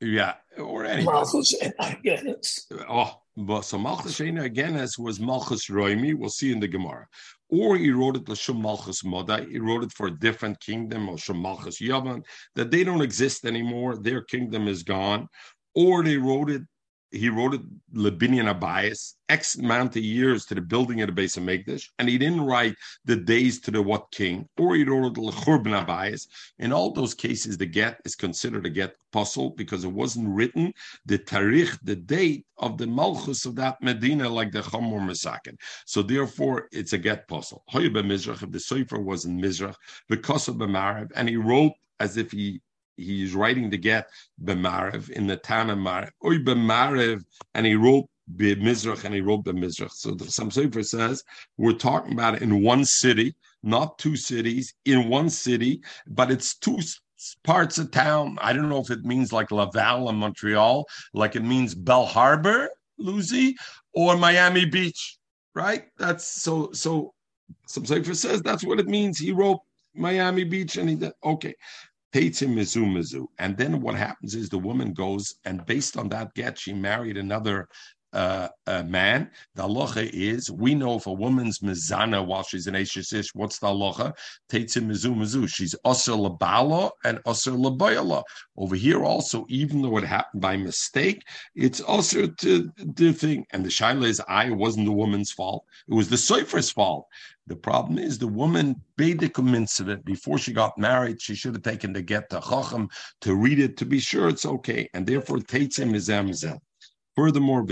Yeah, 0.00 0.34
or 0.58 0.84
any 0.86 1.04
Malchus 1.04 1.54
and 1.62 1.74
Agenes. 1.80 2.66
Oh, 2.88 3.12
but 3.36 3.62
so 3.62 3.78
Malchus 3.78 4.20
and 4.20 4.38
Agenes 4.38 4.98
was 4.98 5.20
Malchus 5.20 5.68
Roimi. 5.68 6.14
We'll 6.14 6.30
see 6.30 6.52
in 6.52 6.60
the 6.60 6.68
Gemara. 6.68 7.06
Or 7.50 7.76
he 7.76 7.90
wrote 7.90 8.16
it 8.16 8.36
Shum 8.36 8.62
Malchus 8.62 9.02
Modai. 9.02 9.48
He 9.50 9.58
wrote 9.58 9.84
it 9.84 9.92
for 9.92 10.06
a 10.08 10.18
different 10.18 10.60
kingdom, 10.60 11.08
or 11.08 11.18
Shum 11.18 11.40
Malchus 11.40 11.80
Yavan, 11.80 12.24
that 12.54 12.70
they 12.70 12.84
don't 12.84 13.02
exist 13.02 13.44
anymore. 13.44 13.96
Their 13.96 14.22
kingdom 14.22 14.68
is 14.68 14.82
gone. 14.82 15.28
Or 15.74 16.02
they 16.02 16.16
wrote 16.16 16.50
it 16.50 16.62
he 17.14 17.28
wrote 17.28 17.54
it 17.54 17.62
Lebinian 17.94 18.52
Abayas, 18.52 19.14
X 19.28 19.56
amount 19.56 19.96
of 19.96 20.02
years 20.02 20.44
to 20.46 20.54
the 20.54 20.60
building 20.60 21.00
of 21.00 21.06
the 21.06 21.12
base 21.12 21.36
of 21.36 21.44
Megdish, 21.44 21.88
and 21.98 22.08
he 22.08 22.18
didn't 22.18 22.40
write 22.40 22.74
the 23.04 23.16
days 23.16 23.60
to 23.60 23.70
the 23.70 23.80
what 23.80 24.10
king, 24.10 24.48
or 24.58 24.74
he 24.74 24.84
wrote 24.84 25.14
Lechurban 25.14 25.84
Abayas. 25.84 26.26
In 26.58 26.72
all 26.72 26.90
those 26.90 27.14
cases, 27.14 27.56
the 27.56 27.66
get 27.66 28.00
is 28.04 28.14
considered 28.16 28.66
a 28.66 28.70
get 28.70 28.96
puzzle 29.12 29.50
because 29.50 29.84
it 29.84 29.92
wasn't 29.92 30.28
written 30.28 30.72
the 31.06 31.18
tarikh, 31.18 31.78
the 31.82 31.96
date 31.96 32.44
of 32.58 32.78
the 32.78 32.86
malchus 32.86 33.46
of 33.46 33.54
that 33.56 33.80
Medina, 33.80 34.28
like 34.28 34.50
the 34.52 34.60
Chamor 34.60 35.00
Masakin. 35.00 35.56
So 35.86 36.02
therefore, 36.02 36.68
it's 36.72 36.92
a 36.92 36.98
get 36.98 37.28
puzzle. 37.28 37.64
If 37.72 37.92
the 38.50 38.60
Sefer 38.60 39.00
was 39.00 39.24
in 39.24 39.40
Mizrach, 39.40 39.76
because 40.08 40.48
of 40.48 40.58
the 40.58 40.66
Marib, 40.66 41.10
and 41.14 41.28
he 41.28 41.36
wrote 41.36 41.72
as 42.00 42.16
if 42.16 42.32
he 42.32 42.60
he's 42.96 43.34
writing 43.34 43.70
to 43.70 43.78
get 43.78 44.08
b'marev 44.42 45.10
in 45.10 45.26
the 45.26 45.36
Tana 45.36 45.76
Marev, 45.76 46.10
oy 46.24 46.38
b'marev, 46.38 47.22
and 47.54 47.66
he 47.66 47.74
wrote 47.74 48.06
b'mizrach 48.36 49.04
and 49.04 49.14
he 49.14 49.20
wrote 49.20 49.44
b'mizrach. 49.44 49.92
So 49.92 50.12
the, 50.12 50.30
some 50.30 50.50
Sefer 50.50 50.82
says 50.82 51.22
we're 51.56 51.72
talking 51.72 52.12
about 52.12 52.42
in 52.42 52.62
one 52.62 52.84
city, 52.84 53.34
not 53.62 53.98
two 53.98 54.16
cities, 54.16 54.74
in 54.84 55.08
one 55.08 55.28
city, 55.28 55.82
but 56.06 56.30
it's 56.30 56.56
two 56.56 56.78
parts 57.42 57.78
of 57.78 57.90
town. 57.90 58.38
I 58.40 58.52
don't 58.52 58.68
know 58.68 58.80
if 58.80 58.90
it 58.90 59.04
means 59.04 59.32
like 59.32 59.50
Laval 59.50 60.08
and 60.08 60.18
Montreal, 60.18 60.86
like 61.12 61.36
it 61.36 61.44
means 61.44 61.74
Belle 61.74 62.06
Harbor, 62.06 62.70
Lucy, 62.98 63.56
or 63.92 64.16
Miami 64.16 64.64
Beach, 64.64 65.18
right? 65.54 65.84
That's 65.98 66.24
so 66.24 66.70
so. 66.72 67.12
Some 67.66 67.84
Sefer 67.84 68.14
says 68.14 68.40
that's 68.40 68.64
what 68.64 68.80
it 68.80 68.88
means. 68.88 69.18
He 69.18 69.32
wrote 69.32 69.60
Miami 69.94 70.44
Beach, 70.44 70.76
and 70.76 70.88
he 70.88 70.94
did 70.96 71.12
okay. 71.22 71.54
Him 72.14 72.54
mizu 72.54 72.86
Mizu. 72.86 73.26
And 73.38 73.56
then 73.56 73.80
what 73.80 73.96
happens 73.96 74.36
is 74.36 74.48
the 74.48 74.58
woman 74.58 74.92
goes, 74.92 75.34
and 75.44 75.66
based 75.66 75.96
on 75.96 76.08
that 76.10 76.32
get, 76.34 76.58
she 76.58 76.72
married 76.72 77.16
another 77.16 77.68
uh, 78.14 78.48
uh, 78.66 78.82
man. 78.84 79.30
The 79.54 79.64
halacha 79.64 80.08
is 80.12 80.50
we 80.50 80.74
know 80.74 80.96
if 80.96 81.06
a 81.06 81.12
woman's 81.12 81.58
mizana 81.58 82.24
while 82.24 82.42
she's 82.42 82.66
an 82.66 82.76
Ish, 82.76 83.34
what's 83.34 83.58
the 83.58 83.66
halacha? 83.66 84.14
Teitzim 84.50 84.86
mizu 84.86 85.14
mizu. 85.14 85.48
She's 85.48 85.74
usher 85.84 86.12
labala 86.12 86.90
and 87.04 87.20
usher 87.26 87.52
labayala. 87.52 88.22
Over 88.56 88.76
here 88.76 89.04
also, 89.04 89.44
even 89.48 89.82
though 89.82 89.98
it 89.98 90.04
happened 90.04 90.40
by 90.40 90.56
mistake, 90.56 91.24
it's 91.54 91.80
also 91.80 92.26
to 92.26 92.70
the 92.78 93.12
thing. 93.12 93.44
And 93.52 93.64
the 93.64 93.70
shaila 93.70 94.06
is, 94.06 94.22
I 94.28 94.50
wasn't 94.50 94.86
the 94.86 94.92
woman's 94.92 95.32
fault. 95.32 95.64
It 95.88 95.94
was 95.94 96.08
the 96.08 96.16
soifer's 96.16 96.70
fault. 96.70 97.06
The 97.46 97.56
problem 97.56 97.98
is 97.98 98.16
the 98.16 98.26
woman 98.26 98.80
made 98.96 99.20
the 99.20 99.30
incident 99.54 100.04
before 100.04 100.38
she 100.38 100.52
got 100.52 100.78
married. 100.78 101.20
She 101.20 101.34
should 101.34 101.54
have 101.54 101.62
taken 101.62 101.92
the 101.92 102.00
get 102.00 102.30
to 102.30 102.40
Chacham 102.40 102.88
to 103.20 103.34
read 103.34 103.58
it 103.58 103.76
to 103.78 103.84
be 103.84 103.98
sure 103.98 104.28
it's 104.28 104.46
okay, 104.46 104.88
and 104.94 105.06
therefore 105.06 105.38
Teitzim 105.38 105.94
is 105.94 106.08
Amazon. 106.08 106.58
Furthermore, 107.16 107.62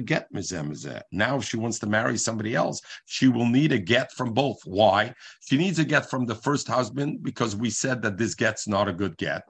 get. 0.00 1.06
Now, 1.12 1.36
if 1.36 1.44
she 1.44 1.56
wants 1.56 1.78
to 1.78 1.86
marry 1.86 2.18
somebody 2.18 2.54
else, 2.56 2.82
she 3.06 3.28
will 3.28 3.46
need 3.46 3.72
a 3.72 3.78
get 3.78 4.12
from 4.12 4.32
both. 4.32 4.60
Why? 4.64 5.14
She 5.40 5.56
needs 5.56 5.78
a 5.78 5.84
get 5.84 6.10
from 6.10 6.26
the 6.26 6.34
first 6.34 6.66
husband 6.66 7.22
because 7.22 7.54
we 7.54 7.70
said 7.70 8.02
that 8.02 8.18
this 8.18 8.34
get's 8.34 8.66
not 8.66 8.88
a 8.88 8.92
good 8.92 9.16
get. 9.16 9.42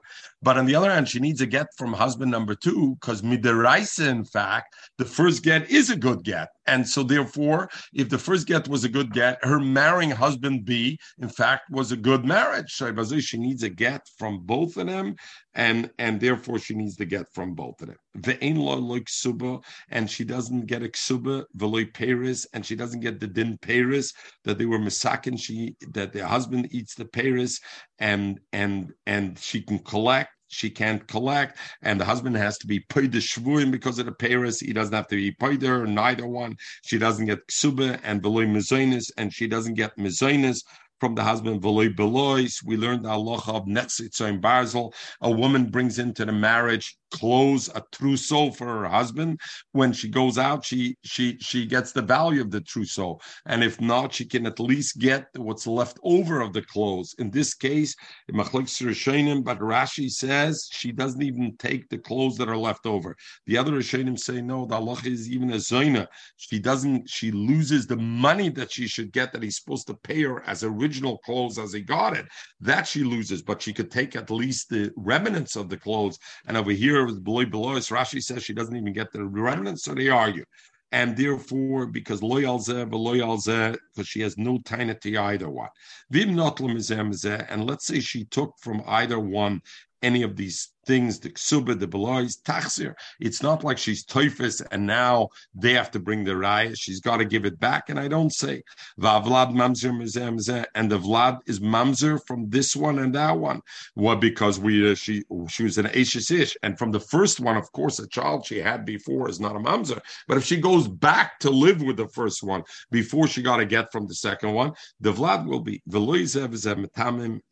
But 0.43 0.57
on 0.57 0.65
the 0.65 0.75
other 0.75 0.91
hand, 0.91 1.07
she 1.07 1.19
needs 1.19 1.41
a 1.41 1.45
get 1.45 1.67
from 1.77 1.93
husband 1.93 2.31
number 2.31 2.55
two 2.55 2.95
because 2.95 3.21
midiraisa, 3.21 4.07
in 4.07 4.25
fact, 4.25 4.75
the 4.97 5.05
first 5.05 5.43
get 5.43 5.69
is 5.69 5.89
a 5.89 5.95
good 5.95 6.23
get. 6.23 6.49
And 6.65 6.87
so, 6.87 7.03
therefore, 7.03 7.69
if 7.93 8.09
the 8.09 8.17
first 8.17 8.47
get 8.47 8.67
was 8.67 8.83
a 8.83 8.89
good 8.89 9.13
get, 9.13 9.43
her 9.43 9.59
marrying 9.59 10.11
husband 10.11 10.65
B, 10.65 10.97
in 11.19 11.29
fact, 11.29 11.63
was 11.69 11.91
a 11.91 11.97
good 11.97 12.25
marriage. 12.25 12.71
So, 12.73 12.91
she 13.19 13.37
needs 13.37 13.63
a 13.63 13.69
get 13.69 14.01
from 14.17 14.39
both 14.45 14.77
of 14.77 14.87
them, 14.87 15.15
and 15.53 15.91
and 15.97 16.19
therefore 16.19 16.59
she 16.59 16.73
needs 16.73 16.95
to 16.95 17.05
get 17.05 17.25
from 17.33 17.53
both 17.53 17.81
of 17.81 17.87
them. 17.87 17.97
Ve'en 18.17 18.57
lo 18.57 18.99
suba, 19.07 19.59
and 19.89 20.09
she 20.09 20.23
doesn't 20.23 20.65
get 20.65 20.83
a 20.83 20.87
ksuba 20.87 21.45
veloy 21.57 21.93
paris, 21.93 22.47
and 22.53 22.65
she 22.65 22.75
doesn't 22.75 23.01
get 23.01 23.19
the 23.19 23.27
din 23.27 23.57
paris 23.61 24.13
that 24.43 24.57
they 24.57 24.65
were 24.65 24.79
misakin. 24.79 25.39
She 25.39 25.75
that 25.93 26.13
the 26.13 26.25
husband 26.25 26.67
eats 26.71 26.95
the 26.95 27.05
paris, 27.05 27.59
and 27.99 28.39
and 28.53 28.93
and 29.05 29.37
she 29.37 29.61
can 29.61 29.79
collect 29.79 30.30
she 30.51 30.69
can't 30.69 31.07
collect, 31.07 31.57
and 31.81 31.99
the 31.99 32.05
husband 32.05 32.35
has 32.35 32.57
to 32.59 32.67
be 32.67 32.79
paid 32.79 33.11
the 33.11 33.19
shvuim 33.19 33.71
because 33.71 33.97
of 33.99 34.05
the 34.05 34.11
Paris. 34.11 34.59
He 34.59 34.73
doesn't 34.73 34.93
have 34.93 35.07
to 35.07 35.15
be 35.15 35.31
paid 35.31 35.61
her, 35.63 35.87
neither 35.87 36.27
one. 36.27 36.57
She 36.83 36.97
doesn't 36.97 37.25
get 37.25 37.47
ksuba 37.47 37.99
and 38.03 38.21
beloy 38.21 38.45
mizonis, 38.45 39.11
and 39.17 39.33
she 39.33 39.47
doesn't 39.47 39.75
get 39.75 39.97
mizonis 39.97 40.63
from 40.99 41.15
the 41.15 41.23
husband 41.23 41.61
veloy 41.61 41.95
belois. 41.95 42.63
We 42.63 42.77
learned 42.77 43.05
the 43.05 43.09
halacha 43.09 43.55
of 43.55 43.65
netzitzo 43.65 44.27
in 44.27 44.41
Basel. 44.41 44.93
A 45.21 45.31
woman 45.31 45.71
brings 45.71 45.97
into 45.97 46.25
the 46.25 46.31
marriage 46.31 46.95
clothes, 47.11 47.69
a 47.75 47.83
trousseau 47.91 48.51
for 48.51 48.65
her 48.65 48.87
husband. 48.87 49.39
When 49.71 49.93
she 49.93 50.09
goes 50.09 50.37
out, 50.37 50.65
she 50.65 50.97
she 51.03 51.37
she 51.39 51.65
gets 51.65 51.91
the 51.91 52.01
value 52.01 52.41
of 52.41 52.51
the 52.51 52.61
trousseau, 52.61 53.19
and 53.45 53.63
if 53.63 53.79
not, 53.79 54.13
she 54.13 54.25
can 54.25 54.45
at 54.45 54.59
least 54.59 54.99
get 54.99 55.27
what's 55.35 55.67
left 55.67 55.99
over 56.03 56.41
of 56.41 56.53
the 56.53 56.61
clothes. 56.61 57.15
In 57.19 57.29
this 57.29 57.53
case, 57.53 57.95
but 58.27 59.59
Rashi 59.59 60.09
says 60.09 60.67
she 60.71 60.91
doesn't 60.91 61.21
even 61.21 61.55
take 61.57 61.89
the 61.89 61.97
clothes 61.97 62.37
that 62.37 62.49
are 62.49 62.57
left 62.57 62.85
over. 62.85 63.15
The 63.45 63.57
other 63.57 63.73
Rishonim 63.73 64.17
say 64.17 64.41
no. 64.41 64.65
The 64.65 64.75
Allah 64.75 64.97
is 65.05 65.29
even 65.29 65.51
a 65.51 65.55
zoina. 65.55 66.07
She 66.37 66.59
doesn't. 66.59 67.09
She 67.09 67.31
loses 67.31 67.87
the 67.87 67.97
money 67.97 68.49
that 68.49 68.71
she 68.71 68.87
should 68.87 69.11
get 69.11 69.31
that 69.31 69.43
he's 69.43 69.57
supposed 69.57 69.87
to 69.87 69.93
pay 69.95 70.21
her 70.23 70.43
as 70.43 70.63
original 70.63 71.17
clothes 71.19 71.57
as 71.59 71.73
he 71.73 71.81
got 71.81 72.15
it. 72.15 72.25
That 72.59 72.87
she 72.87 73.03
loses, 73.03 73.41
but 73.41 73.61
she 73.61 73.73
could 73.73 73.91
take 73.91 74.15
at 74.15 74.31
least 74.31 74.69
the 74.69 74.91
remnants 74.95 75.55
of 75.55 75.69
the 75.69 75.77
clothes. 75.77 76.19
And 76.47 76.57
over 76.57 76.71
here 76.71 77.00
mamzer 77.01 77.07
with 77.07 77.23
below 77.23 77.45
below. 77.45 77.75
Rashi 77.75 78.21
says 78.21 78.43
she 78.43 78.53
doesn't 78.53 78.75
even 78.75 78.93
get 78.93 79.11
the 79.11 79.23
remnants, 79.23 79.83
so 79.83 79.93
they 79.93 80.09
argue. 80.09 80.45
And 80.93 81.15
therefore, 81.15 81.85
because 81.87 82.19
loyalze, 82.21 82.89
loyalze, 82.89 83.77
because 83.93 84.07
she 84.07 84.21
has 84.21 84.37
no 84.37 84.59
tiny 84.65 84.93
to 84.93 85.17
either 85.17 85.49
one. 85.49 85.69
Vim 86.09 86.35
not 86.35 86.59
and 86.59 87.65
let's 87.65 87.87
say 87.87 88.01
she 88.01 88.25
took 88.25 88.53
from 88.59 88.83
either 88.85 89.19
one 89.19 89.61
any 90.01 90.23
of 90.23 90.35
these 90.35 90.73
things, 90.85 91.19
the 91.19 91.29
ksuba, 91.29 91.79
the 91.79 91.87
belois, 91.87 92.41
tachsir. 92.41 92.93
It's 93.19 93.43
not 93.43 93.63
like 93.63 93.77
she's 93.77 94.03
typhus 94.03 94.61
and 94.71 94.85
now 94.85 95.29
they 95.53 95.73
have 95.73 95.91
to 95.91 95.99
bring 95.99 96.23
the 96.23 96.31
raya. 96.31 96.75
She's 96.77 96.99
got 96.99 97.17
to 97.17 97.25
give 97.25 97.45
it 97.45 97.59
back. 97.59 97.89
And 97.89 97.99
I 97.99 98.07
don't 98.07 98.33
say 98.33 98.63
vavlad 98.99 99.53
mamzer 99.53 100.65
and 100.75 100.91
the 100.91 100.99
vlad 100.99 101.39
is 101.45 101.59
mamzer 101.59 102.19
from 102.25 102.49
this 102.49 102.75
one 102.75 102.99
and 102.99 103.13
that 103.15 103.37
one. 103.37 103.61
Well, 103.95 104.15
because 104.15 104.59
we 104.59 104.91
uh, 104.91 104.95
she 104.95 105.23
she 105.49 105.63
was 105.63 105.77
an 105.77 105.87
ashish 105.87 106.31
ish, 106.31 106.55
and 106.63 106.77
from 106.77 106.91
the 106.91 106.99
first 106.99 107.39
one, 107.39 107.57
of 107.57 107.71
course, 107.71 107.99
a 107.99 108.07
child 108.07 108.45
she 108.45 108.59
had 108.59 108.85
before 108.85 109.29
is 109.29 109.39
not 109.39 109.55
a 109.55 109.59
mamzer. 109.59 109.99
But 110.27 110.37
if 110.37 110.45
she 110.45 110.57
goes 110.57 110.87
back 110.87 111.39
to 111.39 111.49
live 111.49 111.81
with 111.81 111.97
the 111.97 112.07
first 112.09 112.43
one 112.43 112.63
before 112.89 113.27
she 113.27 113.41
got 113.41 113.57
to 113.57 113.65
get 113.65 113.91
from 113.91 114.07
the 114.07 114.15
second 114.15 114.53
one, 114.53 114.73
the 114.99 115.13
vlad 115.13 115.45
will 115.45 115.59
be 115.59 115.81
veloizev 115.89 116.51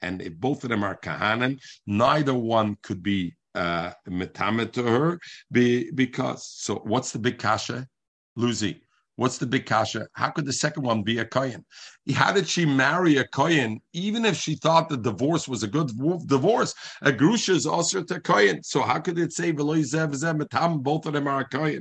and 0.01 0.21
if 0.21 0.35
both 0.35 0.63
of 0.63 0.69
them 0.69 0.83
are 0.83 0.97
kahanan, 0.97 1.59
neither 1.85 2.33
one 2.33 2.77
could 2.81 3.01
be 3.03 3.18
uh, 3.55 3.91
metamet 4.07 4.71
to 4.73 4.83
her 4.83 5.19
be, 5.51 5.91
because 5.91 6.47
so 6.47 6.75
what's 6.85 7.11
the 7.11 7.19
big 7.19 7.37
kasha? 7.37 7.87
Lucy 8.35 8.81
what's 9.19 9.37
the 9.37 9.45
big 9.45 9.65
kasha? 9.65 10.07
How 10.13 10.29
could 10.29 10.45
the 10.45 10.53
second 10.53 10.83
one 10.83 11.03
be 11.03 11.19
a 11.19 11.25
kohen? 11.25 11.65
How 12.13 12.31
did 12.31 12.47
she 12.47 12.65
marry 12.65 13.17
a 13.17 13.27
kohen? 13.27 13.81
Even 13.91 14.23
if 14.23 14.37
she 14.37 14.55
thought 14.55 14.87
the 14.87 14.97
divorce 14.97 15.45
was 15.45 15.61
a 15.61 15.67
good 15.67 15.91
divorce 16.25 16.73
a 17.01 17.11
grusha 17.11 17.49
is 17.53 17.67
also 17.67 18.01
to 18.01 18.21
kohen. 18.21 18.63
So 18.63 18.81
how 18.81 18.99
could 18.99 19.19
it 19.19 19.33
say 19.33 19.51
metam 19.51 20.81
both 20.81 21.05
of 21.05 21.13
them 21.13 21.27
are 21.27 21.45
a 21.51 21.79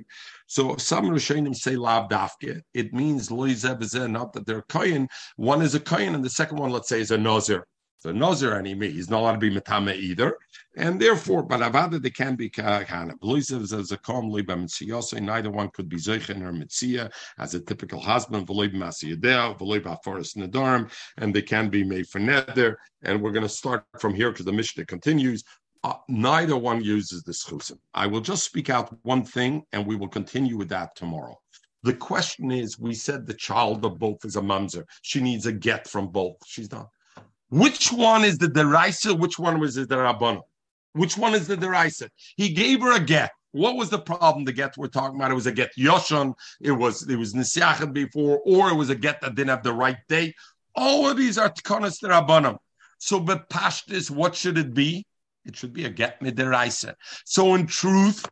so 0.48 0.76
some 0.76 1.10
Rishonim 1.10 1.54
say 1.54 1.76
lav 1.76 2.08
dafke. 2.08 2.60
It 2.74 2.92
means 2.92 3.28
loizev 3.28 4.10
not 4.10 4.32
that 4.32 4.44
they're 4.44 4.62
kohen. 4.62 5.08
One 5.36 5.62
is 5.62 5.74
a 5.74 5.80
kohen, 5.80 6.14
and 6.14 6.24
the 6.24 6.30
second 6.30 6.58
one, 6.58 6.70
let's 6.70 6.88
say, 6.88 7.00
is 7.00 7.10
a 7.10 7.18
nazir. 7.18 7.66
So 8.01 8.12
Nazir 8.12 8.55
anime, 8.55 8.82
he's 8.82 9.11
not 9.11 9.20
allowed 9.20 9.32
to 9.32 9.38
be 9.38 9.51
Matame 9.51 9.96
either. 9.96 10.38
And 10.76 11.01
therefore, 11.01 11.42
but 11.42 11.61
Avada 11.61 12.01
they 12.01 12.11
can 12.11 12.36
be 12.36 12.49
Kahana. 12.49 13.14
as 13.72 13.92
a 13.92 13.96
calm 13.99 14.30
Liba 14.30 15.20
neither 15.20 15.51
one 15.51 15.70
could 15.70 15.88
be 15.88 15.96
Zeichen 15.96 16.42
or 16.42 16.53
Mitzia 16.53 17.11
as 17.38 17.55
a 17.55 17.61
typical 17.61 17.99
husband, 17.99 18.46
Voloib 18.46 18.72
Masiyadeh, 18.72 19.59
Voloib 19.59 20.05
Forest 20.05 20.36
Nadarm, 20.36 20.92
and 21.16 21.34
they 21.34 21.42
can 21.42 21.68
be 21.68 21.82
made 21.82 22.09
for 22.09 22.20
Nether. 22.20 22.78
And 23.03 23.20
we're 23.20 23.32
going 23.32 23.42
to 23.42 23.49
start 23.49 23.84
from 23.99 24.14
here 24.14 24.30
because 24.30 24.46
the 24.46 24.53
Mishnah 24.53 24.86
continues. 24.86 25.42
Uh, 25.82 25.94
neither 26.09 26.57
one 26.57 26.82
uses 26.82 27.24
the 27.24 27.32
schusim. 27.32 27.78
I 27.94 28.07
will 28.07 28.20
just 28.20 28.44
speak 28.44 28.70
out 28.70 28.96
one 29.03 29.24
thing 29.24 29.62
and 29.72 29.84
we 29.84 29.96
will 29.96 30.09
continue 30.09 30.57
with 30.57 30.68
that 30.68 30.94
tomorrow. 30.94 31.36
The 31.82 31.94
question 31.94 32.51
is, 32.51 32.78
we 32.78 32.94
said 32.94 33.26
the 33.26 33.34
child 33.34 33.84
of 33.84 33.99
both 33.99 34.24
is 34.24 34.36
a 34.36 34.40
mamzer. 34.40 34.84
She 35.03 35.20
needs 35.20 35.46
a 35.46 35.53
get 35.53 35.88
from 35.88 36.09
both. 36.09 36.36
She's 36.46 36.70
not. 36.70 36.88
Which 37.51 37.92
one 37.92 38.24
is 38.24 38.38
the 38.38 38.49
deraisa? 38.49 39.18
Which 39.18 39.38
one 39.38 39.59
was 39.59 39.74
the 39.76 39.86
derabana? 39.86 40.42
Which 40.92 41.16
one 41.16 41.34
is 41.34 41.46
the 41.46 41.57
deraisa? 41.57 42.09
He 42.36 42.51
gave 42.51 42.80
her 42.82 42.92
a 42.92 43.01
get. 43.01 43.30
What 43.53 43.76
was 43.76 43.88
the 43.88 43.99
problem? 43.99 44.44
The 44.44 44.53
get 44.53 44.76
we're 44.76 44.88
talking 44.88 45.16
about 45.16 45.30
it 45.30 45.34
was 45.34 45.46
a 45.46 45.53
get 45.53 45.70
yoshon. 45.78 46.34
It 46.61 46.72
was 46.72 47.09
it 47.09 47.16
was 47.16 47.32
nisiachet 47.32 47.92
before, 47.92 48.40
or 48.44 48.68
it 48.68 48.74
was 48.74 48.90
a 48.90 48.94
get 48.94 49.20
that 49.22 49.34
didn't 49.34 49.51
have 49.51 49.62
the 49.62 49.72
right 49.72 49.96
date. 50.09 50.34
All 50.74 51.09
of 51.09 51.16
these 51.16 51.38
are 51.38 51.49
tkonas 51.49 52.03
derabanim. 52.03 52.59
So, 52.99 53.20
but 53.20 53.49
pashtis, 53.49 54.11
what 54.11 54.34
should 54.34 54.59
it 54.59 54.74
be? 54.74 55.07
It 55.46 55.57
should 55.57 55.72
be 55.72 55.86
a 55.86 55.90
get 55.90 56.20
midiraisa. 56.20 56.94
So, 57.24 57.55
in 57.55 57.66
truth, 57.66 58.28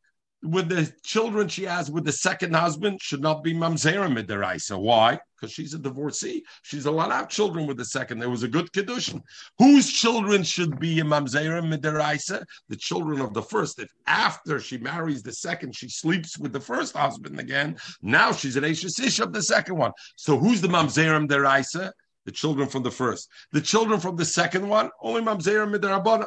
with 0.47 0.69
the 0.69 0.93
children 1.03 1.49
she 1.49 1.65
has 1.65 1.91
with 1.91 2.05
the 2.05 2.13
second 2.13 2.55
husband 2.55 3.01
should 3.03 3.21
not 3.21 3.43
be 3.43 3.53
mamzera 3.53 4.09
midiraisa. 4.09 4.79
Why? 4.79 5.19
Because 5.35 5.53
she's 5.53 5.75
a 5.75 5.79
divorcee. 5.79 6.45
She's 6.63 6.87
allowed 6.87 7.09
to 7.09 7.15
have 7.15 7.29
children 7.29 7.67
with 7.67 7.77
the 7.77 7.85
second. 7.85 8.19
There 8.19 8.31
was 8.31 8.43
a 8.43 8.49
good 8.49 8.71
kedushin. 8.73 9.21
Whose 9.59 9.93
children 9.93 10.43
should 10.43 10.79
be 10.79 11.01
a 11.01 11.05
mamzera 11.05 11.63
midiraisa? 11.63 12.45
The 12.69 12.77
children 12.77 13.21
of 13.21 13.35
the 13.35 13.43
first. 13.43 13.79
If 13.79 13.91
after 14.07 14.61
she 14.61 14.79
marries 14.79 15.23
the 15.23 15.33
second, 15.33 15.75
she 15.75 15.89
sleeps 15.89 16.39
with 16.39 16.53
the 16.53 16.61
first 16.61 16.97
husband 16.97 17.41
again, 17.41 17.77
now 18.03 18.33
she's 18.33 18.57
an 18.57 18.65
ashish 18.65 19.21
of 19.21 19.33
the 19.33 19.43
second 19.43 19.77
one. 19.77 19.93
So 20.17 20.39
who's 20.39 20.61
the 20.61 20.69
mamzera 20.69 21.27
midiraisa? 21.27 21.93
The 22.25 22.33
children 22.33 22.69
from 22.69 22.83
the 22.83 22.91
first. 22.91 23.29
The 23.53 23.61
children 23.61 24.01
from 24.01 24.17
the 24.17 24.25
second 24.25 24.69
one, 24.69 24.91
only 25.01 25.23
mamzera 25.23 25.73
midarabana. 25.73 26.27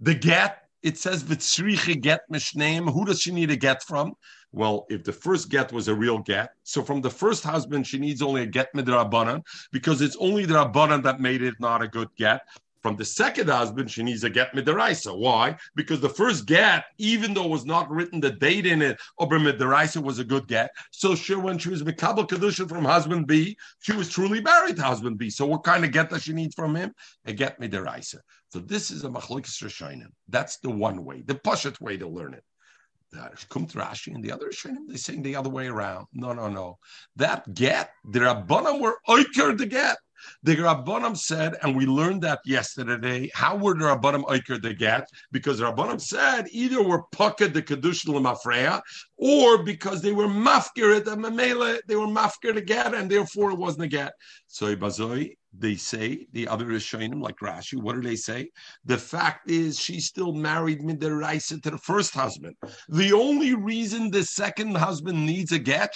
The 0.00 0.14
get 0.14 0.64
it 0.82 0.98
says 0.98 1.22
v'tzriche 1.22 2.00
get 2.00 2.20
mishneim. 2.32 2.92
Who 2.92 3.04
does 3.04 3.20
she 3.20 3.32
need 3.32 3.50
a 3.50 3.56
get 3.56 3.82
from? 3.82 4.14
Well, 4.52 4.86
if 4.88 5.04
the 5.04 5.12
first 5.12 5.48
get 5.48 5.72
was 5.72 5.88
a 5.88 5.94
real 5.94 6.18
get, 6.18 6.50
so 6.64 6.82
from 6.82 7.00
the 7.00 7.10
first 7.10 7.44
husband 7.44 7.86
she 7.86 7.98
needs 7.98 8.20
only 8.22 8.42
a 8.42 8.46
get 8.46 8.68
midrabanan 8.74 9.42
because 9.70 10.00
it's 10.00 10.16
only 10.16 10.44
the 10.44 10.54
rabbanan 10.54 11.02
that 11.04 11.20
made 11.20 11.42
it 11.42 11.54
not 11.60 11.82
a 11.82 11.88
good 11.88 12.08
get. 12.16 12.40
From 12.82 12.96
the 12.96 13.04
second 13.04 13.48
husband, 13.50 13.90
she 13.90 14.02
needs 14.02 14.24
a 14.24 14.30
get 14.30 14.52
midaraisa. 14.54 15.16
Why? 15.16 15.56
Because 15.74 16.00
the 16.00 16.08
first 16.08 16.46
get, 16.46 16.84
even 16.98 17.34
though 17.34 17.44
it 17.44 17.50
was 17.50 17.66
not 17.66 17.90
written 17.90 18.20
the 18.20 18.30
date 18.30 18.64
in 18.64 18.80
it, 18.80 18.98
Ober 19.18 19.38
midaraisa 19.38 20.02
was 20.02 20.18
a 20.18 20.24
good 20.24 20.48
get. 20.48 20.70
So 20.90 21.14
sure, 21.14 21.38
when 21.38 21.58
she 21.58 21.68
was 21.68 21.82
mikabel 21.82 22.26
kedusha 22.26 22.68
from 22.68 22.84
husband 22.84 23.26
B, 23.26 23.56
she 23.80 23.92
was 23.92 24.08
truly 24.08 24.40
married 24.40 24.76
to 24.76 24.82
husband 24.82 25.18
B. 25.18 25.28
So 25.28 25.44
what 25.44 25.62
kind 25.62 25.84
of 25.84 25.92
get 25.92 26.08
does 26.08 26.22
she 26.22 26.32
need 26.32 26.54
from 26.54 26.74
him? 26.74 26.94
A 27.26 27.32
get 27.34 27.60
midaraisa. 27.60 28.16
So 28.48 28.60
this 28.60 28.90
is 28.90 29.04
a 29.04 29.08
machlokes 29.08 29.62
rishonim. 29.62 30.12
That's 30.28 30.56
the 30.58 30.70
one 30.70 31.04
way, 31.04 31.22
the 31.22 31.34
pashat 31.34 31.80
way 31.80 31.98
to 31.98 32.08
learn 32.08 32.34
it. 32.34 32.44
To 33.12 33.18
Rashi 33.18 34.14
and 34.14 34.22
the 34.22 34.30
other 34.30 34.50
Rishonim, 34.50 34.86
they're 34.86 34.96
saying 34.96 35.22
the 35.22 35.34
other 35.34 35.50
way 35.50 35.66
around. 35.66 36.06
No, 36.12 36.32
no, 36.32 36.48
no. 36.48 36.78
That 37.16 37.52
get, 37.54 37.90
the 38.04 38.20
Rabbanim 38.20 38.80
were 38.80 38.98
oiker 39.08 39.58
the 39.58 39.66
get. 39.66 39.98
The 40.42 40.56
Rabbanim 40.56 41.16
said, 41.16 41.56
and 41.62 41.76
we 41.76 41.86
learned 41.86 42.22
that 42.22 42.40
yesterday. 42.44 43.30
How 43.34 43.56
were 43.56 43.74
the 43.74 43.84
Rabbanim 43.84 44.24
oiker 44.24 44.60
the 44.60 44.74
get? 44.74 45.08
Because 45.32 45.58
the 45.58 45.64
Rabbanim 45.64 46.00
said 46.00 46.46
either 46.50 46.82
were 46.82 47.02
pucked 47.12 47.40
the 47.40 47.62
kedushin 47.62 48.14
lemafreya, 48.14 48.80
or 49.16 49.62
because 49.62 50.02
they 50.02 50.12
were 50.12 50.26
mafkir 50.26 50.96
at 50.96 51.04
the 51.04 51.16
memela, 51.16 51.78
they 51.86 51.96
were 51.96 52.06
mafkir 52.06 52.54
the 52.54 52.62
get, 52.62 52.94
and 52.94 53.10
therefore 53.10 53.50
it 53.50 53.58
wasn't 53.58 53.84
a 53.84 53.88
get. 53.88 54.12
So 54.46 54.74
Ibazoi, 54.74 55.36
they 55.52 55.74
say, 55.74 56.26
the 56.32 56.46
other 56.46 56.70
is 56.70 56.84
Rishonim, 56.84 57.20
like 57.20 57.36
Rashi, 57.38 57.80
what 57.80 57.96
do 57.96 58.02
they 58.02 58.16
say? 58.16 58.50
The 58.84 58.98
fact 58.98 59.50
is 59.50 59.78
she's 59.78 60.06
still 60.06 60.32
married 60.32 60.80
midiraisa 60.80 61.62
to 61.62 61.70
the 61.70 61.78
first 61.78 62.14
husband. 62.14 62.54
The 62.88 63.12
only 63.12 63.54
reason 63.54 64.10
the 64.10 64.22
second 64.22 64.76
husband 64.76 65.26
needs 65.26 65.52
a 65.52 65.58
get, 65.58 65.94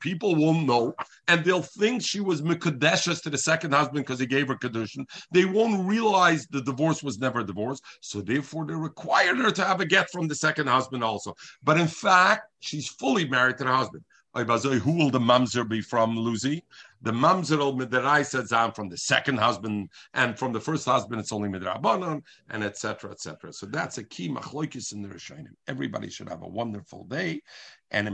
people 0.00 0.34
won't 0.34 0.66
know, 0.66 0.94
and 1.28 1.44
they'll 1.44 1.62
think 1.62 2.02
she 2.02 2.20
was 2.20 2.42
mikadeshes 2.42 3.22
to 3.22 3.30
the 3.34 3.38
second 3.38 3.74
husband 3.74 4.04
because 4.04 4.20
he 4.20 4.26
gave 4.26 4.48
her 4.48 4.54
kedushin. 4.54 5.04
They 5.32 5.44
won't 5.44 5.86
realize 5.86 6.46
the 6.46 6.62
divorce 6.62 7.02
was 7.02 7.18
never 7.18 7.40
a 7.40 7.44
divorce, 7.44 7.80
so 8.00 8.20
therefore 8.20 8.64
they 8.64 8.74
required 8.74 9.38
her 9.38 9.50
to 9.50 9.64
have 9.64 9.80
a 9.80 9.86
get 9.86 10.10
from 10.10 10.28
the 10.28 10.36
second 10.36 10.68
husband 10.68 11.02
also. 11.02 11.34
But 11.62 11.78
in 11.78 11.88
fact, 11.88 12.42
she's 12.60 12.88
fully 12.88 13.28
married 13.28 13.58
to 13.58 13.64
the 13.64 13.74
husband. 13.74 14.04
Who 14.36 14.92
will 14.98 15.10
the 15.10 15.20
mamzer 15.20 15.68
be 15.68 15.80
from, 15.80 16.16
Lucy? 16.16 16.64
The 17.02 17.12
mamzer 17.12 17.58
midiraisa 17.80 18.44
zam 18.46 18.72
from 18.72 18.88
the 18.88 18.96
second 18.96 19.38
husband, 19.38 19.90
and 20.12 20.36
from 20.36 20.52
the 20.52 20.60
first 20.60 20.86
husband 20.86 21.20
it's 21.20 21.32
only 21.32 21.48
midrabanon, 21.48 22.22
and 22.50 22.64
etc. 22.64 23.12
etc. 23.12 23.52
So 23.52 23.66
that's 23.66 23.98
a 23.98 24.04
key 24.04 24.28
machlokes 24.28 24.92
in 24.92 25.02
the 25.02 25.08
Rishonim. 25.08 25.54
Everybody 25.68 26.10
should 26.10 26.28
have 26.28 26.42
a 26.42 26.48
wonderful 26.48 27.04
day, 27.04 27.42
and 27.92 28.08